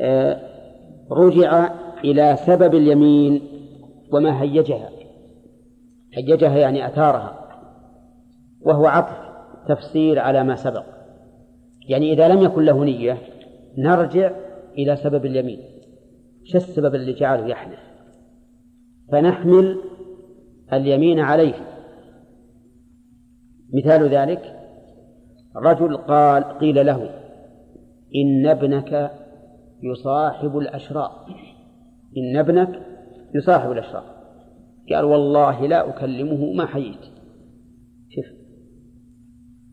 آه، 0.00 0.40
رجع 1.10 1.70
إلى 2.04 2.36
سبب 2.46 2.74
اليمين 2.74 3.42
وما 4.12 4.42
هيجها. 4.42 4.90
هيجها 6.14 6.58
يعني 6.58 6.86
أثارها 6.86 7.40
وهو 8.62 8.86
عطف 8.86 9.16
تفسير 9.68 10.18
على 10.18 10.44
ما 10.44 10.56
سبق. 10.56 10.84
يعني 11.88 12.12
إذا 12.12 12.28
لم 12.28 12.42
يكن 12.42 12.64
له 12.64 12.84
نية 12.84 13.18
نرجع 13.78 14.30
إلى 14.78 14.96
سبب 14.96 15.26
اليمين. 15.26 15.58
شو 16.44 16.58
السبب 16.58 16.94
اللي 16.94 17.12
جعله 17.12 17.46
يحلف 17.46 17.93
فنحمل 19.12 19.80
اليمين 20.72 21.20
عليه. 21.20 21.54
مثال 23.74 24.08
ذلك 24.08 24.60
رجل 25.56 25.96
قال 25.96 26.44
قيل 26.44 26.86
له 26.86 27.10
إن 28.14 28.46
ابنك 28.46 29.10
يصاحب 29.82 30.58
الأشرار 30.58 31.10
إن 32.16 32.36
ابنك 32.36 32.86
يصاحب 33.34 33.72
الأشرار 33.72 34.04
قال 34.92 35.04
والله 35.04 35.66
لا 35.66 35.88
أكلمه 35.88 36.52
ما 36.52 36.66
حييت. 36.66 37.00
شوف. 38.08 38.24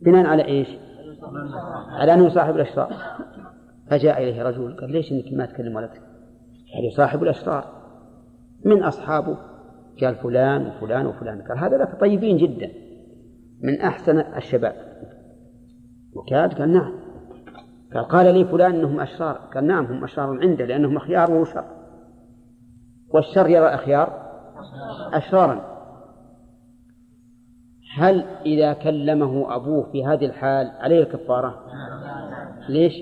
بناء 0.01 0.25
على 0.25 0.45
إيش؟ 0.45 0.67
على 1.99 2.13
أنه 2.13 2.29
صاحب 2.29 2.55
الأشرار 2.55 2.93
فجاء 3.89 4.23
إليه 4.23 4.43
رجل 4.43 4.77
قال 4.79 4.91
ليش 4.91 5.11
إنك 5.11 5.34
ما 5.34 5.45
تكلم 5.45 5.75
ولدك؟ 5.75 6.01
قال 6.75 6.86
يصاحب 6.86 7.23
الأشرار 7.23 7.80
من 8.66 8.84
أصحابه. 8.84 9.38
قال 10.01 10.16
فلان 10.16 10.68
وفلان 10.68 11.05
وفلان. 11.05 11.41
قال 11.41 11.57
هذا 11.57 11.78
لك 11.78 11.99
طيبين 11.99 12.38
جدا. 12.38 12.72
من 13.64 13.82
أحسن 13.82 14.20
الشباب. 14.20 14.76
وكاد 16.16 16.53
قال 16.53 16.74
نعم. 16.74 16.93
قال 17.93 18.03
قال 18.03 18.34
لي 18.34 18.45
فلان 18.45 18.76
إنهم 18.76 18.99
أشرار. 18.99 19.36
قال 19.36 19.66
نعم 19.66 19.86
هم 19.86 20.03
أشرار 20.03 20.39
عنده 20.41 20.66
لأنهم 20.66 20.97
أخيار 20.97 21.32
وهو 21.32 21.45
شر 21.45 21.66
والشر 23.14 23.49
يرى 23.49 23.68
الاخيار 23.68 24.32
أشرارا. 25.14 25.72
هل 27.97 28.26
إذا 28.45 28.74
كلمه 28.74 29.55
أبوه 29.55 29.91
في 29.91 30.05
هذه 30.05 30.26
الحال 30.26 30.72
عليه 30.80 30.99
الكفارة؟ 30.99 31.59
ليش؟ 32.70 32.93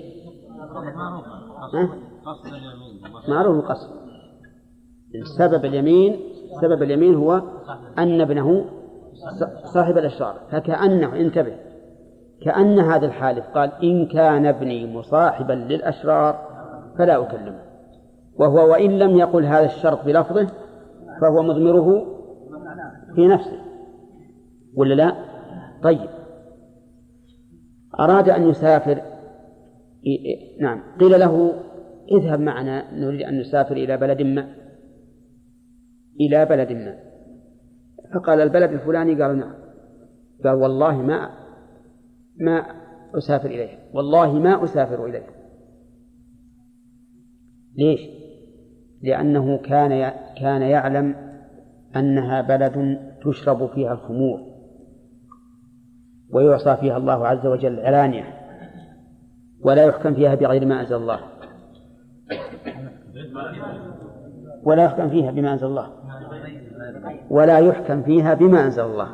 معروف 3.28 3.64
القصد. 3.64 3.99
سبب 5.38 5.64
اليمين 5.64 6.20
سبب 6.60 6.82
اليمين 6.82 7.14
هو 7.14 7.42
أن 7.98 8.20
ابنه 8.20 8.64
صاحب 9.64 9.98
الأشرار 9.98 10.34
فكأنه 10.50 11.16
انتبه 11.16 11.56
كأن 12.42 12.78
هذا 12.78 13.06
الحالف 13.06 13.44
قال 13.54 13.72
إن 13.82 14.06
كان 14.06 14.46
ابني 14.46 14.86
مصاحبا 14.86 15.52
للأشرار 15.52 16.50
فلا 16.98 17.22
أكلمه. 17.22 17.60
وهو 18.38 18.70
وإن 18.70 18.98
لم 18.98 19.16
يقل 19.16 19.44
هذا 19.44 19.64
الشرط 19.64 20.04
بلفظه 20.04 20.46
فهو 21.20 21.42
مضمره 21.42 22.06
في 23.14 23.26
نفسه. 23.26 23.60
ولا 24.76 24.94
لا؟ 24.94 25.14
طيب. 25.82 26.08
أراد 28.00 28.28
أن 28.28 28.48
يسافر 28.48 29.02
نعم. 30.60 30.82
قيل 31.00 31.20
له 31.20 31.52
اذهب 32.12 32.40
معنا 32.40 32.94
نريد 32.94 33.22
أن 33.22 33.40
نسافر 33.40 33.76
إلى 33.76 33.96
بلد 33.96 34.22
ما. 34.22 34.59
إلى 36.20 36.44
بلد 36.44 36.72
ما. 36.72 36.98
فقال 38.14 38.40
البلد 38.40 38.72
الفلاني؟ 38.72 39.22
قال 39.22 39.38
نعم. 39.38 39.54
قال 40.44 40.54
والله 40.54 41.02
ما 41.02 41.30
ما 42.40 42.66
أسافر 43.18 43.46
إليه. 43.46 43.78
والله 43.94 44.32
ما 44.32 44.64
أسافر 44.64 45.06
إليه. 45.06 45.26
ليش؟ 47.76 48.00
لأنه 49.02 49.58
كان 49.58 50.12
كان 50.40 50.62
يعلم 50.62 51.16
أنها 51.96 52.40
بلد 52.40 52.98
تشرب 53.24 53.66
فيها 53.66 53.92
الخمور 53.92 54.40
ويعصى 56.32 56.76
فيها 56.76 56.96
الله 56.96 57.26
عز 57.26 57.46
وجل 57.46 57.80
علانية 57.80 58.40
ولا 59.60 59.84
يحكم 59.84 60.14
فيها 60.14 60.34
بغير 60.34 60.66
ما 60.66 60.80
أنزل 60.80 60.96
الله. 60.96 61.20
ولا 64.64 64.84
يحكم 64.84 65.10
فيها 65.10 65.30
بما 65.30 65.52
أنزل 65.52 65.66
الله. 65.66 65.90
ولا 67.30 67.58
يحكم 67.58 68.02
فيها 68.02 68.34
بما 68.34 68.64
أنزل 68.64 68.82
الله. 68.82 69.08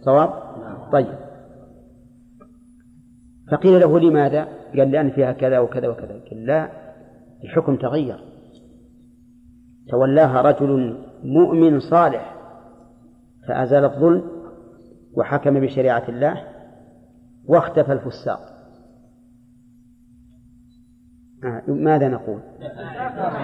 صواب؟ 0.00 0.30
طيب. 0.92 1.14
فقيل 3.50 3.80
له 3.80 4.00
لماذا؟ 4.00 4.48
قال 4.78 4.90
لأن 4.90 5.10
فيها 5.10 5.32
كذا 5.32 5.58
وكذا 5.58 5.88
وكذا. 5.88 6.20
قال 6.30 6.46
لا 6.46 6.68
الحكم 7.44 7.76
تغير. 7.76 8.24
تولاها 9.90 10.42
رجل 10.42 10.98
مؤمن 11.24 11.80
صالح 11.80 12.34
فأزال 13.48 13.84
الظلم 13.84 14.22
وحكم 15.16 15.60
بشريعة 15.60 16.08
الله 16.08 16.44
واختفى 17.48 17.92
الفساق. 17.92 18.57
آه 21.44 21.62
ماذا 21.68 22.08
نقول؟ 22.08 22.40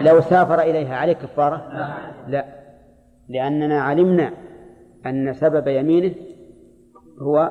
لو 0.01 0.20
سافر 0.20 0.61
إليها 0.61 0.97
عليه 0.97 1.12
كفارة؟ 1.12 1.57
لا. 2.28 2.45
لأننا 3.28 3.82
علمنا 3.82 4.30
أن 5.07 5.34
سبب 5.34 5.68
يمينه 5.68 6.14
هو 7.18 7.51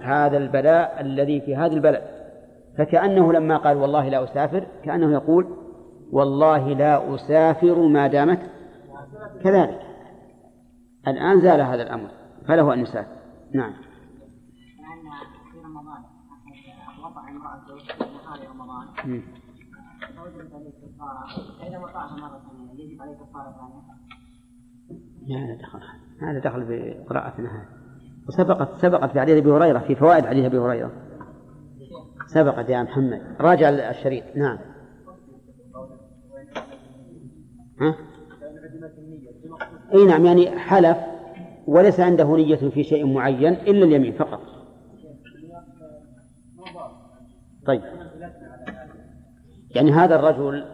هذا 0.00 0.36
البلاء 0.36 1.00
الذي 1.00 1.40
في 1.40 1.56
هذا 1.56 1.74
البلد. 1.74 2.02
فكأنه 2.78 3.32
لما 3.32 3.56
قال 3.56 3.76
والله 3.76 4.08
لا 4.08 4.24
أسافر 4.24 4.66
كأنه 4.84 5.12
يقول 5.12 5.56
والله 6.12 6.68
لا 6.68 7.14
أسافر 7.14 7.78
ما 7.78 8.06
دامت 8.06 8.40
كذلك. 9.44 9.80
الآن 11.08 11.40
زال 11.40 11.60
هذا 11.60 11.82
الأمر 11.82 12.08
فله 12.48 12.74
أن 12.74 12.80
يسافر. 12.80 13.16
نعم. 13.54 13.72
في 15.52 15.58
رمضان 15.64 16.04
امرأته 17.28 18.50
رمضان. 18.52 19.22
ثانية 25.28 25.44
هذا 25.44 25.54
دخل. 25.54 25.80
هذا 26.22 26.38
دخل 26.38 26.64
بقراءتنا 26.68 27.48
هذه. 27.48 27.68
وسبقت 28.28 28.78
سبقت 28.78 29.12
في 29.12 29.20
حديث 29.20 29.36
أبي 29.36 29.50
هريرة 29.50 29.78
في 29.78 29.94
فوائد 29.94 30.26
حديث 30.26 30.44
أبي 30.44 30.58
هريرة. 30.58 30.92
سبقت 32.26 32.68
يا 32.68 32.82
محمد. 32.82 33.36
راجع 33.40 33.68
الشريط. 33.68 34.24
نعم. 34.36 34.58
ها؟ 37.80 37.96
إي 39.94 40.04
نعم 40.04 40.26
يعني 40.26 40.58
حلف 40.58 40.98
وليس 41.66 42.00
عنده 42.00 42.36
نية 42.36 42.70
في 42.70 42.84
شيء 42.84 43.06
معين 43.06 43.52
إلا 43.52 43.84
اليمين 43.84 44.12
فقط. 44.12 44.40
طيب. 47.66 47.82
يعني 49.74 49.92
هذا 49.92 50.16
الرجل 50.16 50.64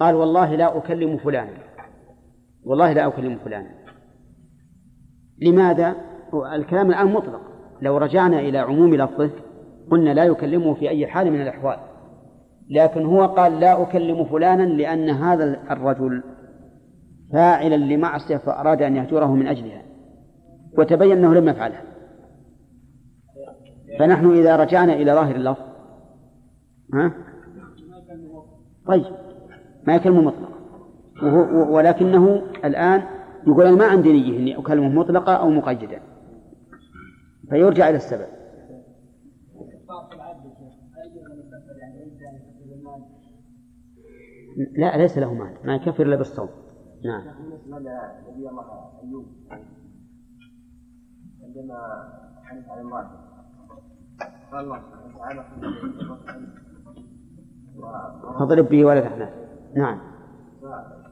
قال 0.00 0.14
والله 0.14 0.54
لا 0.54 0.78
أكلم 0.78 1.16
فلانا. 1.16 1.52
والله 2.64 2.92
لا 2.92 3.06
أكلم 3.06 3.38
فلانا. 3.44 3.70
لماذا؟ 5.42 5.96
الكلام 6.54 6.90
الآن 6.90 7.12
مطلق. 7.12 7.40
لو 7.82 7.96
رجعنا 7.96 8.40
إلى 8.40 8.58
عموم 8.58 8.94
لفظه 8.94 9.30
قلنا 9.90 10.14
لا 10.14 10.24
يكلمه 10.24 10.74
في 10.74 10.88
أي 10.88 11.06
حال 11.06 11.30
من 11.30 11.42
الأحوال. 11.42 11.78
لكن 12.70 13.04
هو 13.04 13.26
قال 13.26 13.60
لا 13.60 13.82
أكلم 13.82 14.24
فلانا 14.24 14.62
لأن 14.62 15.10
هذا 15.10 15.44
الرجل 15.70 16.22
فاعلا 17.32 17.76
لمعصية 17.76 18.36
فأراد 18.36 18.82
أن 18.82 18.96
يهجره 18.96 19.34
من 19.34 19.46
أجلها. 19.46 19.82
وتبين 20.78 21.16
أنه 21.16 21.34
لم 21.34 21.48
يفعلها. 21.48 21.82
فنحن 23.98 24.30
إذا 24.30 24.56
رجعنا 24.56 24.92
إلى 24.92 25.12
ظاهر 25.12 25.34
اللفظ 25.36 25.62
ها؟ 26.94 27.12
طيب. 28.86 29.16
ما 29.86 29.94
يكلمه 29.94 30.20
مطلق. 30.20 30.56
ولكنه 31.70 32.42
الآن 32.64 33.02
يقول 33.46 33.66
أنا 33.66 33.76
ما 33.76 33.86
عندي 33.86 34.12
نية 34.12 34.38
إني 34.38 34.58
أكلمه 34.58 34.88
مطلقة 34.88 35.32
أو 35.32 35.50
مقيدة. 35.50 36.00
فيرجع 37.50 37.88
إلى 37.88 37.96
السبب. 37.96 38.26
لا 44.76 44.96
ليس 44.96 45.18
له 45.18 45.34
مال. 45.34 45.56
ما 45.64 45.74
يكفر 45.74 46.02
إلا 46.02 46.16
بالصوم. 46.16 46.48
نعم. 47.04 47.22
بالنسبة 47.22 47.78
لنبي 47.78 48.48
الله 48.48 48.64
أيوب 49.02 49.26
عندما 51.42 51.78
حدث 52.44 52.68
عن 52.68 52.78
امرأته 52.78 53.26
فاضرب 58.38 58.68
به 58.68 58.84
ولا 58.84 59.00
تحنث 59.00 59.28
نعم. 59.76 59.98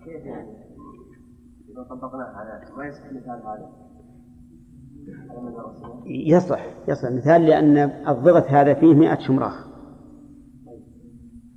كيف 0.05 0.25
يعني 0.25 0.65
إذا 1.69 1.83
طبقناه 1.83 2.25
على 2.25 2.61
ما 2.77 2.87
يصح. 2.87 3.07
مثال 3.07 3.43
هذا 3.43 3.85
يصلح 6.07 6.75
يصلح 6.89 7.13
مثال 7.13 7.47
لأن 7.47 7.77
الضغط 8.09 8.45
هذا 8.47 8.75
فيه 8.75 8.95
مئة 8.95 9.19
شمراخ. 9.19 9.69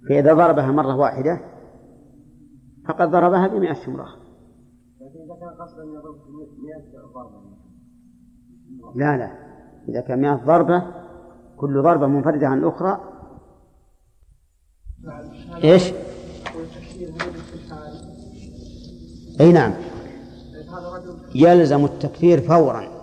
فإذا 0.09 0.33
ضربها 0.33 0.71
مرة 0.71 0.95
واحدة 0.95 1.41
فقد 2.87 3.11
ضربها 3.11 3.47
بمئة 3.47 3.73
شمراخ. 3.73 4.17
لكن 5.01 5.19
إذا 5.19 5.35
كان 5.39 5.49
قصدا 5.49 5.83
يضرب 5.83 6.15
ضربة 7.13 7.41
لا 8.95 9.17
لا. 9.17 9.31
إذا 9.89 10.01
كان 10.01 10.21
مئة 10.21 10.35
ضربة 10.45 10.83
كل 11.57 11.81
ضربة 11.81 12.07
منفردة 12.07 12.47
عن 12.47 12.57
الأخرى 12.57 13.16
إيش؟ 15.63 15.83
أي 19.41 19.51
نعم. 19.51 19.73
يلزم 21.35 21.85
التكفير 21.85 22.41
فورا. 22.41 22.97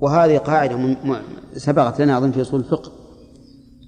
وهذه 0.00 0.38
قاعدة 0.38 0.96
سبقت 1.56 2.00
لنا 2.00 2.18
أظن 2.18 2.32
في 2.32 2.42
أصول 2.42 2.60
الفقه 2.60 2.92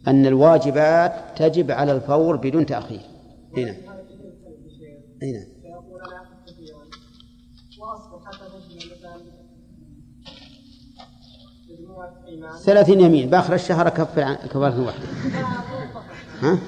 أن 0.08 0.26
الواجبات 0.26 1.12
تجب 1.36 1.70
على 1.70 1.92
الفور 1.92 2.36
بدون 2.36 2.66
تأخير. 2.66 3.00
هنا 3.56 3.64
نعم. 3.64 3.74
أي 5.22 5.32
نعم. 5.32 5.44
ثلاثين 12.64 13.00
يمين. 13.00 13.30
بآخر 13.30 13.54
الشهر 13.54 13.86
أكفر 13.86 14.34
كفارة 14.34 14.86
واحدة. 14.86 15.04
ها؟ 16.40 16.58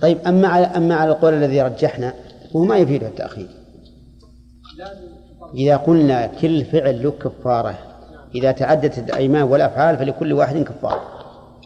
طيب 0.00 0.18
أما 0.26 0.48
على 0.48 0.66
أما 0.66 0.94
على 0.94 1.10
القول 1.10 1.34
الذي 1.34 1.62
رجحنا 1.62 2.14
وهو 2.52 2.64
ما 2.64 2.78
يفيد 2.78 3.04
التأخير. 3.04 3.48
إذا 5.54 5.76
قلنا 5.76 6.26
كل 6.26 6.64
فعل 6.64 7.02
له 7.02 7.10
كفارة 7.10 7.78
إذا 8.34 8.52
تعدت 8.52 8.98
الأيمان 8.98 9.42
والأفعال 9.42 9.96
فلكل 9.96 10.32
واحد 10.32 10.62
كفارة. 10.62 11.02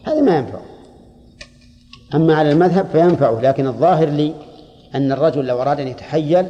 هذا 0.05 0.21
ما 0.21 0.37
ينفع. 0.37 0.59
أما 2.15 2.35
على 2.35 2.51
المذهب 2.51 2.87
فينفعه 2.91 3.41
لكن 3.41 3.67
الظاهر 3.67 4.09
لي 4.09 4.33
أن 4.95 5.11
الرجل 5.11 5.45
لو 5.45 5.61
أراد 5.61 5.79
أن 5.79 5.87
يتحيل 5.87 6.45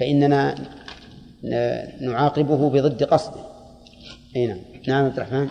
فإننا 0.00 0.54
نعاقبه 2.00 2.70
بضد 2.70 3.02
قصده. 3.02 3.40
أي 4.36 4.46
نعم. 4.46 4.58
نعم 4.88 5.04
عبد 5.04 5.16
الرحمن. 5.16 5.48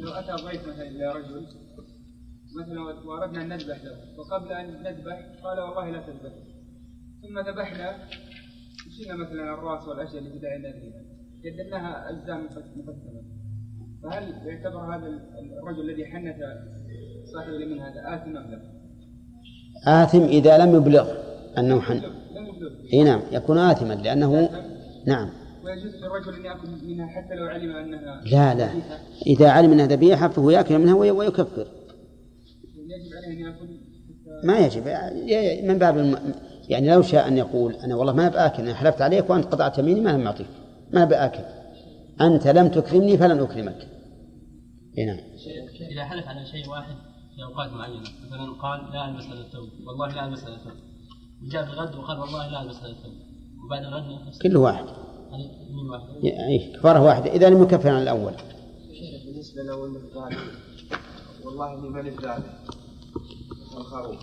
لو 0.00 0.12
أتى 0.12 0.32
ضيف 0.32 0.62
مثلا 0.68 0.88
إلى 0.88 1.12
رجل 1.12 1.46
مثلا 2.58 2.80
وأردنا 3.06 3.42
أن 3.42 3.48
نذبح 3.48 3.84
له 3.84 3.96
وقبل 4.18 4.52
أن 4.52 4.66
نذبح 4.82 5.16
قال 5.44 5.60
والله 5.60 5.90
لا 5.90 6.00
تذبح. 6.06 6.32
ثم 7.22 7.38
ذبحنا 7.38 8.08
شلنا 8.96 9.16
مثلا 9.16 9.54
الرأس 9.54 9.88
والاشياء 9.88 10.18
اللي 10.18 10.38
بدأنا 10.38 10.72
فيها 10.72 11.02
قدمناها 11.44 12.10
أجزاء 12.10 12.36
مقسمه 12.76 13.22
فهل 14.02 14.46
يعتبر 14.46 14.94
هذا 14.94 15.06
الرجل 15.62 15.90
الذي 15.90 16.06
حنث 16.06 16.36
صاحب 17.34 17.48
اليمين 17.48 17.78
هذا؟ 17.80 18.14
آثم 18.14 18.36
أم 18.36 18.50
لا؟ 18.50 18.60
آثم 20.02 20.22
إذا 20.22 20.58
لم 20.58 20.76
يبلغ 20.76 21.08
أنه 21.58 21.80
حن 21.80 22.00
إي 22.92 23.04
نعم 23.04 23.20
يكون 23.32 23.58
آثما 23.58 23.94
لأنه 23.94 24.50
نعم. 25.06 25.30
ويجوز 25.64 25.94
للرجل 25.94 26.34
أن 26.34 26.44
يأكل 26.44 26.68
منها 26.86 27.06
حتى 27.06 27.34
لو 27.34 27.46
علم 27.46 27.76
أنها 27.76 28.20
لا 28.24 28.54
لا. 28.54 28.70
إذا 29.26 29.50
علم 29.50 29.72
أنها 29.72 29.86
ذبيحة 29.86 30.28
فهو 30.28 30.50
يأكل 30.50 30.78
منها 30.78 30.94
ويكفر. 30.94 31.66
يجب 32.98 33.16
عليه 33.16 33.32
أن 33.32 33.40
يأكل؟ 33.40 33.68
ما 34.44 34.58
يجب. 34.58 34.84
من 35.68 35.78
باب 35.78 35.98
الم... 35.98 36.34
يعني 36.68 36.90
لو 36.90 37.02
شاء 37.02 37.28
أن 37.28 37.36
يقول 37.36 37.74
أنا 37.74 37.94
والله 37.96 38.12
ما 38.12 38.28
بآكل 38.28 38.62
أنا 38.62 38.74
حلفت 38.74 39.02
عليك 39.02 39.30
وأنت 39.30 39.44
قطعت 39.44 39.78
يميني 39.78 40.00
ما 40.00 40.16
معطيك 40.16 40.46
ما 40.92 41.04
بآكل. 41.04 41.44
أنت 42.20 42.46
لم 42.46 42.68
تكرمني 42.68 43.18
فلن 43.18 43.40
أكرمك. 43.40 43.88
إيه 44.98 45.06
نعم. 45.06 45.20
إذا 45.92 46.04
حلف 46.04 46.28
على 46.28 46.46
شيء 46.46 46.68
واحد 46.68 46.94
في 47.36 47.42
أوقات 47.44 47.72
معينة 47.72 48.00
مثلا 48.00 48.52
قال 48.62 48.92
لا 48.92 49.08
ألبس 49.08 49.24
هذا 49.24 49.40
الثوب 49.40 49.68
والله 49.86 50.14
لا 50.14 50.26
ألبس 50.26 50.44
هذا 50.44 50.54
الثوب. 50.54 50.72
وجاء 51.42 51.64
في 51.64 51.72
الغد 51.72 51.96
وقال 51.96 52.18
والله 52.18 52.48
لا 52.48 52.62
ألبس 52.62 52.76
هذا 52.76 52.90
الثوب. 52.90 53.12
وبعد 53.64 53.84
الغد 53.84 54.04
كله 54.42 54.60
واحد. 54.60 54.84
من 55.70 55.90
واحد. 55.90 56.24
أي 56.24 56.72
كفارة 56.74 57.02
واحدة. 57.02 57.32
إذا 57.32 57.50
لم 57.50 57.62
يكفر 57.62 57.88
عن 57.88 58.02
الأول. 58.02 58.32
بالنسبة 59.26 59.62
لو 59.62 59.98
قال 60.14 60.36
والله 61.44 61.78
إني 61.78 61.88
ماني 61.88 62.10
بذلك 62.10 62.44
الخروف 63.80 64.16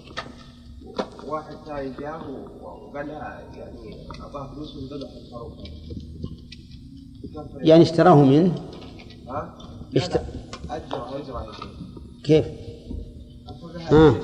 واحد 1.27 1.55
ثاني 1.65 1.93
جاء 1.99 2.21
وقال 2.61 3.09
يعني 3.09 4.07
أعطاه 4.21 4.53
فلوس 4.53 4.75
وانذبح 4.75 5.09
الخروف 5.25 5.53
يعني 7.61 7.83
اشتراه 7.83 8.23
منه؟ 8.23 8.55
ها؟ 9.27 9.57
اشت... 9.95 10.21
أجره 10.69 11.17
أجره 11.17 11.47
كيف؟ 12.23 12.45
آه. 13.91 14.15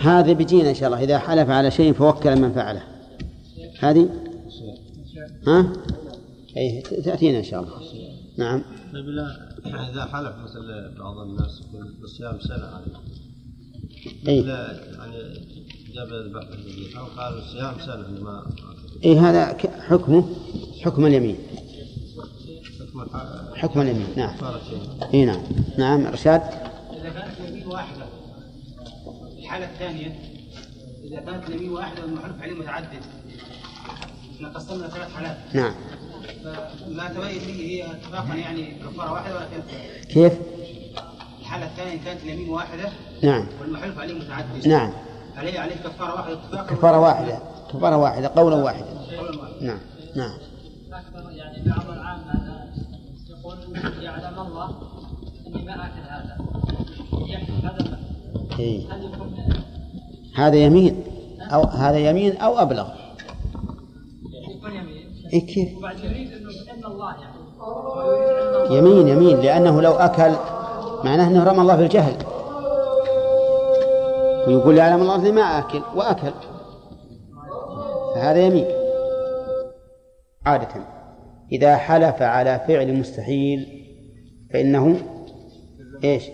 هذا 0.00 0.32
بيجينا 0.32 0.70
إن 0.70 0.74
شاء 0.74 0.88
الله. 0.88 1.02
إذا 1.04 1.18
حلف 1.18 1.50
على 1.50 1.70
شيء 1.70 1.92
فوكل 1.92 2.40
من 2.40 2.52
فعله. 2.52 2.82
هذه؟ 3.80 4.08
ها؟ 5.46 5.72
اي 6.56 6.80
تأتينا 6.80 7.38
إن 7.38 7.44
شاء 7.44 7.62
الله. 7.62 7.80
نعم. 8.38 8.62
طيب 8.92 9.08
إذا 9.66 10.04
حلف 10.04 10.36
مثل 10.36 10.94
بعض 10.98 11.18
الناس 11.18 11.60
يقول 11.60 11.94
بصيام 12.02 12.40
سنة 12.40 12.66
عليه 12.66 12.96
اي 14.28 14.38
يعني 14.38 15.16
إيه 19.04 19.30
هذا 19.30 19.56
حكمه 19.80 20.28
حكم 20.82 21.06
اليمين. 21.06 21.36
حكم 23.54 23.80
اليمين 23.80 24.06
نعم. 24.16 24.36
اي 25.14 25.24
نعم. 25.24 25.42
نعم 25.78 26.06
إرشاد. 26.06 26.40
إذا 26.40 27.10
كانت 27.10 27.40
اليمين 27.40 27.66
واحدة 27.66 28.06
الحالة 29.38 29.64
الثانية 29.64 30.18
إذا 31.04 31.20
كانت 31.20 31.48
اليمين 31.48 31.70
واحدة 31.70 32.02
والمحلف 32.02 32.42
عليه 32.42 32.54
متعدد 32.54 33.02
إحنا 34.36 34.48
قسمنا 34.48 34.88
ثلاث 34.88 35.12
حالات. 35.12 35.36
نعم. 35.54 35.74
فما 36.44 37.08
تبين 37.08 37.38
به 37.38 37.62
هي 37.62 37.90
اتفاقا 37.90 38.34
يعني 38.34 38.74
كفارة 38.74 39.12
واحدة 39.12 39.36
ولا 39.36 39.46
كيف؟ 39.46 40.12
كيف؟ 40.14 40.32
الحالة 41.46 41.66
الثانية 41.66 42.04
كانت 42.04 42.22
اليمين 42.22 42.48
واحدة. 42.48 42.88
نعم. 43.22 43.46
والمحلف 43.60 43.98
عليه 43.98 44.14
متعدد. 44.14 44.68
نعم. 44.68 44.92
عليه 45.36 45.60
عليه 45.60 45.74
كفارة 45.74 46.14
واحدة. 46.14 46.32
اتفاقا 46.32 46.74
كفارة 46.74 46.98
واحدة. 47.00 47.38
كفارة 47.72 47.96
واحدة. 47.96 48.30
قولا 48.36 48.56
واحدا. 48.56 48.86
نعم. 49.60 49.78
نعم. 50.16 50.38
أكثر 50.92 51.30
يعني 51.30 51.62
بعض 51.66 51.90
العامة 51.90 52.66
يقول 53.30 53.58
يعلم 54.02 54.38
الله 54.38 54.70
أني 55.46 55.64
ما 55.64 55.86
آكل 55.86 56.00
هذا. 56.08 56.36
هذا 57.62 57.98
إيه؟ 58.58 58.92
هل 58.92 59.04
يكون 59.04 59.34
هذا 60.34 60.56
يمين 60.56 61.04
أو 61.40 61.62
هذا 61.62 61.98
يمين 61.98 62.36
أو 62.36 62.58
أبلغ؟ 62.58 62.88
يكون 64.56 64.70
يمين. 64.70 65.06
إيه 65.32 65.46
كيف؟ 65.46 65.78
وبعد 65.78 65.98
يريد 65.98 66.32
أنه 66.32 66.50
إن 66.74 66.84
الله 66.84 67.14
يعني. 67.14 67.36
يمين 68.70 69.08
يمين. 69.08 69.40
لأنه 69.40 69.82
لو 69.82 69.92
أكل 69.92 70.34
معناه 71.06 71.28
أنه 71.28 71.44
رمى 71.44 71.60
الله 71.60 71.76
في 71.76 71.82
الجهل 71.82 72.16
ويقول 74.46 74.78
يعلم 74.78 75.02
الله 75.02 75.16
أني 75.16 75.32
ما 75.32 75.58
آكل 75.58 75.82
وأكل. 75.94 76.32
فهذا 78.14 78.38
يمين. 78.38 78.66
عادة 80.46 80.68
إذا 81.52 81.76
حلف 81.76 82.22
على 82.22 82.60
فعل 82.68 82.92
مستحيل 82.92 83.66
فإنه 84.52 84.96
إيش؟ 86.04 86.24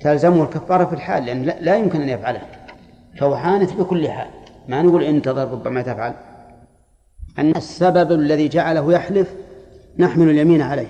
تلزمه 0.00 0.42
الكفارة 0.42 0.84
في 0.84 0.92
الحال 0.92 1.24
لأن 1.24 1.42
لا 1.42 1.76
يمكن 1.76 2.00
أن 2.00 2.08
يفعله. 2.08 2.42
فهو 3.18 3.36
حانث 3.36 3.72
بكل 3.72 4.08
حال. 4.08 4.28
ما 4.68 4.82
نقول 4.82 5.02
انتظر 5.02 5.50
ربما 5.50 5.82
تفعل. 5.82 6.14
أن 7.38 7.56
السبب 7.56 8.12
الذي 8.12 8.48
جعله 8.48 8.92
يحلف 8.92 9.34
نحمل 9.98 10.30
اليمين 10.30 10.62
عليه. 10.62 10.88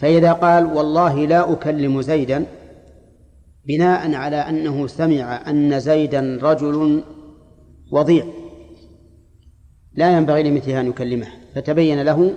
فإذا 0.00 0.32
قال 0.32 0.66
والله 0.66 1.26
لا 1.26 1.52
أكلم 1.52 2.02
زيدا 2.02 2.46
بناء 3.66 4.14
على 4.14 4.36
أنه 4.36 4.86
سمع 4.86 5.50
أن 5.50 5.80
زيدا 5.80 6.38
رجل 6.42 7.04
وضيع 7.92 8.24
لا 9.92 10.16
ينبغي 10.16 10.42
لمثله 10.42 10.80
أن 10.80 10.86
يكلمه. 10.86 11.26
فتبين 11.54 12.02
له 12.02 12.34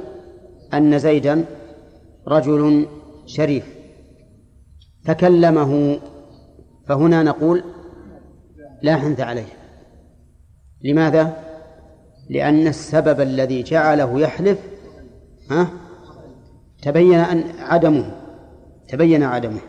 أن 0.73 0.99
زيدا 0.99 1.45
رجل 2.27 2.87
شريف 3.25 3.75
فكلمه 5.05 5.99
فهنا 6.87 7.23
نقول 7.23 7.63
لا 8.81 8.95
حنث 8.95 9.19
عليه. 9.19 9.57
لماذا؟ 10.83 11.43
لأن 12.29 12.67
السبب 12.67 13.21
الذي 13.21 13.63
جعله 13.63 14.19
يحلف 14.19 14.59
ها؟ 15.51 15.86
تبين 16.87 17.19
أن 17.19 17.43
عدمه 17.59 18.11
تبين 18.87 19.23
عدمه 19.23 19.59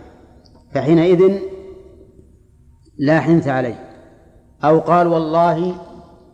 فحينئذ 0.74 1.38
لا 2.98 3.20
حنث 3.20 3.48
عليه. 3.48 3.84
أو 4.64 4.78
قال 4.78 5.06
والله 5.06 5.74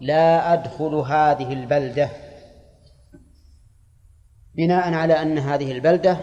لا 0.00 0.52
أدخل 0.52 0.94
هذه 0.94 1.52
البلدة 1.52 2.08
بناء 4.54 4.94
على 4.94 5.22
أن 5.22 5.38
هذه 5.38 5.72
البلدة 5.72 6.16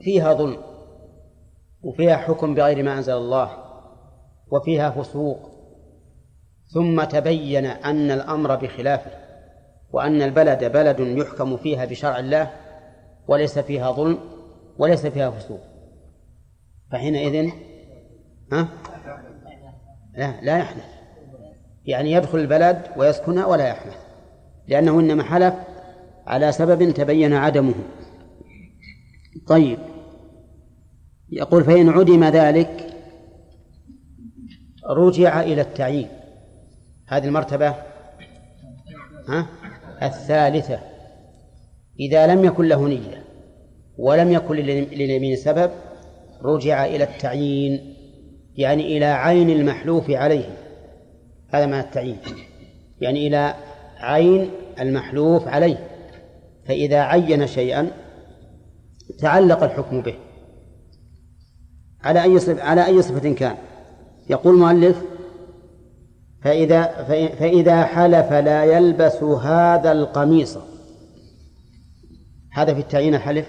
فيها 0.00 0.34
ظلم 0.34 0.58
وفيها 1.82 2.16
حكم 2.16 2.54
بغير 2.54 2.82
ما 2.82 2.96
أنزل 2.96 3.16
الله 3.16 3.50
وفيها 4.50 4.90
فسوق. 4.90 5.50
ثم 6.74 7.04
تبين 7.04 7.66
أن 7.66 8.10
الأمر 8.10 8.56
بخلافه 8.56 9.10
وأن 9.92 10.22
البلد 10.22 10.64
بلد 10.64 11.00
يحكم 11.00 11.56
فيها 11.56 11.84
بشرع 11.84 12.18
الله 12.18 12.61
وليس 13.28 13.58
فيها 13.58 13.92
ظلم 13.92 14.18
وليس 14.78 15.06
فيها 15.06 15.30
فسوق. 15.30 15.60
فحينئذ 16.92 17.50
ها؟ 18.52 18.68
لا 20.14 20.40
لا 20.40 20.58
يحنث 20.58 20.84
يعني 21.84 22.12
يدخل 22.12 22.38
البلد 22.38 22.82
ويسكنها 22.96 23.46
ولا 23.46 23.68
يحنث 23.68 23.96
لأنه 24.68 25.00
إنما 25.00 25.22
حلف 25.22 25.54
على 26.26 26.52
سبب 26.52 26.90
تبين 26.90 27.32
عدمه. 27.32 27.74
طيب. 29.46 29.78
يقول 31.30 31.64
فإن 31.64 31.88
عدم 31.88 32.24
ذلك 32.24 32.94
رجع 34.90 35.40
إلى 35.40 35.60
التعيين. 35.60 36.08
هذه 37.06 37.24
المرتبة 37.24 37.74
ها؟ 39.28 39.46
الثالثة. 40.02 40.91
إذا 42.00 42.26
لم 42.26 42.44
يكن 42.44 42.68
له 42.68 42.88
نية 42.88 43.24
ولم 43.98 44.32
يكن 44.32 44.56
لليمين 44.56 45.36
سبب 45.36 45.70
رجع 46.42 46.84
إلى 46.84 47.04
التعيين 47.04 47.94
يعني 48.56 48.96
إلى 48.96 49.04
عين 49.04 49.50
المحلوف 49.50 50.10
عليه. 50.10 50.58
هذا 51.48 51.66
معنى 51.66 51.84
التعيين. 51.84 52.18
يعني 53.00 53.26
إلى 53.26 53.54
عين 53.98 54.50
المحلوف 54.80 55.48
عليه. 55.48 55.88
فإذا 56.66 57.00
عين 57.00 57.46
شيئا 57.46 57.90
تعلق 59.18 59.62
الحكم 59.62 60.00
به. 60.00 60.14
على 62.04 62.22
أي 62.22 62.38
صفة 62.38 62.62
على 62.62 62.86
أي 62.86 63.02
صفة 63.02 63.32
كان؟ 63.32 63.56
يقول 64.30 64.54
المؤلف 64.54 65.02
فإذا 66.42 66.82
فإذا 67.38 67.84
حلف 67.84 68.32
لا 68.32 68.64
يلبس 68.64 69.22
هذا 69.22 69.92
القميص. 69.92 70.58
هذا 72.52 72.74
في 72.74 72.80
التعيين 72.80 73.14
الحلف؟ 73.14 73.46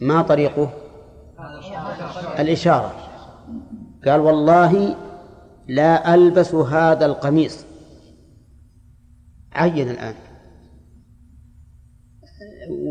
ما 0.00 0.22
طريقه؟ 0.22 0.70
الإشارة. 2.38 2.94
قال 4.06 4.20
والله 4.20 4.96
لا 5.68 6.14
ألبس 6.14 6.54
هذا 6.54 7.06
القميص. 7.06 7.64
عين 9.52 9.90
الآن. 9.90 10.14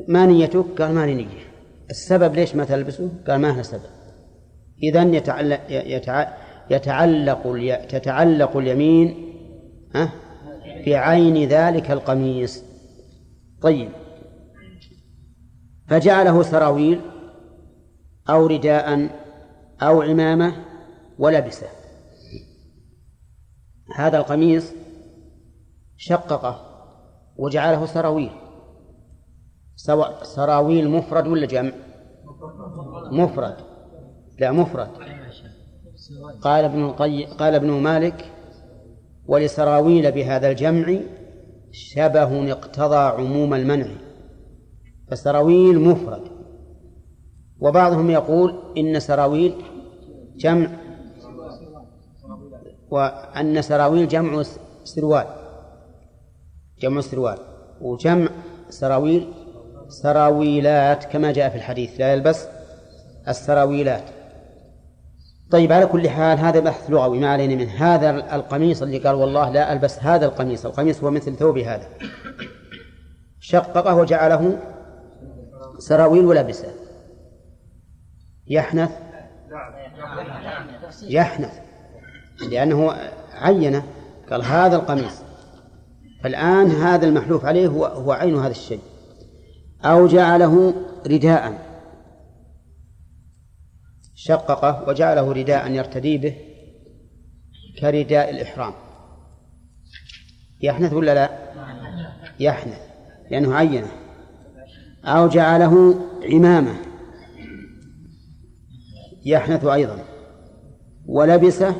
ما 0.07 0.25
نيتك؟ 0.25 0.81
قال 0.81 0.93
ما 0.93 1.05
نية 1.05 1.27
السبب 1.89 2.35
ليش 2.35 2.55
ما 2.55 2.65
تلبسه؟ 2.65 3.09
قال 3.27 3.41
ما 3.41 3.49
هو 3.49 3.63
سبب 3.63 3.81
إذا 4.83 5.03
يتعلق 5.03 5.59
يتعلق 6.69 7.43
تتعلق 7.89 8.57
اليمين 8.57 9.33
بعين 10.87 11.49
ذلك 11.49 11.91
القميص. 11.91 12.63
طيب. 13.61 13.89
فجعله 15.87 16.43
سراويل 16.43 17.01
أو 18.29 18.47
رداء 18.47 19.09
أو 19.81 20.01
عمامة 20.01 20.65
ولبسه. 21.19 21.67
هذا 23.95 24.17
القميص 24.17 24.71
شققه 25.97 26.61
وجعله 27.37 27.85
سراويل. 27.85 28.31
سواء 29.75 30.23
سراويل 30.23 30.89
مفرد 30.89 31.27
ولا 31.27 31.45
جمع؟ 31.45 31.71
مفرد. 33.11 33.55
لا 34.39 34.51
مفرد. 34.51 34.89
قال 36.41 36.65
ابن 36.65 36.83
القي... 36.83 37.25
قال 37.25 37.55
ابن 37.55 37.71
مالك 37.71 38.31
ولسراويل 39.25 40.11
بهذا 40.11 40.49
الجمع 40.49 40.99
شبه 41.71 42.51
اقتضى 42.51 42.95
عموم 42.95 43.53
المنع. 43.53 44.06
فسراويل 45.11 45.79
مفرد. 45.79 46.21
وبعضهم 47.59 48.09
يقول 48.09 48.55
إن 48.77 48.99
سراويل 48.99 49.53
جمع 50.37 50.67
وأن 52.89 53.61
سراويل 53.61 54.07
جمع 54.07 54.43
سروال. 54.83 55.25
جمع 56.79 57.01
سروال. 57.01 57.37
وجمع 57.81 58.29
سراويل 58.69 59.33
سراويلات 59.87 61.05
كما 61.05 61.31
جاء 61.31 61.49
في 61.49 61.55
الحديث. 61.55 61.99
لا 61.99 62.13
يلبس 62.13 62.47
السراويلات. 63.27 64.03
طيب 65.51 65.71
على 65.71 65.85
كل 65.85 66.09
حال 66.09 66.39
هذا 66.39 66.59
بحث 66.59 66.89
لغوي 66.89 67.19
ما 67.19 67.27
علينا 67.27 67.55
منه. 67.55 67.71
هذا 67.71 68.35
القميص 68.35 68.81
اللي 68.81 68.97
قال 68.97 69.15
والله 69.15 69.49
لا 69.49 69.73
ألبس 69.73 69.99
هذا 69.99 70.25
القميص. 70.25 70.65
القميص 70.65 71.03
هو 71.03 71.11
مثل 71.11 71.35
ثوبي 71.35 71.65
هذا. 71.65 71.87
شققه 73.39 73.95
وجعله 73.95 74.59
سراويل 75.79 76.25
ولبسه 76.25 76.73
يحنث. 78.47 78.91
يحنث. 81.03 81.59
لأنه 82.51 82.93
عينه 83.33 83.83
قال 84.29 84.43
هذا 84.43 84.75
القميص. 84.75 85.21
فالآن 86.23 86.71
هذا 86.71 87.05
المحلوف 87.05 87.45
عليه 87.45 87.67
هو 87.67 87.85
هو 87.85 88.11
عين 88.11 88.35
هذا 88.35 88.51
الشيء. 88.51 88.81
أو 89.85 90.07
جعله 90.07 90.73
رداء. 91.07 91.67
شققه 94.15 94.89
وجعله 94.89 95.31
رداء 95.31 95.71
يرتدي 95.71 96.17
به 96.17 96.37
كرداء 97.79 98.29
الإحرام. 98.29 98.73
يحنث 100.61 100.93
ولا 100.93 101.13
لا؟ 101.13 101.29
يحنث. 102.39 102.81
لأنه 103.31 103.55
عينه. 103.55 104.06
أو 105.07 105.27
جعله 105.27 105.95
عمامة. 106.33 106.75
يحنث 109.25 109.65
أيضا. 109.65 109.99
ولبسه 111.05 111.75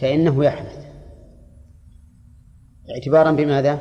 فإنه 0.00 0.44
يحنث. 0.44 0.82
اعتبارا 2.96 3.32
بماذا؟ 3.32 3.78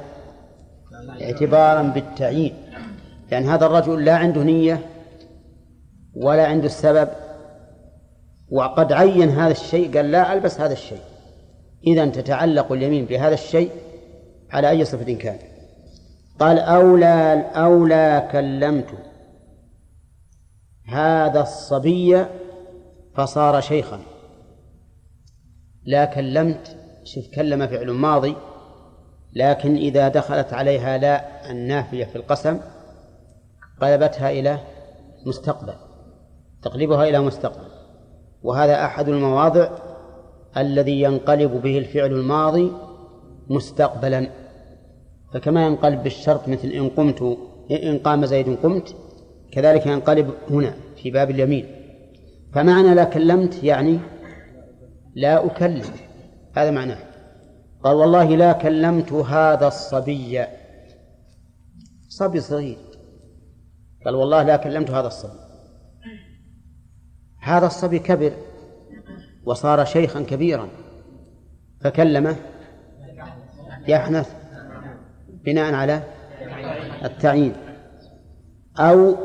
اعتبارا 1.21 1.81
بالتعيين. 1.83 2.53
لأن 3.31 3.43
هذا 3.43 3.65
الرجل 3.65 4.05
لا 4.05 4.15
عنده 4.15 4.43
نية 4.43 4.85
ولا 6.15 6.47
عنده 6.47 6.65
السبب 6.65 7.09
وقد 8.51 8.91
عين 8.91 9.29
هذا 9.29 9.51
الشيء 9.51 9.97
قال 9.97 10.11
لا 10.11 10.33
ألبس 10.33 10.59
هذا 10.59 10.73
الشيء. 10.73 11.01
إذا 11.87 12.05
تتعلق 12.05 12.71
اليمين 12.71 13.05
بهذا 13.05 13.33
الشيء 13.33 13.71
على 14.51 14.69
أي 14.69 14.85
صفة 14.85 15.13
كان. 15.13 15.50
قال 16.39 16.59
أولى 16.59 17.45
أولى 17.55 18.29
كلمت. 18.31 18.89
هذا 20.87 21.41
الصبي 21.41 22.25
فصار 23.15 23.61
شيخا. 23.61 23.99
لا 25.83 26.05
كلمت 26.05 26.77
شوف 27.03 27.27
كلم 27.35 27.67
فعل 27.67 27.91
ماضي 27.91 28.35
لكن 29.33 29.75
إذا 29.75 30.07
دخلت 30.07 30.53
عليها 30.53 30.97
لا 30.97 31.51
النافية 31.51 32.05
في 32.05 32.15
القسم 32.15 32.59
قلبتها 33.81 34.31
إلى 34.31 34.59
مستقبل 35.25 35.73
تقلبها 36.61 37.03
إلى 37.09 37.19
مستقبل. 37.19 37.67
وهذا 38.43 38.85
أحد 38.85 39.09
المواضع 39.09 39.69
الذي 40.57 41.01
ينقلب 41.01 41.61
به 41.61 41.77
الفعل 41.77 42.11
الماضي 42.11 42.71
مستقبلا. 43.49 44.40
فكما 45.33 45.65
ينقلب 45.65 46.03
بالشرط 46.03 46.47
مثل 46.47 46.67
إن 46.67 46.89
قمت 46.89 47.37
إن 47.71 47.97
قام 47.97 48.25
زيد 48.25 48.57
قمت 48.63 48.95
كذلك 49.51 49.85
ينقلب 49.85 50.33
هنا 50.49 50.73
في 50.95 51.11
باب 51.11 51.29
اليمين. 51.29 51.65
فمعنى 52.53 52.95
لا 52.95 53.03
كلمت 53.03 53.63
يعني 53.63 53.99
لا 55.15 55.45
أكلم. 55.45 55.85
هذا 56.53 56.71
معناه. 56.71 56.97
قال 57.83 57.95
والله 57.95 58.35
لا 58.35 58.51
كلمت 58.51 59.13
هذا 59.13 59.67
الصبي. 59.67 60.45
صبي 62.09 62.39
صغير. 62.39 62.77
قال 64.05 64.15
والله 64.15 64.43
لا 64.43 64.57
كلمت 64.57 64.91
هذا 64.91 65.07
الصبي. 65.07 65.39
هذا 67.41 67.67
الصبي 67.67 67.99
كبر 67.99 68.33
وصار 69.45 69.85
شيخا 69.85 70.21
كبيرا. 70.21 70.67
فكلمه 71.81 72.35
يحنث. 73.87 74.40
بناء 75.45 75.73
على 75.73 76.03
التعيين. 77.03 77.53
أو 78.77 79.15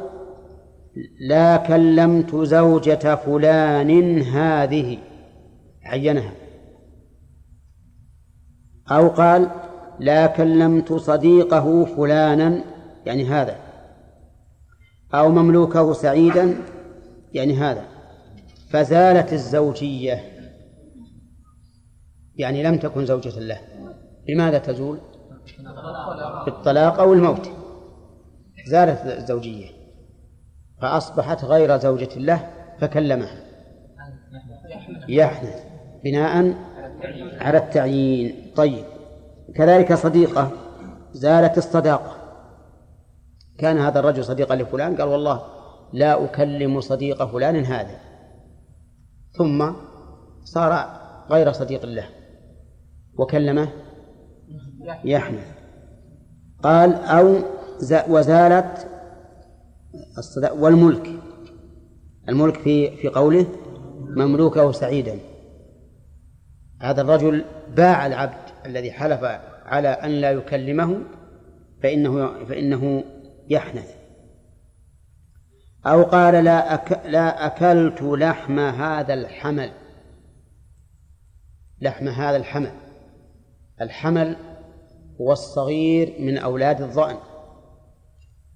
لا 1.20 1.56
كلمت 1.56 2.34
زوجة 2.34 3.14
فلان 3.14 4.22
هذه 4.22 4.98
عينها. 5.84 6.32
أو 8.90 9.08
قال 9.08 9.50
لا 10.00 10.26
كلمت 10.26 10.92
صديقه 10.92 11.84
فلانا 11.84 12.64
يعني 13.06 13.24
هذا. 13.24 13.56
أو 15.14 15.28
مملوكه 15.28 15.92
سعيدا 15.92 16.56
يعني 17.32 17.54
هذا. 17.54 17.84
فزالت 18.70 19.32
الزوجية 19.32 20.20
يعني 22.36 22.62
لم 22.62 22.78
تكن 22.78 23.06
زوجة 23.06 23.40
له. 23.40 23.58
بماذا 24.26 24.58
تزول؟ 24.58 24.98
بالطلاق 26.44 27.00
أو 27.00 27.12
الموت. 27.12 27.50
زالت 28.66 29.06
الزوجية 29.06 29.66
فأصبحت 30.82 31.44
غير 31.44 31.76
زوجة 31.76 32.18
له 32.18 32.50
فكلمها. 32.80 33.40
يحنث. 35.08 35.64
بناء 36.04 36.54
على 37.40 37.58
التعيين. 37.58 38.52
طيب. 38.56 38.84
كذلك 39.54 39.94
صديقة. 39.94 40.50
زالت 41.12 41.58
الصداقة. 41.58 42.16
كان 43.58 43.78
هذا 43.78 44.00
الرجل 44.00 44.24
صديقا 44.24 44.56
لفلان؟ 44.56 44.96
قال 44.96 45.08
والله 45.08 45.42
لا 45.92 46.24
أكلم 46.24 46.80
صديق 46.80 47.24
فلان 47.24 47.64
هذا. 47.64 47.98
ثم 49.32 49.72
صار 50.44 51.00
غير 51.30 51.52
صديق 51.52 51.86
له. 51.86 52.08
وكلمه 53.18 53.68
يحنث 55.04 55.56
قال 56.62 56.94
أو 56.94 57.42
وزالت 58.08 58.88
والملك. 60.52 61.10
الملك 62.28 62.56
في 62.56 62.96
في 62.96 63.08
قوله 63.08 63.46
مملوكه 64.16 64.72
سعيدا. 64.72 65.18
هذا 66.80 67.02
الرجل 67.02 67.44
باع 67.76 68.06
العبد 68.06 68.50
الذي 68.66 68.92
حلف 68.92 69.20
على 69.64 69.88
أن 69.88 70.10
لا 70.10 70.30
يكلمه 70.30 70.98
فإنه 71.82 72.44
فإنه 72.44 73.04
يحنث. 73.48 73.94
أو 75.86 76.02
قال 76.02 76.44
لا 76.44 76.74
أك 76.74 77.06
لا 77.06 77.46
أكلت 77.46 78.02
لحم 78.02 78.58
هذا 78.58 79.14
الحمل. 79.14 79.70
لحم 81.80 82.08
هذا 82.08 82.36
الحمل. 82.36 82.72
الحمل 83.80 84.36
هو 85.20 85.32
الصغير 85.32 86.14
من 86.18 86.38
أولاد 86.38 86.82
الظأن 86.82 87.16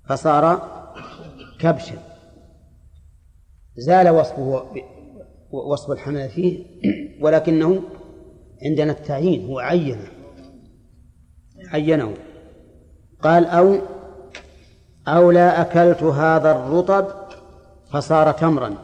فصار 0.08 0.68
كبشا. 1.60 1.98
زال 3.76 4.08
وصفه 4.08 4.64
وصف 5.50 5.90
الحمل 5.90 6.28
فيه 6.28 6.64
ولكنه 7.20 7.82
عندنا 8.62 8.92
التعيين 8.92 9.46
هو 9.46 9.58
عينه 9.58 10.08
عينه. 11.72 12.14
قال 13.22 13.46
أو 13.46 13.78
أو 15.08 15.30
لا 15.30 15.60
أكلت 15.60 16.02
هذا 16.02 16.50
الرطب 16.52 17.06
فصار 17.90 18.32
تمرا. 18.32 18.74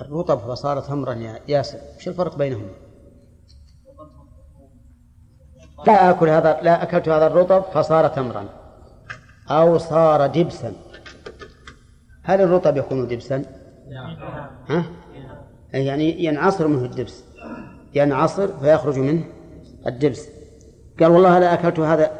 الرطب 0.00 0.38
فصار 0.38 0.80
تمرا 0.80 1.14
يا 1.14 1.40
ياسر 1.48 1.78
وش 1.96 2.08
الفرق 2.08 2.36
بينهما؟ 2.36 2.83
لا 5.86 6.10
أكل 6.10 6.28
هذا 6.28 6.60
لا 6.62 6.82
أكلت 6.82 7.08
هذا 7.08 7.26
الرطب 7.26 7.62
فصار 7.62 8.08
تمرا. 8.08 8.48
أو 9.50 9.78
صار 9.78 10.26
دبسا. 10.26 10.72
هل 12.22 12.40
الرطب 12.40 12.76
يكون 12.76 13.08
دبسا؟ 13.08 13.44
ها؟ 14.68 14.84
يعني 15.72 16.24
ينعصر 16.24 16.68
منه 16.68 16.84
الدبس. 16.84 17.24
ينعصر 17.94 18.48
فيخرج 18.58 18.98
منه 18.98 19.24
الدبس. 19.86 20.28
قال 21.00 21.10
والله 21.10 21.38
لا 21.38 21.54
أكلت 21.54 21.80
هذا 21.80 22.10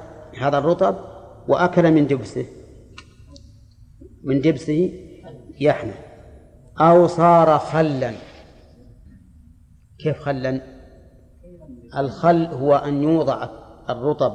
هذا 0.41 0.59
الرطب 0.59 0.97
وأكل 1.49 1.93
من 1.93 2.07
دبسه. 2.07 2.47
من 4.25 4.41
دبسه 4.41 4.93
يحنى 5.61 5.93
أو 6.81 7.07
صار 7.07 7.59
خلا. 7.59 8.13
كيف 9.99 10.19
خلا؟ 10.19 10.74
الخل 11.97 12.47
هو 12.47 12.75
أن 12.77 13.03
يوضع 13.03 13.49
الرطب 13.91 14.35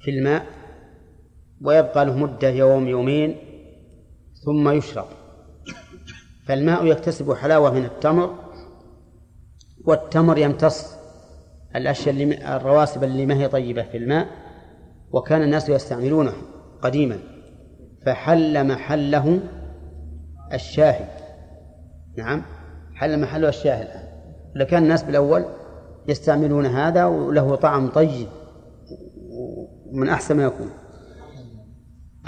في 0.00 0.10
الماء 0.10 0.46
ويبقى 1.62 2.04
له 2.04 2.16
مدة 2.16 2.48
يوم 2.48 2.88
يومين 2.88 3.36
ثم 4.44 4.68
يشرب. 4.68 5.06
فالماء 6.46 6.86
يكتسب 6.86 7.32
حلاوة 7.32 7.70
من 7.70 7.84
التمر 7.84 8.34
والتمر 9.86 10.38
يمتص 10.38 10.98
الأشياء 11.76 12.10
اللي 12.10 12.56
الرواسب 12.56 13.04
اللي 13.04 13.26
ما 13.26 13.34
هي 13.34 13.48
طيبة 13.48 13.82
في 13.82 13.96
الماء 13.96 14.28
وكان 15.12 15.42
الناس 15.42 15.68
يستعملونه 15.68 16.32
قديما. 16.82 17.18
فحل 18.06 18.66
محله 18.66 19.40
الشاهي. 20.52 21.08
نعم 22.18 22.42
حل 22.94 23.20
محله 23.20 23.48
الشاهي 23.48 23.82
الآن. 23.82 24.08
لكان 24.54 24.82
الناس 24.82 25.02
بالأول 25.02 25.44
يستعملون 26.08 26.66
هذا 26.66 27.04
وله 27.04 27.54
طعم 27.54 27.88
طيب 27.88 28.28
ومن 29.92 30.08
أحسن 30.08 30.36
ما 30.36 30.42
يكون. 30.42 30.70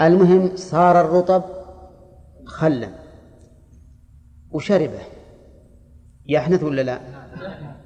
المهم 0.01 0.55
صار 0.55 1.01
الرطب 1.01 1.43
خلا 2.45 2.89
وشربه. 4.51 5.01
يحنث 6.27 6.63
ولا 6.63 6.81
لا؟ 6.81 6.99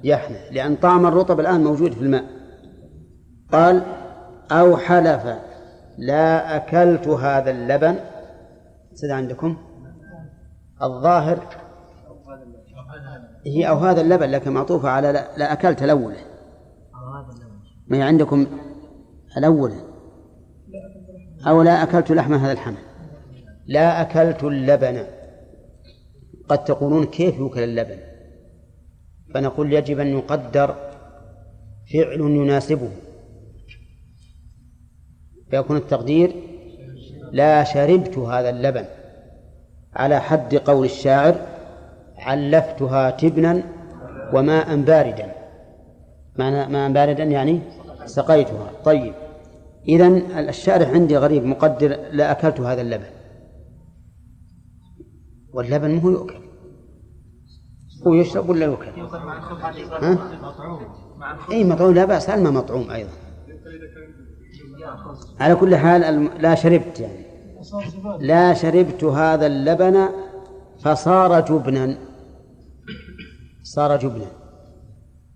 يحنث 0.04 0.40
لأن 0.50 0.76
طعم 0.76 1.06
الرطب 1.06 1.40
الآن 1.40 1.64
موجود 1.64 1.92
في 1.92 2.00
الماء. 2.00 2.24
قال 3.52 3.82
أو 4.50 4.76
حلف 4.76 5.26
لا 5.98 6.56
أكلت 6.56 7.08
هذا 7.08 7.50
اللبن. 7.50 7.96
سيد 8.94 9.10
عندكم؟ 9.10 9.56
الظاهر. 10.82 11.38
هي 13.46 13.68
أو 13.68 13.76
هذا 13.76 14.00
اللبن 14.00 14.30
لكن 14.30 14.52
معطوفة 14.52 14.88
على 14.88 15.12
لا, 15.12 15.38
لا 15.38 15.52
أكلت 15.52 15.82
الأول. 15.82 16.14
ما 17.86 17.96
هي 17.96 18.02
عندكم 18.02 18.46
الأول؟ 19.36 19.72
أو 21.46 21.62
لا 21.62 21.82
أكلت 21.82 22.12
لحم 22.12 22.34
هذا 22.34 22.52
الحمل. 22.52 22.76
لا 23.66 24.02
أكلت 24.02 24.44
اللبن. 24.44 25.06
قد 26.48 26.64
تقولون 26.64 27.04
كيف 27.04 27.38
يوكل 27.38 27.60
اللبن؟ 27.60 27.98
فنقول 29.34 29.72
يجب 29.72 30.00
أن 30.00 30.06
يقدر 30.06 30.74
فعل 31.92 32.20
يناسبه. 32.20 32.90
فيكون 35.50 35.76
التقدير 35.76 36.34
لا 37.32 37.64
شربت 37.64 38.18
هذا 38.18 38.50
اللبن. 38.50 38.84
على 39.94 40.20
حد 40.20 40.54
قول 40.54 40.84
الشاعر 40.86 41.55
علفتها 42.26 43.10
تبنا 43.10 43.62
وماء 44.32 44.76
باردا. 44.76 45.32
معنى 46.38 46.72
ماء 46.72 46.92
باردا 46.92 47.24
يعني 47.24 47.60
سقيتها. 48.04 48.70
طيب. 48.84 49.14
إذا 49.88 50.06
الشارح 50.48 50.88
عندي 50.88 51.16
غريب 51.16 51.44
مقدر 51.44 51.96
لا 52.12 52.30
أكلت 52.30 52.60
هذا 52.60 52.80
اللبن. 52.80 53.10
واللبن 55.54 55.90
مو 55.90 56.10
يؤكل. 56.10 56.34
هو 58.06 58.14
يشرب 58.14 58.48
ولا 58.48 58.66
يؤكل؟ 58.66 59.00
ها؟ 60.02 60.18
اي 61.52 61.64
مطعوم. 61.64 61.94
لا 61.94 62.04
بأس 62.04 62.30
الماء 62.30 62.52
مطعوم 62.52 62.90
أيضا. 62.90 63.10
على 65.40 65.54
كل 65.54 65.76
حال 65.76 66.30
لا 66.42 66.54
شربت 66.54 67.00
يعني. 67.00 67.26
لا 68.20 68.54
شربت 68.54 69.04
هذا 69.04 69.46
اللبن 69.46 70.08
فصار 70.84 71.40
جبنا. 71.40 71.98
صار 73.66 73.98
جبنا. 73.98 74.26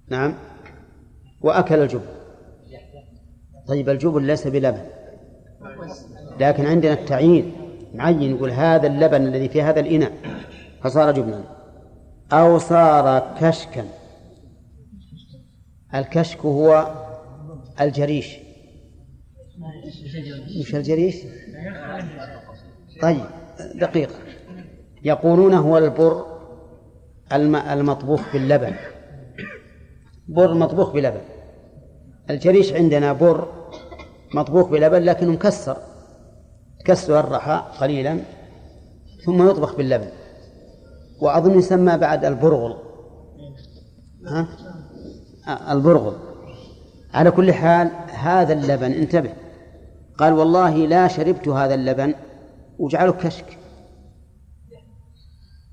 نعم. 0.09 0.35
وأكل 1.41 1.79
الجبن. 1.79 2.07
طيب 3.69 3.89
الجبن 3.89 4.27
ليس 4.27 4.47
بلبن. 4.47 4.87
لكن 6.41 6.67
عندنا 6.67 6.93
التعيين. 6.93 7.53
معين 7.95 8.37
يقول 8.37 8.51
هذا 8.51 8.87
اللبن 8.87 9.27
الذي 9.27 9.49
في 9.49 9.63
هذا 9.63 9.81
الإناء. 9.81 10.13
فصار 10.83 11.13
جبنا. 11.13 11.45
أو 12.33 12.59
صار 12.59 13.37
كشكا. 13.41 13.85
الكشك 15.95 16.41
هو 16.41 16.95
الجريش. 17.81 18.37
مش 20.61 20.75
الجريش؟ 20.75 21.17
طيب 23.03 23.25
دقيقة. 23.75 24.15
يقولون 25.03 25.55
هو 25.55 25.79
البر 25.79 26.30
المطبوخ 27.33 28.33
باللبن. 28.33 28.75
بر 30.29 30.55
مطبوخ 30.55 30.93
بلبن. 30.93 31.21
الجريش 32.31 32.73
عندنا 32.73 33.13
بر 33.13 33.49
مطبوخ 34.35 34.69
بلبن 34.69 35.03
لكنه 35.03 35.33
مكسر. 35.33 35.77
تكسر 36.81 37.21
الرحى 37.21 37.65
قليلا 37.81 38.19
ثم 39.25 39.49
يطبخ 39.49 39.77
باللبن. 39.77 40.09
وأظن 41.23 41.59
يسمى 41.59 41.97
بعد 41.97 42.25
البرغل. 42.25 42.77
ها؟ 44.27 44.49
آه، 45.49 45.73
البرغل. 45.73 46.17
على 47.15 47.31
كل 47.31 47.53
حال 47.53 47.91
هذا 48.09 48.53
اللبن 48.53 48.93
انتبه. 48.93 49.33
قال 50.19 50.33
والله 50.33 50.77
لا 50.87 51.09
شربت 51.09 51.49
هذا 51.49 51.75
اللبن 51.75 52.15
وجعله 52.79 53.13
كشك. 53.13 53.59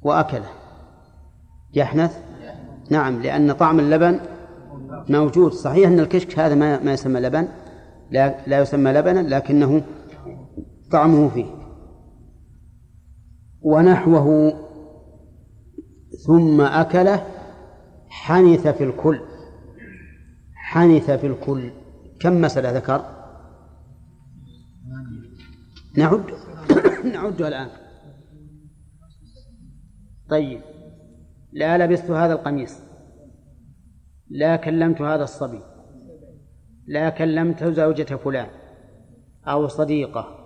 وأكله. 0.02 0.57
يحنث؟ 1.78 2.18
نعم 2.90 3.22
لأن 3.22 3.52
طعم 3.52 3.80
اللبن 3.80 4.20
موجود. 5.10 5.52
صحيح 5.52 5.88
أن 5.88 6.00
الكشك 6.00 6.40
هذا 6.40 6.56
ما 6.56 6.84
ما 6.84 6.94
يسمى 6.94 7.20
لبن 7.20 7.48
لا 8.12 8.36
لا 8.48 8.60
يسمى 8.60 8.92
لبنا 8.92 9.20
لكنه 9.20 9.84
طعمه 10.92 11.30
فيه. 11.30 11.46
ونحوه 13.62 14.54
ثم 16.26 16.62
أكله 16.62 17.24
حنث 18.10 18.68
في 18.68 18.84
الكل. 18.84 19.20
حنث 20.56 21.12
في 21.12 21.28
الكل. 21.28 21.72
كم 22.20 22.42
مسألة 22.42 22.72
ذكر؟ 22.72 23.06
نعد. 25.98 26.24
نعدها 27.14 27.48
الآن. 27.48 27.70
طيب. 30.30 30.62
لا 31.58 31.78
لبست 31.78 32.12
هذا 32.12 32.34
القميص 32.34 32.80
لا 34.30 34.56
كلمت 34.56 35.02
هذا 35.02 35.24
الصبي 35.24 35.62
لا 36.88 37.10
كلمت 37.10 37.64
زوجة 37.64 38.16
فلان 38.16 38.48
أو 39.48 39.68
صديقة 39.68 40.38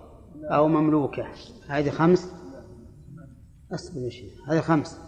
أو 0.50 0.68
مملوكة. 0.68 1.26
هذه 1.68 1.90
خمس؟ 1.90 2.32
أصبر 3.72 4.10
هذه 4.48 4.60
خمس. 4.60 5.00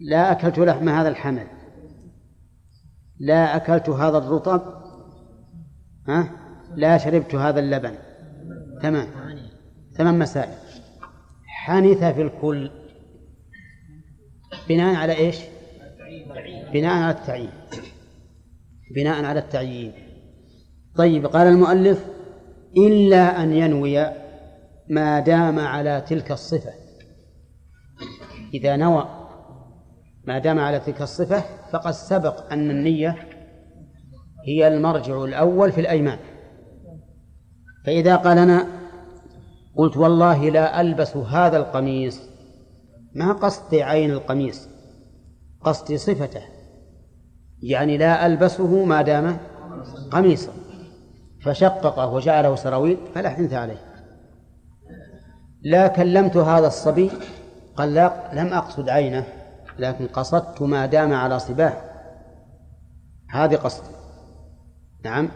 لا 0.00 0.32
أكلت 0.32 0.58
لحم 0.58 0.88
هذا 0.88 1.08
الحمل 1.08 1.46
لا 3.18 3.56
أكلت 3.56 3.88
هذا 3.88 4.18
الرطب 4.18 4.62
ها؟ 6.08 6.30
لا 6.74 6.98
شربت 6.98 7.34
هذا 7.34 7.60
اللبن. 7.60 7.94
تمام. 8.82 9.08
ثمان 9.92 10.18
مسائل. 10.18 10.58
حنث 11.46 12.04
في 12.04 12.22
الكل. 12.22 12.70
بناء 14.68 14.94
على 14.94 15.16
إيش؟ 15.16 15.36
بناء 16.72 17.02
على 17.02 17.18
التعيين. 17.18 17.50
بناء 18.94 19.24
على 19.24 19.38
التعيين. 19.38 19.92
طيب 20.96 21.26
قال 21.26 21.46
المؤلف 21.46 22.06
إلا 22.76 23.42
أن 23.42 23.52
ينوي 23.52 24.06
ما 24.88 25.20
دام 25.20 25.58
على 25.58 26.00
تلك 26.00 26.32
الصفة. 26.32 26.70
إذا 28.54 28.76
نوى 28.76 29.28
ما 30.24 30.38
دام 30.38 30.58
على 30.58 30.80
تلك 30.80 31.02
الصفة 31.02 31.44
فقد 31.72 31.90
سبق 31.90 32.52
أن 32.52 32.70
النية 32.70 33.16
هي 34.46 34.68
المرجع 34.68 35.24
الأول 35.24 35.72
في 35.72 35.80
الأيمان. 35.80 36.18
فإذا 37.86 38.16
قال 38.16 38.38
أنا 38.38 38.66
قلت 39.76 39.96
والله 39.96 40.50
لا 40.50 40.80
ألبس 40.80 41.16
هذا 41.16 41.56
القميص 41.56 42.25
ما 43.16 43.32
قصدي 43.32 43.82
عين 43.82 44.10
القميص 44.10 44.68
قصدي 45.60 45.98
صفته 45.98 46.42
يعني 47.62 47.98
لا 47.98 48.26
ألبسه 48.26 48.84
ما 48.84 49.02
دام 49.02 49.36
قميصا 50.10 50.52
فشققه 51.42 52.06
وجعله 52.06 52.54
سراويل 52.54 52.98
فلا 53.14 53.28
حنث 53.28 53.52
عليه. 53.52 53.78
لا 55.62 55.88
كلمت 55.88 56.36
هذا 56.36 56.66
الصبي 56.66 57.10
قال 57.76 57.94
لا 57.94 58.30
لم 58.32 58.52
أقصد 58.52 58.88
عينه 58.88 59.24
لكن 59.78 60.06
قصدت 60.06 60.62
ما 60.62 60.86
دام 60.86 61.12
على 61.12 61.38
صباه. 61.38 61.72
هذه 63.30 63.56
قصدي 63.56 63.90
نعم. 65.04 65.28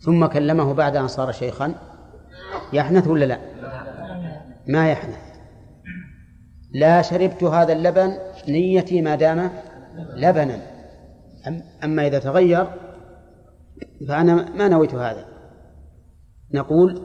ثم 0.00 0.26
كلمه 0.26 0.74
بعد 0.74 0.96
أن 0.96 1.08
صار 1.08 1.32
شيخا 1.32 1.74
يحنث 2.72 3.08
ولا 3.08 3.24
لا؟ 3.24 3.38
ما 4.68 4.90
يحنث. 4.90 5.29
لا 6.72 7.02
شربت 7.02 7.44
هذا 7.44 7.72
اللبن 7.72 8.16
نيتي 8.48 9.02
ما 9.02 9.14
دام 9.14 9.50
لبنا. 10.16 10.58
أما 11.84 12.06
إذا 12.06 12.18
تغير 12.18 12.66
فأنا 14.08 14.50
ما 14.54 14.68
نويت 14.68 14.94
هذا. 14.94 15.24
نقول 16.54 17.02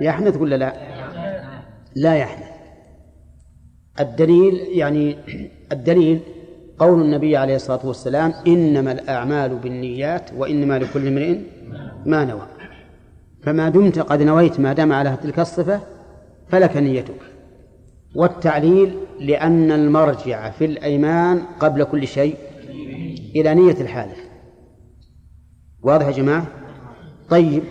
يحنث 0.00 0.36
ولا 0.36 0.56
لا؟ 0.56 0.72
لا 1.96 2.14
يحنث. 2.14 2.50
الدليل 4.00 4.54
يعني 4.54 5.16
الدليل 5.72 6.20
قول 6.78 7.02
النبي 7.02 7.36
عليه 7.36 7.56
الصلاة 7.56 7.86
والسلام 7.86 8.32
إنما 8.46 8.92
الأعمال 8.92 9.56
بالنيات 9.56 10.30
وإنما 10.36 10.78
لكل 10.78 11.06
امرئ 11.06 11.38
ما 12.06 12.24
نوى. 12.24 12.46
فما 13.42 13.68
دمت 13.68 13.98
قد 13.98 14.22
نويت 14.22 14.60
ما 14.60 14.72
دام 14.72 14.92
على 14.92 15.16
تلك 15.22 15.38
الصفة 15.38 15.80
فلك 16.48 16.76
نيتك. 16.76 17.29
والتعليل 18.14 18.94
لأن 19.20 19.72
المرجع 19.72 20.50
في 20.50 20.64
الأيمان 20.64 21.42
قبل 21.60 21.84
كل 21.84 22.06
شيء 22.06 22.36
إلى 23.36 23.54
نية 23.54 23.80
الحالف 23.80 24.18
واضح 25.82 26.06
يا 26.06 26.12
جماعة؟ 26.12 26.46
طيب 27.28 27.62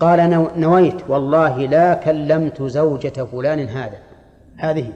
قال 0.00 0.48
نويت 0.56 1.10
والله 1.10 1.66
لا 1.66 1.94
كلمت 1.94 2.62
زوجة 2.62 3.24
فلان 3.24 3.58
هذا. 3.58 3.98
هذه. 4.56 4.92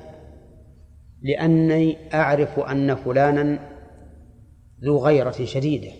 لأني 1.22 1.96
أعرف 2.14 2.58
أن 2.58 2.94
فلانا 2.94 3.58
ذو 4.84 4.98
غيرة 4.98 5.30
شديدة. 5.44 5.90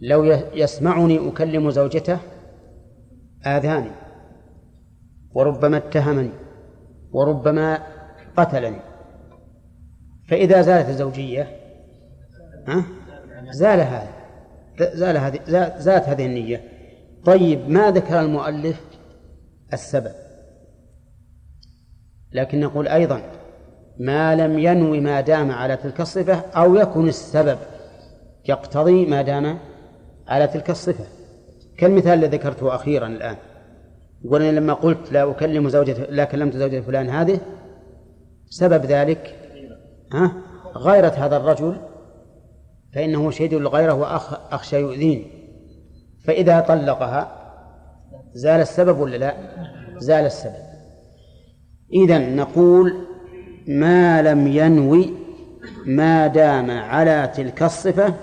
لو 0.00 0.24
يسمعني 0.54 1.28
أكلم 1.28 1.70
زوجته 1.70 2.18
آذاني 3.46 3.90
وربما 5.34 5.76
اتهمني. 5.76 6.45
وربما 7.12 7.82
قتلني. 8.36 8.80
فإذا 10.28 10.62
زالت 10.62 10.88
الزوجية 10.88 11.56
ها؟ 12.68 12.84
زال 13.50 13.80
هذا. 13.80 14.08
زال 14.78 15.16
هذه 15.16 15.40
زالت 15.78 16.08
هذه 16.08 16.26
النية. 16.26 16.62
طيب 17.24 17.68
ما 17.68 17.90
ذكر 17.90 18.20
المؤلف 18.20 18.80
السبب؟ 19.72 20.12
لكن 22.32 22.60
نقول 22.60 22.88
أيضا 22.88 23.22
ما 23.98 24.36
لم 24.36 24.58
ينوي 24.58 25.00
ما 25.00 25.20
دام 25.20 25.50
على 25.50 25.76
تلك 25.76 26.00
الصفة 26.00 26.34
أو 26.34 26.74
يكن 26.74 27.08
السبب 27.08 27.58
يقتضي 28.48 29.06
ما 29.06 29.22
دام 29.22 29.58
على 30.28 30.46
تلك 30.46 30.70
الصفة. 30.70 31.04
كالمثال 31.78 32.12
الذي 32.12 32.36
ذكرته 32.36 32.74
أخيرا 32.74 33.06
الآن. 33.06 33.36
يقول 34.24 34.42
أنا 34.42 34.58
لما 34.58 34.72
قلت 34.72 35.12
لا 35.12 35.30
أكلم 35.30 35.68
زوجة 35.68 36.06
لا 36.10 36.24
كلمت 36.24 36.56
زوجة 36.56 36.80
فلان 36.80 37.10
هذه 37.10 37.40
سبب 38.50 38.84
ذلك 38.84 39.34
ها؟ 40.12 40.32
غيرة 40.76 41.08
هذا 41.08 41.36
الرجل 41.36 41.76
فإنه 42.94 43.30
شهيد 43.30 43.54
للغيرة 43.54 43.92
وأخشى 43.92 44.80
يؤذيني. 44.80 45.26
فإذا 46.24 46.60
طلقها 46.60 47.32
زال 48.32 48.60
السبب 48.60 49.00
ولا 49.00 49.16
لا؟ 49.16 49.34
زال 49.98 50.24
السبب. 50.24 50.66
إذا 51.92 52.18
نقول 52.18 53.06
ما 53.68 54.22
لم 54.22 54.46
ينوي 54.46 55.10
ما 55.86 56.26
دام 56.26 56.70
على 56.70 57.32
تلك 57.34 57.62
الصفة 57.62 58.14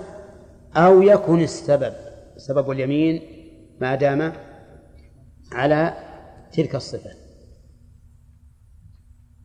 أو 0.76 1.02
يكن 1.02 1.40
السبب. 1.40 1.92
سبب 2.36 2.70
اليمين 2.70 3.22
ما 3.80 3.94
دام 3.94 4.32
على 5.52 5.94
تلك 6.52 6.74
الصفة. 6.74 7.10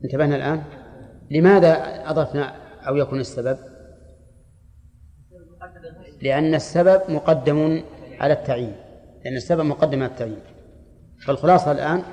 انتبهنا 0.04 0.36
الآن؟ 0.36 0.64
لماذا 1.32 1.74
أضفنا 2.10 2.56
أو 2.88 2.96
يكون 2.96 3.20
السبب؟ 3.20 3.58
لأن 6.22 6.56
السبب 6.56 7.02
مقدم 7.10 7.84
على 8.20 8.34
التعيين. 8.34 8.76
لأن 9.26 9.36
السبب 9.36 9.62
مقدم 9.62 10.04
على 10.04 10.12
التعيين. 10.12 10.40
فالخلاصة 11.26 11.72
الآن 11.72 12.04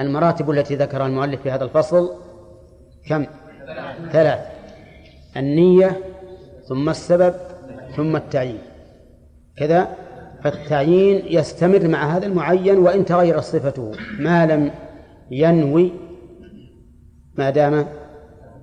المراتب 0.00 0.50
التي 0.50 0.74
ذكرها 0.74 1.06
المؤلف 1.06 1.42
في 1.42 1.50
هذا 1.50 1.64
الفصل 1.64 2.20
كم؟ 3.06 3.26
ثلاث. 4.12 4.54
النية 5.36 6.00
ثم 6.68 6.88
السبب 6.88 7.34
ثم 7.96 8.16
التعيين. 8.16 8.62
كذا؟ 9.56 9.96
فالتعيين 10.44 11.26
يستمر 11.26 11.88
مع 11.88 12.16
هذا 12.16 12.26
المعين 12.26 12.78
وإن 12.78 13.04
تغير 13.04 13.40
صفته. 13.40 13.92
ما 14.18 14.46
لم 14.46 14.70
ينوي 15.30 15.92
ما 17.38 17.50
دام 17.50 17.86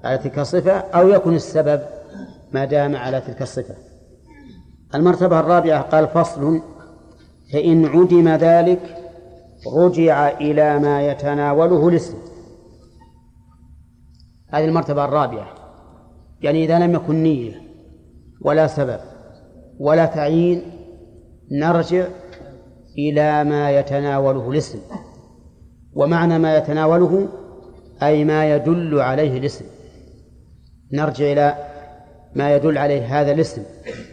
على 0.03 0.18
تلك 0.18 0.40
الصفة 0.40 0.72
أو 0.72 1.10
يكن 1.10 1.36
السبب 1.36 1.82
ما 2.52 2.66
دام 2.66 2.95
على 2.95 3.22
تلك 3.22 3.41
الصفة. 3.41 3.76
المرتبة 4.95 5.40
الرابعة 5.40 5.82
قال 5.82 6.08
فصل 6.08 6.62
فإن 7.53 7.86
عدم 7.86 8.30
ذلك 8.30 8.98
رجع 9.78 10.30
إلى 10.30 10.80
ما 10.80 11.08
يتناوله 11.08 11.90
الاسم. 11.90 12.18
هذه 14.49 14.66
المرتبة 14.66 15.06
الرابعة. 15.06 15.53
يعني 16.41 16.66
إذا 16.66 16.80
لم 16.80 16.94
يكن 16.94 17.24
نية 17.24 17.62
ولا 18.41 18.68
سبب 18.68 18.99
ولا 19.80 20.06
تعيين 20.06 20.81
نرجع 21.52 22.06
إلى 22.98 23.44
ما 23.44 23.72
يتناوله 23.72 24.52
الاسم. 24.52 24.80
ومعنى 25.94 26.40
ما 26.40 26.57
يتناوله 26.57 27.28
أي 28.03 28.23
ما 28.23 28.56
يدل 28.56 28.99
عليه 28.99 29.38
الاسم. 29.38 29.65
نرجع 30.94 31.32
إلى 31.32 31.56
ما 32.36 32.56
يدل 32.56 32.78
عليه 32.78 33.22
هذا 33.22 33.32
الاسم. 33.32 33.64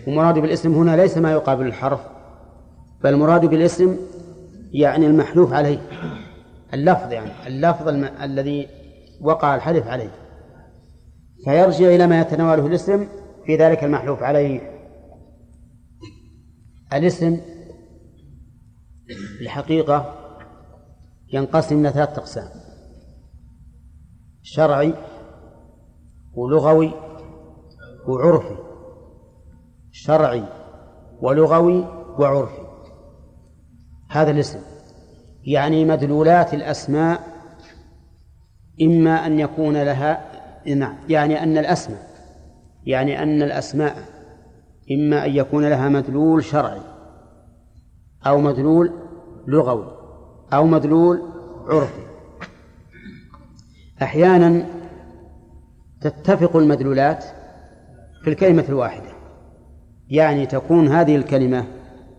ومراد 0.06 0.38
بالاسم 0.38 0.74
هنا 0.74 0.96
ليس 0.96 1.18
ما 1.18 1.32
يقابل 1.32 1.66
الحرف 1.66 2.00
بل 3.04 3.10
المراد 3.10 3.46
بالاسم 3.46 3.96
يعني 4.72 5.06
المحلوف 5.06 5.52
عليه. 5.52 5.78
اللفظ 6.74 7.12
يعني 7.12 7.30
اللفظ 7.46 7.88
الم... 7.88 8.04
الذي 8.22 8.68
وقع 9.20 9.54
الحلف 9.54 9.86
عليه. 9.86 10.10
فيرجع 11.44 11.86
إلى 11.86 12.06
ما 12.06 12.20
يتناوله 12.20 12.66
الاسم 12.66 13.06
في 13.46 13.56
ذلك 13.56 13.84
المحلوف 13.84 14.22
عليه. 14.22 14.77
الاسم 16.92 17.40
الحقيقة 19.40 20.14
ينقسم 21.32 21.80
إلى 21.80 21.90
ثلاثة 21.90 22.18
أقسام 22.18 22.48
شرعي 24.42 24.94
ولغوي 26.34 26.92
وعرفي. 28.08 28.56
شرعي 29.90 30.44
ولغوي 31.20 31.78
وعرفي. 32.18 32.68
هذا 34.10 34.30
الاسم. 34.30 34.60
يعني 35.44 35.84
مدلولات 35.84 36.54
الأسماء 36.54 37.20
إما 38.82 39.26
أن 39.26 39.38
يكون 39.40 39.82
لها 39.82 40.28
نعم 40.66 40.96
يعني 41.08 41.42
أن 41.42 41.58
الأسماء 41.58 42.08
يعني 42.86 43.22
أن 43.22 43.42
الأسماء 43.42 44.17
إما 44.92 45.26
أن 45.26 45.30
يكون 45.30 45.68
لها 45.68 45.88
مدلول 45.88 46.44
شرعي 46.44 46.80
أو 48.26 48.40
مدلول 48.40 48.92
لغوي 49.46 49.92
أو 50.52 50.66
مدلول 50.66 51.22
عرفي. 51.66 52.02
أحيانا 54.02 54.66
تتفق 56.00 56.56
المدلولات 56.56 57.24
في 58.24 58.30
الكلمة 58.30 58.64
الواحدة 58.68 59.10
يعني 60.08 60.46
تكون 60.46 60.88
هذه 60.88 61.16
الكلمة 61.16 61.64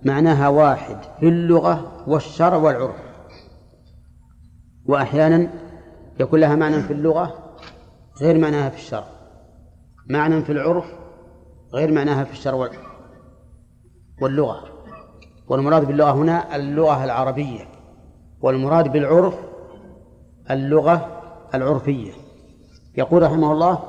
معناها 0.06 0.48
واحد 0.48 0.98
في 1.20 1.30
اللغة 1.30 2.04
والشرع 2.08 2.58
والعرف. 2.58 3.10
وأحيانا 4.86 5.48
يكون 6.20 6.40
لها 6.40 6.56
معنى 6.56 6.82
في 6.82 6.94
اللغة 6.94 7.56
غير 8.22 8.38
معناها 8.38 8.70
في 8.70 8.78
الشرع 8.78 9.08
معنى 10.10 10.44
في 10.44 10.52
العرف 10.52 10.99
غير 11.74 11.92
معناها 11.92 12.24
في 12.24 12.32
الشرع 12.32 12.70
واللغة. 14.22 14.64
والمراد 15.48 15.88
باللغة 15.88 16.12
هنا 16.12 16.56
اللغة 16.56 17.04
العربية 17.04 17.66
والمراد 18.42 18.92
بالعرف 18.92 19.40
اللغة 20.52 21.22
العرفية. 21.54 22.12
يقول 22.98 23.24
رحمه 23.24 23.52
الله 23.52 23.80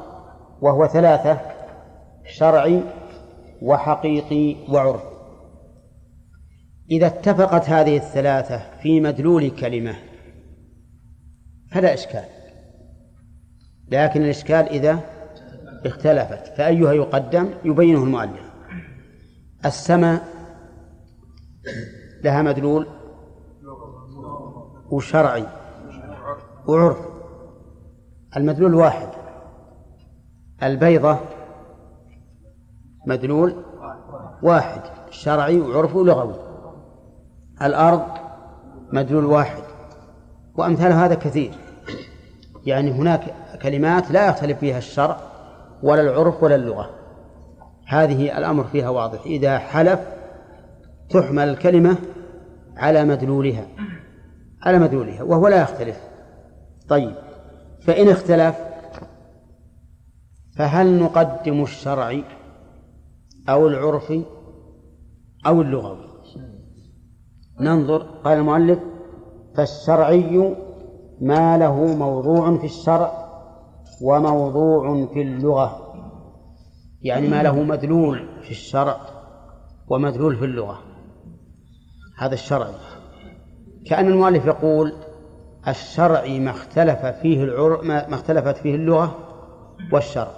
وهو 0.60 0.86
ثلاثة 0.86 1.40
شرعي 2.26 2.82
وحقيقي 3.62 4.56
وعرفي 4.72 5.10
إذا 6.90 7.06
اتفقت 7.06 7.70
هذه 7.70 7.96
الثلاثة 7.96 8.80
في 8.82 9.00
مدلول 9.00 9.50
كلمة 9.50 9.94
فلا 11.72 11.94
إشكال. 11.94 12.24
لكن 13.90 14.22
الإشكال 14.22 14.68
إذا 14.68 15.00
اختلفت 15.86 16.46
فأيها 16.56 16.92
يقدم 16.92 17.48
يبينه 17.64 18.04
المؤلف. 18.04 18.50
السماء 19.64 20.28
لها 22.24 22.42
مدلول 22.42 22.86
وشرعي 24.90 25.46
وعرف. 26.66 26.98
المدلول 28.36 28.74
واحد. 28.74 29.08
البيضة 30.62 31.18
مدلول 33.06 33.64
واحد 34.42 34.80
شرعي 35.10 35.60
وعرفي 35.60 35.96
ولغوي. 35.96 36.34
الأرض 37.62 38.06
مدلول 38.92 39.24
واحد. 39.24 39.62
وأمثال 40.54 40.92
هذا 40.92 41.14
كثير. 41.14 41.52
يعني 42.64 42.90
هناك 42.90 43.34
كلمات 43.62 44.10
لا 44.10 44.28
يختلف 44.28 44.58
فيها 44.58 44.78
الشرع 44.78 45.29
ولا 45.82 46.00
العرف 46.00 46.42
ولا 46.42 46.54
اللغة. 46.54 46.90
هذه 47.86 48.38
الأمر 48.38 48.64
فيها 48.64 48.88
واضح. 48.88 49.20
إذا 49.26 49.58
حلف 49.58 50.00
تحمل 51.10 51.48
الكلمة 51.48 51.96
على 52.76 53.04
مدلولها 53.04 53.66
على 54.62 54.78
مدلولها 54.78 55.22
وهو 55.22 55.48
لا 55.48 55.62
يختلف. 55.62 56.00
طيب 56.88 57.14
فإن 57.82 58.08
اختلف 58.08 58.56
فهل 60.56 61.02
نقدم 61.02 61.62
الشرعي 61.62 62.24
أو 63.48 63.68
العرفي 63.68 64.22
أو 65.46 65.62
اللغوي 65.62 66.10
ننظر 67.60 67.98
قال 68.02 68.38
المؤلف 68.38 68.78
فالشرعي 69.56 70.56
ما 71.20 71.58
له 71.58 71.96
موضوع 71.96 72.56
في 72.56 72.64
الشرع 72.64 73.19
وموضوع 74.02 75.06
في 75.06 75.22
اللغة 75.22 75.94
يعني 77.02 77.28
ما 77.28 77.42
له 77.42 77.62
مدلول 77.62 78.28
في 78.42 78.50
الشرع 78.50 79.00
ومدلول 79.88 80.36
في 80.36 80.44
اللغة. 80.44 80.78
هذا 82.18 82.34
الشرعي. 82.34 82.74
كأن 83.86 84.06
المؤلف 84.06 84.46
يقول 84.46 84.92
الشرعي 85.68 86.40
ما 86.40 86.50
اختلف 86.50 87.06
فيه 87.06 87.44
العر... 87.44 87.82
ما 87.82 88.14
اختلفت 88.14 88.56
فيه 88.56 88.74
اللغة 88.74 89.18
والشرع. 89.92 90.34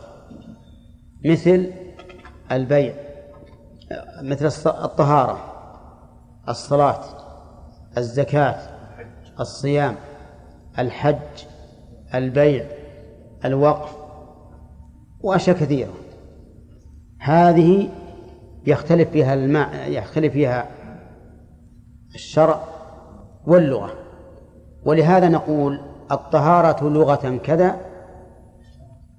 مثل 1.25 1.73
البيع 2.53 2.95
مثل 4.23 4.71
الطهارة 4.85 5.39
الصلاة 6.49 7.01
الزكاة 7.99 8.57
الصيام 9.41 9.97
الحج 10.79 11.45
البيع. 12.15 12.82
الوقف 13.45 13.97
وأشياء 15.21 15.57
كثيرة. 15.57 15.93
هذه 17.19 17.89
يختلف 18.67 19.11
فيها 19.11 19.35
الماء 19.35 19.91
يختلف 19.91 20.33
فيها 20.33 20.67
الشرع 22.15 22.61
واللغة. 23.47 23.93
ولهذا 24.85 25.29
نقول 25.29 25.81
الطهارة 26.13 26.89
لغة 26.89 27.41
كذا 27.45 27.81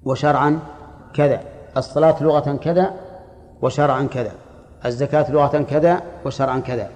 وشرعا 0.04 0.58
كذا. 1.14 1.40
الصلاة 1.76 2.22
لغة 2.22 2.56
كذا 2.56 2.94
وشرعا 3.62 4.02
كذا. 4.02 4.32
الزكاة 4.86 5.30
لغة 5.30 5.62
كذا 5.62 6.02
وشرعا 6.26 6.58
كذا. 6.58 6.88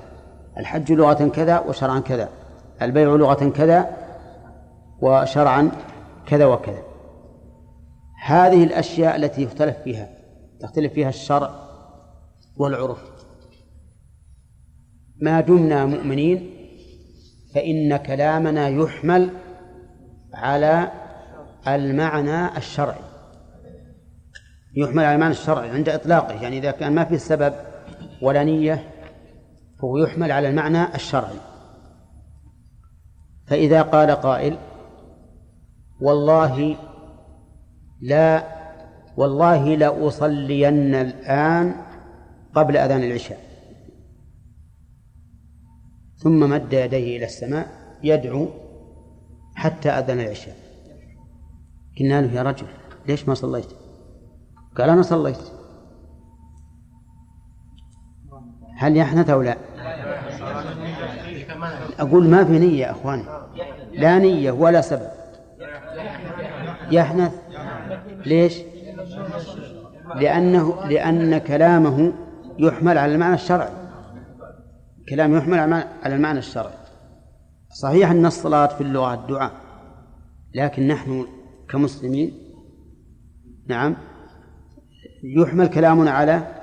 الحج 0.58 0.92
لغة 0.92 1.28
كذا 1.28 1.58
وشرعا 1.68 2.00
كذا. 2.00 2.28
البيع 2.82 3.08
لغة 3.08 3.48
كذا 3.48 3.90
وشرعا 5.00 5.70
كذا 6.26 6.46
وكذا. 6.46 6.87
هذه 8.24 8.64
الأشياء 8.64 9.16
التي 9.16 9.42
يختلف 9.42 9.76
فيها 9.76 10.08
يختلف 10.62 10.92
فيها 10.92 11.08
الشرع 11.08 11.50
والعرف. 12.56 12.98
ما 15.22 15.40
دمنا 15.40 15.86
مؤمنين 15.86 16.50
فإن 17.54 17.96
كلامنا 17.96 18.68
يحمل 18.68 19.30
على 20.34 20.92
المعنى 21.68 22.56
الشرعي. 22.56 23.04
يحمل 24.76 25.04
على 25.04 25.14
المعنى 25.14 25.32
الشرعي 25.32 25.70
عند 25.70 25.88
إطلاقه 25.88 26.42
يعني 26.42 26.58
إذا 26.58 26.70
كان 26.70 26.92
ما 26.92 27.04
في 27.04 27.18
سبب 27.18 27.54
ولا 28.22 28.44
نية 28.44 28.90
فهو 29.78 29.98
يحمل 29.98 30.32
على 30.32 30.48
المعنى 30.48 30.94
الشرعي. 30.94 31.38
فإذا 33.46 33.82
قال 33.82 34.10
قائل 34.10 34.58
والله 36.00 36.76
لا 38.00 38.58
والله 39.16 39.76
لأصلين 39.76 40.94
الآن 40.94 41.74
قبل 42.54 42.76
أذان 42.76 43.02
العشاء. 43.02 43.40
ثم 46.16 46.50
مد 46.50 46.72
يديه 46.72 47.16
إلى 47.16 47.24
السماء 47.24 47.68
يدعو 48.02 48.48
حتى 49.54 49.90
أذن 49.90 50.20
العشاء. 50.20 50.56
قلنا 52.00 52.22
له 52.22 52.32
يا 52.32 52.42
رجل 52.42 52.66
ليش 53.06 53.28
ما 53.28 53.34
صليت؟ 53.34 53.68
قال 54.76 54.90
أنا 54.90 55.02
صليت. 55.02 55.38
هل 58.76 58.96
يحنث 58.96 59.30
أو 59.30 59.42
لا؟ 59.42 59.56
أقول 61.98 62.28
ما 62.28 62.44
في 62.44 62.58
نية 62.58 62.80
يا 62.86 62.90
أخوان 62.90 63.24
لا 63.92 64.18
نية 64.18 64.50
ولا 64.50 64.80
سبب. 64.80 65.10
يحنث 66.90 67.47
ليش؟ 68.26 68.58
لأنه 70.14 70.84
لأن 70.84 71.38
كلامه 71.38 72.12
يحمل 72.58 72.98
على 72.98 73.14
المعنى 73.14 73.34
الشرعي. 73.34 73.72
كلام 75.08 75.36
يحمل 75.36 75.58
على 76.02 76.14
المعنى 76.14 76.38
الشرعي. 76.38 76.78
صحيح 77.82 78.10
أن 78.10 78.26
الصلاة 78.26 78.66
في 78.66 78.80
اللغة 78.80 79.14
الدعاء 79.14 79.52
لكن 80.54 80.88
نحن 80.88 81.26
كمسلمين 81.68 82.32
نعم 83.68 83.96
يحمل 85.24 85.66
كلامنا 85.66 86.10
على 86.10 86.54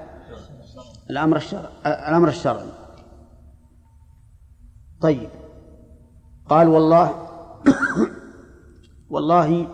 الأمر 1.10 1.38
الشرعي 1.38 1.72
الأمر 1.86 2.28
الشرعي. 2.30 2.70
طيب 5.02 5.30
قال 6.50 6.68
والله 6.68 7.28
والله 9.10 9.68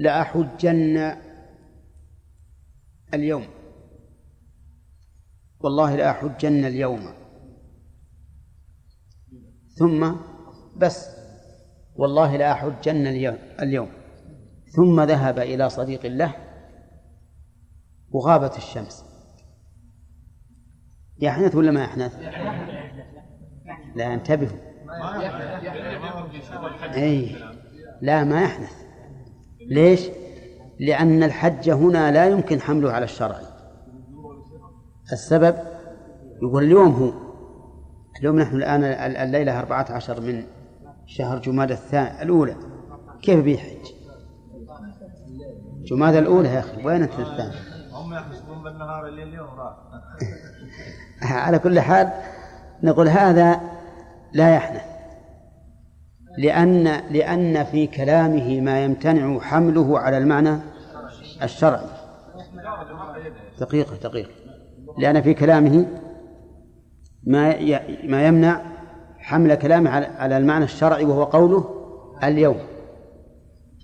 لأحجن 0.00 1.16
اليوم. 3.14 3.44
والله 5.60 5.96
لأحجن 5.96 6.64
اليوم. 6.64 7.12
ثم 9.78 10.12
بس. 10.76 11.16
والله 11.96 12.36
لأحجن 12.36 13.06
اليوم. 13.60 13.88
ثم 14.66 15.00
ذهب 15.00 15.38
إلى 15.38 15.70
صديق 15.70 16.06
له 16.06 16.34
وغابت 18.10 18.56
الشمس. 18.56 19.04
يحنث 21.20 21.54
ولا 21.54 21.70
ما 21.70 21.82
يحنث؟ 21.82 22.14
لا 23.96 24.14
انتبهوا. 24.14 24.58
اي 26.94 27.36
لا 28.02 28.24
ما 28.24 28.42
يحنث. 28.42 28.89
ليش؟ 29.70 30.08
لأن 30.80 31.22
الحج 31.22 31.70
هنا 31.70 32.12
لا 32.12 32.26
يمكن 32.26 32.60
حمله 32.60 32.92
على 32.92 33.04
الشرع. 33.04 33.36
السبب 35.12 35.56
يقول 36.42 36.64
اليوم 36.64 36.92
هو 36.92 37.12
اليوم 38.18 38.38
نحن 38.38 38.56
الآن 38.56 38.84
الليلة 39.28 39.58
أربعة 39.58 39.86
عشر 39.90 40.20
من 40.20 40.42
شهر 41.06 41.38
جماد 41.38 41.70
الثاني 41.70 42.22
الأولى. 42.22 42.56
كيف 43.22 43.44
بيحج؟ 43.44 43.86
جماد 45.84 46.14
الأولى 46.14 46.48
يا 46.48 46.58
أخي 46.58 46.86
وين 46.86 47.02
الثاني 47.02 47.54
هم 47.92 48.14
يحسبون 48.14 48.62
بالنهار 48.62 49.06
اللي 49.06 49.22
اليوم 49.22 49.48
راح. 49.48 49.76
على 51.46 51.58
كل 51.58 51.80
حال 51.80 52.12
نقول 52.82 53.08
هذا 53.08 53.60
لا 54.32 54.54
يحنث. 54.54 54.89
لأن 56.40 56.84
لأن 57.10 57.64
في 57.64 57.86
كلامه 57.86 58.60
ما 58.60 58.84
يمتنع 58.84 59.40
حمله 59.40 59.98
على 59.98 60.18
المعنى 60.18 60.58
الشرعي. 61.42 61.86
دقيقة 63.60 63.96
دقيقة. 63.96 64.30
لأن 64.98 65.22
في 65.22 65.34
كلامه 65.34 65.86
ما 67.24 67.54
ما 68.04 68.26
يمنع 68.26 68.62
حمل 69.18 69.54
كلامه 69.54 69.90
على 70.18 70.36
المعنى 70.36 70.64
الشرعي 70.64 71.04
وهو 71.04 71.24
قوله 71.24 71.64
اليوم. 72.24 72.58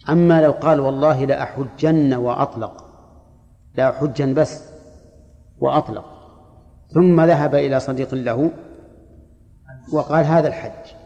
أما 0.09 0.43
لو 0.43 0.53
قال 0.53 0.81
والله 0.81 1.25
لأحجن 1.25 2.15
وأطلق 2.15 2.85
لأحجن 3.75 4.35
بس 4.35 4.63
وأطلق 5.59 6.05
ثم 6.95 7.21
ذهب 7.21 7.55
إلى 7.55 7.81
صديق 7.81 8.15
له 8.15 8.51
وقال 9.93 10.25
هذا 10.25 10.49
الحج. 10.49 11.06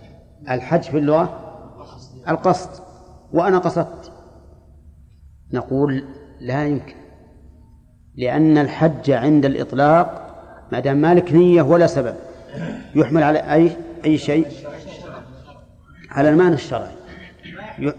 الحج 0.51 0.83
في 0.83 0.99
اللغة؟ 0.99 1.55
القصد. 2.29 2.83
وأنا 3.33 3.59
قصدت. 3.59 4.13
نقول 5.53 6.05
لا 6.41 6.67
يمكن. 6.67 6.95
لأن 8.15 8.59
الحج 8.59 9.11
عند 9.11 9.45
الإطلاق 9.45 10.27
ما 10.73 10.81
دام 10.81 10.97
مالك 10.97 11.33
نية 11.33 11.63
ولا 11.63 11.87
سبب. 11.87 12.15
يحمل 12.95 13.23
على 13.23 13.39
أي 13.39 13.77
أي 14.05 14.19
شيء؟ 14.19 14.47
على 16.11 16.29
المعنى 16.29 16.55
الشرعي. 16.55 16.95
ي... 17.79 17.93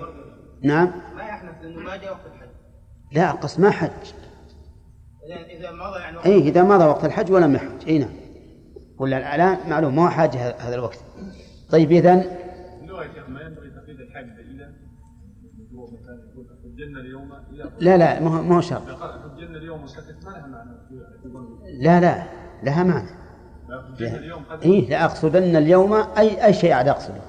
نعم. 0.63 0.91
ما 1.15 1.23
يحنث 1.23 1.55
لأنه 1.61 1.79
ما 1.79 1.95
جاء 1.95 2.11
وقت 2.11 2.25
الحج 2.25 2.49
لا 3.11 3.31
قص 3.31 3.59
ما 3.59 3.69
حج. 3.69 3.89
إذا 5.61 5.71
مضى 5.71 5.99
يعني 5.99 6.17
وقت 6.17 6.27
إذا 6.27 6.63
مضى 6.63 6.85
وقت 6.85 7.05
الحج 7.05 7.31
ولم 7.31 7.55
يحج 7.55 7.87
أي 7.87 7.99
نعم. 7.99 8.09
ولا 8.99 9.35
الآن 9.35 9.57
معلوم 9.69 9.95
ما 9.95 10.03
هو 10.03 10.09
حاجة 10.09 10.55
هذا 10.59 10.75
الوقت؟ 10.75 10.99
طيب 11.71 11.91
إلى 11.91 12.23
لا 17.79 17.97
لا 17.97 18.19
ما 18.19 18.37
هو- 18.39 18.41
ما 18.43 18.57
هو 18.57 18.61
شرط. 18.61 18.81
قال 18.81 19.21
حجنا 19.21 19.57
اليوم 19.57 19.81
ما 19.81 19.87
لها 20.31 20.47
معنى 20.47 20.69
لا 21.79 21.99
لا 22.01 22.23
لها 22.63 22.83
معنى. 22.83 23.09
اليوم 23.99 24.43
إيه 24.63 24.89
لأقصدن 24.89 25.55
اليوم 25.55 25.93
أي 25.93 26.45
أي 26.45 26.53
شيء 26.53 26.73
عاد 26.73 26.87
أقصده. 26.87 27.21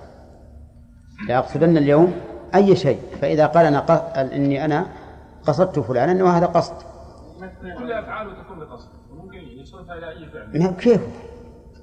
لأقصدن 1.29 1.77
اليوم 1.77 2.13
أي 2.55 2.77
شيء. 2.77 3.01
فإذا 3.21 3.47
قال 3.47 3.67
أنا 3.67 3.81
ق... 3.81 3.91
إني 4.19 4.65
أنا 4.65 4.87
قصدت 5.47 5.79
فلانا 5.79 6.13
أنه 6.13 6.31
هذا 6.31 6.47
قصد. 6.47 6.75
كل 7.79 7.93
أفعاله 7.93 8.43
تكون 8.43 8.59
بقصد. 8.59 8.89
وممكن 9.11 9.39
يصرفها 9.39 9.99
إلى 9.99 10.09
أي 10.09 10.31
فعل. 10.31 10.71
كيف؟ 10.75 11.01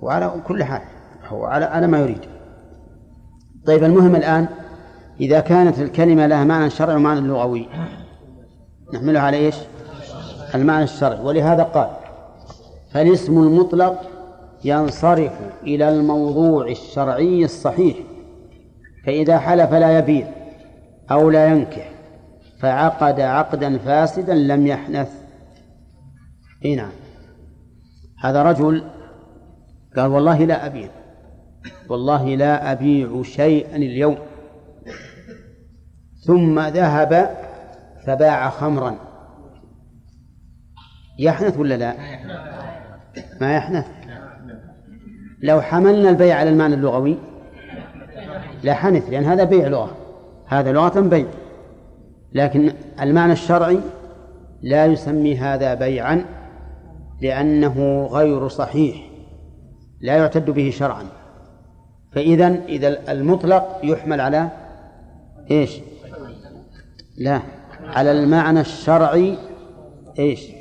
وعلى 0.01 0.33
كل 0.47 0.63
حال. 0.63 0.81
هو 1.27 1.45
على 1.45 1.65
على 1.65 1.87
ما 1.87 1.99
يريد. 1.99 2.21
طيب 3.69 3.83
المهم 3.83 4.15
الآن 4.15 4.47
إذا 5.19 5.39
كانت 5.39 5.79
الكلمة 5.79 6.27
لها 6.27 6.43
معنى 6.43 6.69
شرعي 6.69 6.95
ومعنى 6.95 7.19
لغوي 7.19 7.67
نحملها 8.93 9.21
على 9.21 9.37
إيش؟ 9.37 9.55
المعنى 10.55 10.83
الشرعي. 10.83 11.21
ولهذا 11.21 11.63
قال 11.63 11.89
فالاسم 12.91 13.37
المطلق 13.37 14.01
ينصرف 14.63 15.31
إلى 15.63 15.89
الموضوع 15.89 16.67
الشرعي 16.67 17.45
الصحيح 17.45 17.97
فإذا 19.05 19.39
حلف 19.39 19.73
لا 19.73 19.99
يبيع 19.99 20.27
أو 21.11 21.29
لا 21.29 21.47
ينكح 21.47 21.91
فعقد 22.59 23.19
عقدا 23.19 23.77
فاسدا 23.77 24.33
لم 24.33 24.67
يحنث. 24.67 25.11
اي 26.65 26.75
نعم. 26.75 26.91
هذا 28.19 28.43
رجل 28.43 28.83
قال 29.95 30.11
والله 30.11 30.45
لا 30.45 30.65
أبيع. 30.65 30.98
والله 31.89 32.35
لا 32.35 32.71
أبيع 32.71 33.23
شيئا 33.23 33.75
اليوم. 33.75 34.17
ثم 36.25 36.59
ذهب 36.59 37.37
فباع 38.05 38.49
خمرا. 38.49 38.95
يحنث 41.19 41.57
ولا 41.57 41.77
لا؟ 41.77 41.93
ما 43.41 43.55
يحنث. 43.55 43.85
لو 45.41 45.61
حملنا 45.61 46.09
البيع 46.09 46.35
على 46.35 46.49
المعنى 46.49 46.75
اللغوي 46.75 47.17
لحنث 48.63 49.09
لأن 49.09 49.23
هذا 49.23 49.43
بيع 49.43 49.67
لغة. 49.67 49.97
هذا 50.47 50.71
لغة 50.71 50.99
بيع. 50.99 51.27
لكن 52.33 52.73
المعنى 53.01 53.33
الشرعي 53.33 53.79
لا 54.61 54.85
يسمي 54.85 55.37
هذا 55.37 55.73
بيعا 55.73 56.25
لأنه 57.21 58.05
غير 58.11 58.47
صحيح. 58.47 59.09
لا 60.01 60.17
يعتد 60.17 60.49
به 60.49 60.69
شرعا. 60.69 61.18
فإذا 62.11 62.47
إذا 62.65 63.11
المطلق 63.11 63.79
يحمل 63.83 64.21
على 64.21 64.49
إيش؟ 65.51 65.81
لا 67.17 67.41
على 67.83 68.11
المعنى 68.11 68.59
الشرعي 68.59 69.37
إيش؟ 70.19 70.51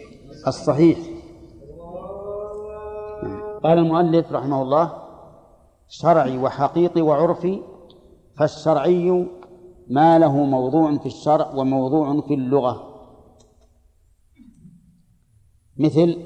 الصحيح. 0.47 0.99
قال 3.63 3.79
المؤلف 3.79 4.33
رحمه 4.33 4.63
الله 4.63 4.93
شرعي 5.89 6.39
وحقيقي 6.39 7.01
وعرفي 7.01 7.63
فالشرعي 8.37 9.27
ما 9.89 10.19
له 10.19 10.45
موضوع 10.45 10.99
في 10.99 11.07
الشرع 11.07 11.55
وموضوع 11.55 12.21
في 12.21 12.35
اللغة. 12.35 12.85
مثل 15.77 16.25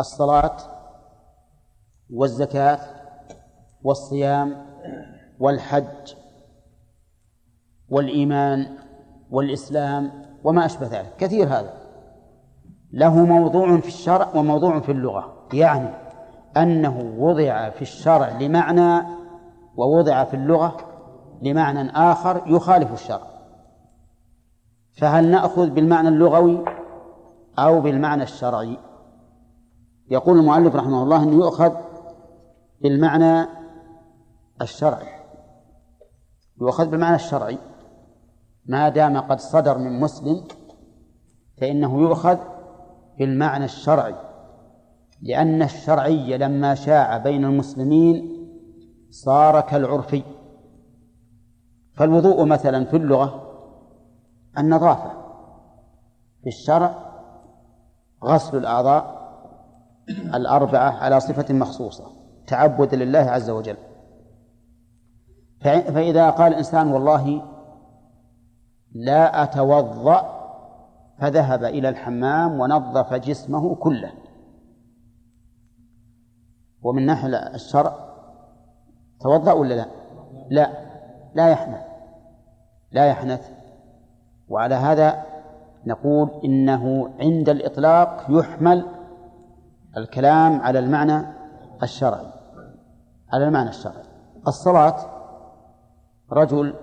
الصلاة 0.00 0.56
والزكاة 2.10 2.95
والصيام 3.86 4.66
والحج 5.38 6.14
والإيمان 7.88 8.76
والإسلام 9.30 10.10
وما 10.44 10.66
أشبه 10.66 10.86
ذلك. 10.86 11.16
كثير 11.18 11.46
هذا. 11.46 11.72
له 12.92 13.24
موضوع 13.24 13.80
في 13.80 13.88
الشرع 13.88 14.28
وموضوع 14.34 14.80
في 14.80 14.92
اللغة. 14.92 15.48
يعني 15.52 15.88
أنه 16.56 17.14
وضع 17.18 17.70
في 17.70 17.82
الشرع 17.82 18.28
لمعنى 18.28 19.06
ووضع 19.76 20.24
في 20.24 20.34
اللغة 20.34 20.76
لمعنى 21.42 21.90
آخر 21.90 22.42
يخالف 22.46 22.92
الشرع. 22.92 23.26
فهل 24.98 25.30
نأخذ 25.30 25.70
بالمعنى 25.70 26.08
اللغوي 26.08 26.64
أو 27.58 27.80
بالمعنى 27.80 28.22
الشرعي؟ 28.22 28.78
يقول 30.10 30.38
المؤلف 30.38 30.76
رحمه 30.76 31.02
الله 31.02 31.22
أنه 31.22 31.34
يؤخذ 31.34 31.72
بالمعنى 32.80 33.55
الشرعي 34.62 35.16
يؤخذ 36.60 36.86
بالمعنى 36.86 37.16
الشرعي. 37.16 37.58
ما 38.66 38.88
دام 38.88 39.20
قد 39.20 39.40
صدر 39.40 39.78
من 39.78 40.00
مسلم 40.00 40.44
فإنه 41.60 42.00
يؤخذ 42.00 42.38
بالمعنى 43.18 43.64
الشرعي. 43.64 44.14
لأن 45.22 45.62
الشرعي 45.62 46.38
لما 46.38 46.74
شاع 46.74 47.18
بين 47.18 47.44
المسلمين 47.44 48.46
صار 49.10 49.60
كالعرفي. 49.60 50.22
فالوضوء 51.94 52.44
مثلا 52.44 52.84
في 52.84 52.96
اللغة 52.96 53.42
النظافة. 54.58 55.10
في 56.42 56.46
الشرع 56.46 56.94
غسل 58.24 58.58
الأعضاء 58.58 59.16
الأربعة 60.08 60.90
على 60.90 61.20
صفة 61.20 61.54
مخصوصة 61.54 62.04
تعبدا 62.46 62.96
لله 62.96 63.18
عز 63.18 63.50
وجل. 63.50 63.76
فإذا 65.66 66.30
قال 66.30 66.52
الإنسان 66.52 66.92
والله 66.92 67.42
لا 68.92 69.42
أتوضأ 69.42 70.36
فذهب 71.18 71.64
إلى 71.64 71.88
الحمام 71.88 72.60
ونظف 72.60 73.14
جسمه 73.14 73.74
كله. 73.74 74.12
ومن 76.82 77.06
ناحية 77.06 77.54
الشرع 77.54 77.94
توضأ 79.20 79.52
ولا 79.52 79.74
لا؟ 79.74 79.86
لا 80.50 80.70
لا 81.34 81.48
يحنث 81.48 81.86
لا 82.92 83.06
يحنث. 83.06 83.50
وعلى 84.48 84.74
هذا 84.74 85.22
نقول 85.86 86.30
إنه 86.44 87.14
عند 87.20 87.48
الإطلاق 87.48 88.26
يحمل 88.28 88.86
الكلام 89.96 90.60
على 90.60 90.78
المعنى 90.78 91.26
الشرعي 91.82 92.26
على 93.32 93.44
المعنى 93.44 93.68
الشرعي. 93.68 94.04
الصلاة 94.46 95.15
رجل 96.32 96.74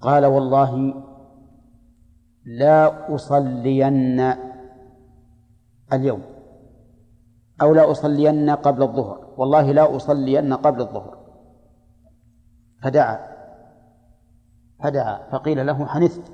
قال 0.00 0.26
والله 0.26 0.94
لا 2.44 3.14
أصلين 3.14 4.20
اليوم 5.92 6.22
أو 7.62 7.74
لا 7.74 7.90
أصلين 7.90 8.50
قبل 8.50 8.82
الظهر 8.82 9.34
والله 9.36 9.72
لا 9.72 9.96
أصلين 9.96 10.52
قبل 10.52 10.80
الظهر. 10.80 11.18
فدعا 12.82 13.30
فدعا 14.78 15.30
فقيل 15.30 15.66
له 15.66 15.86
حنثت 15.86 16.32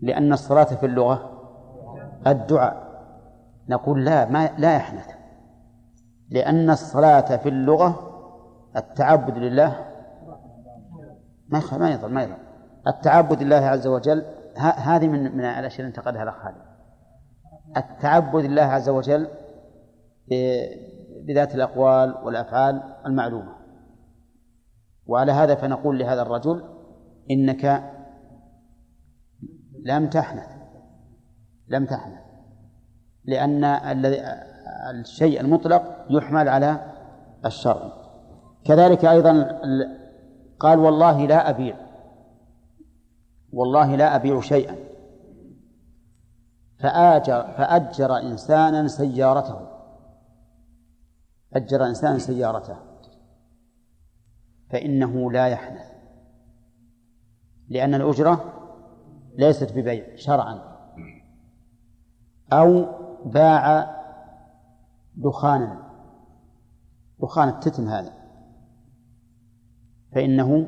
لأن 0.00 0.32
الصلاة 0.32 0.64
في 0.64 0.86
اللغة 0.86 1.32
الدعاء. 2.26 2.86
نقول 3.68 4.04
لا 4.04 4.30
ما 4.30 4.50
لا 4.58 4.76
يحنث 4.76 5.06
لأن 6.30 6.70
الصلاة 6.70 7.36
في 7.36 7.48
اللغة 7.48 8.15
التعبد 8.76 9.38
لله 9.38 9.86
ما 11.48 11.62
ما 11.72 11.90
يضل 11.90 12.12
ما 12.12 12.22
يضل 12.22 12.36
التعبد 12.86 13.42
لله 13.42 13.56
عز 13.56 13.86
وجل 13.86 14.24
هذه 14.58 15.08
من 15.08 15.36
من 15.36 15.44
الأشياء 15.44 15.80
اللي 15.80 15.88
انتقدها 15.88 16.22
الأخ 16.22 16.42
خالد. 16.42 16.56
التعبد 17.76 18.44
لله 18.44 18.62
عز 18.62 18.88
وجل 18.88 19.28
بذات 21.26 21.54
الأقوال 21.54 22.14
والأفعال 22.24 22.82
المعلومة. 23.06 23.56
وعلى 25.06 25.32
هذا 25.32 25.54
فنقول 25.54 25.98
لهذا 25.98 26.22
الرجل 26.22 26.64
إنك 27.30 27.92
لم 29.84 30.08
تحنث. 30.08 30.48
لم 31.68 31.86
تحنث. 31.86 32.20
لأن 33.24 33.64
الشيء 34.90 35.40
المطلق 35.40 36.06
يحمل 36.10 36.48
على 36.48 36.94
الشرع. 37.46 38.05
كذلك 38.66 39.04
أيضا 39.04 39.60
قال 40.60 40.78
والله 40.78 41.26
لا 41.26 41.50
أبيع. 41.50 41.76
والله 43.52 43.96
لا 43.96 44.16
أبيع 44.16 44.40
شيئا. 44.40 44.76
فآجر 46.78 47.42
فأجر 47.42 48.16
إنسانا 48.16 48.88
سيارته. 48.88 49.68
أجر 51.52 51.86
إنسانا 51.86 52.18
سيارته. 52.18 52.76
فإنه 54.70 55.32
لا 55.32 55.46
يحنث 55.46 55.86
لأن 57.68 57.94
الأجرة 57.94 58.52
ليست 59.38 59.72
ببيع 59.72 60.16
شرعا. 60.16 60.76
أو 62.52 62.86
باع 63.24 63.96
دخانا. 65.16 65.86
دخان 67.20 67.48
التتم 67.48 67.88
هذا. 67.88 68.25
فإنه 70.12 70.66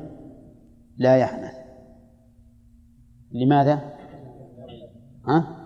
لا 0.97 1.17
يحنث 1.17 1.53
لماذا؟ 3.31 3.81
ها؟ 5.27 5.59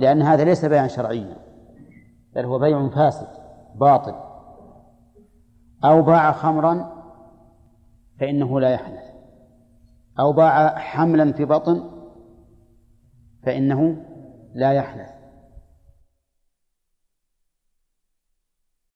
لأن 0.00 0.22
هذا 0.22 0.44
ليس 0.44 0.64
بيعا 0.64 0.86
شرعيا 0.86 1.36
بل 2.34 2.44
هو 2.44 2.58
بيع 2.58 2.88
فاسد 2.88 3.28
باطل 3.74 4.14
أو 5.84 6.02
باع 6.02 6.32
خمرا 6.32 7.02
فإنه 8.20 8.60
لا 8.60 8.70
يحنث 8.70 9.12
أو 10.20 10.32
باع 10.32 10.78
حملا 10.78 11.32
في 11.32 11.44
بطن 11.44 11.90
فإنه 13.42 13.96
لا 14.54 14.72
يحنث 14.72 15.11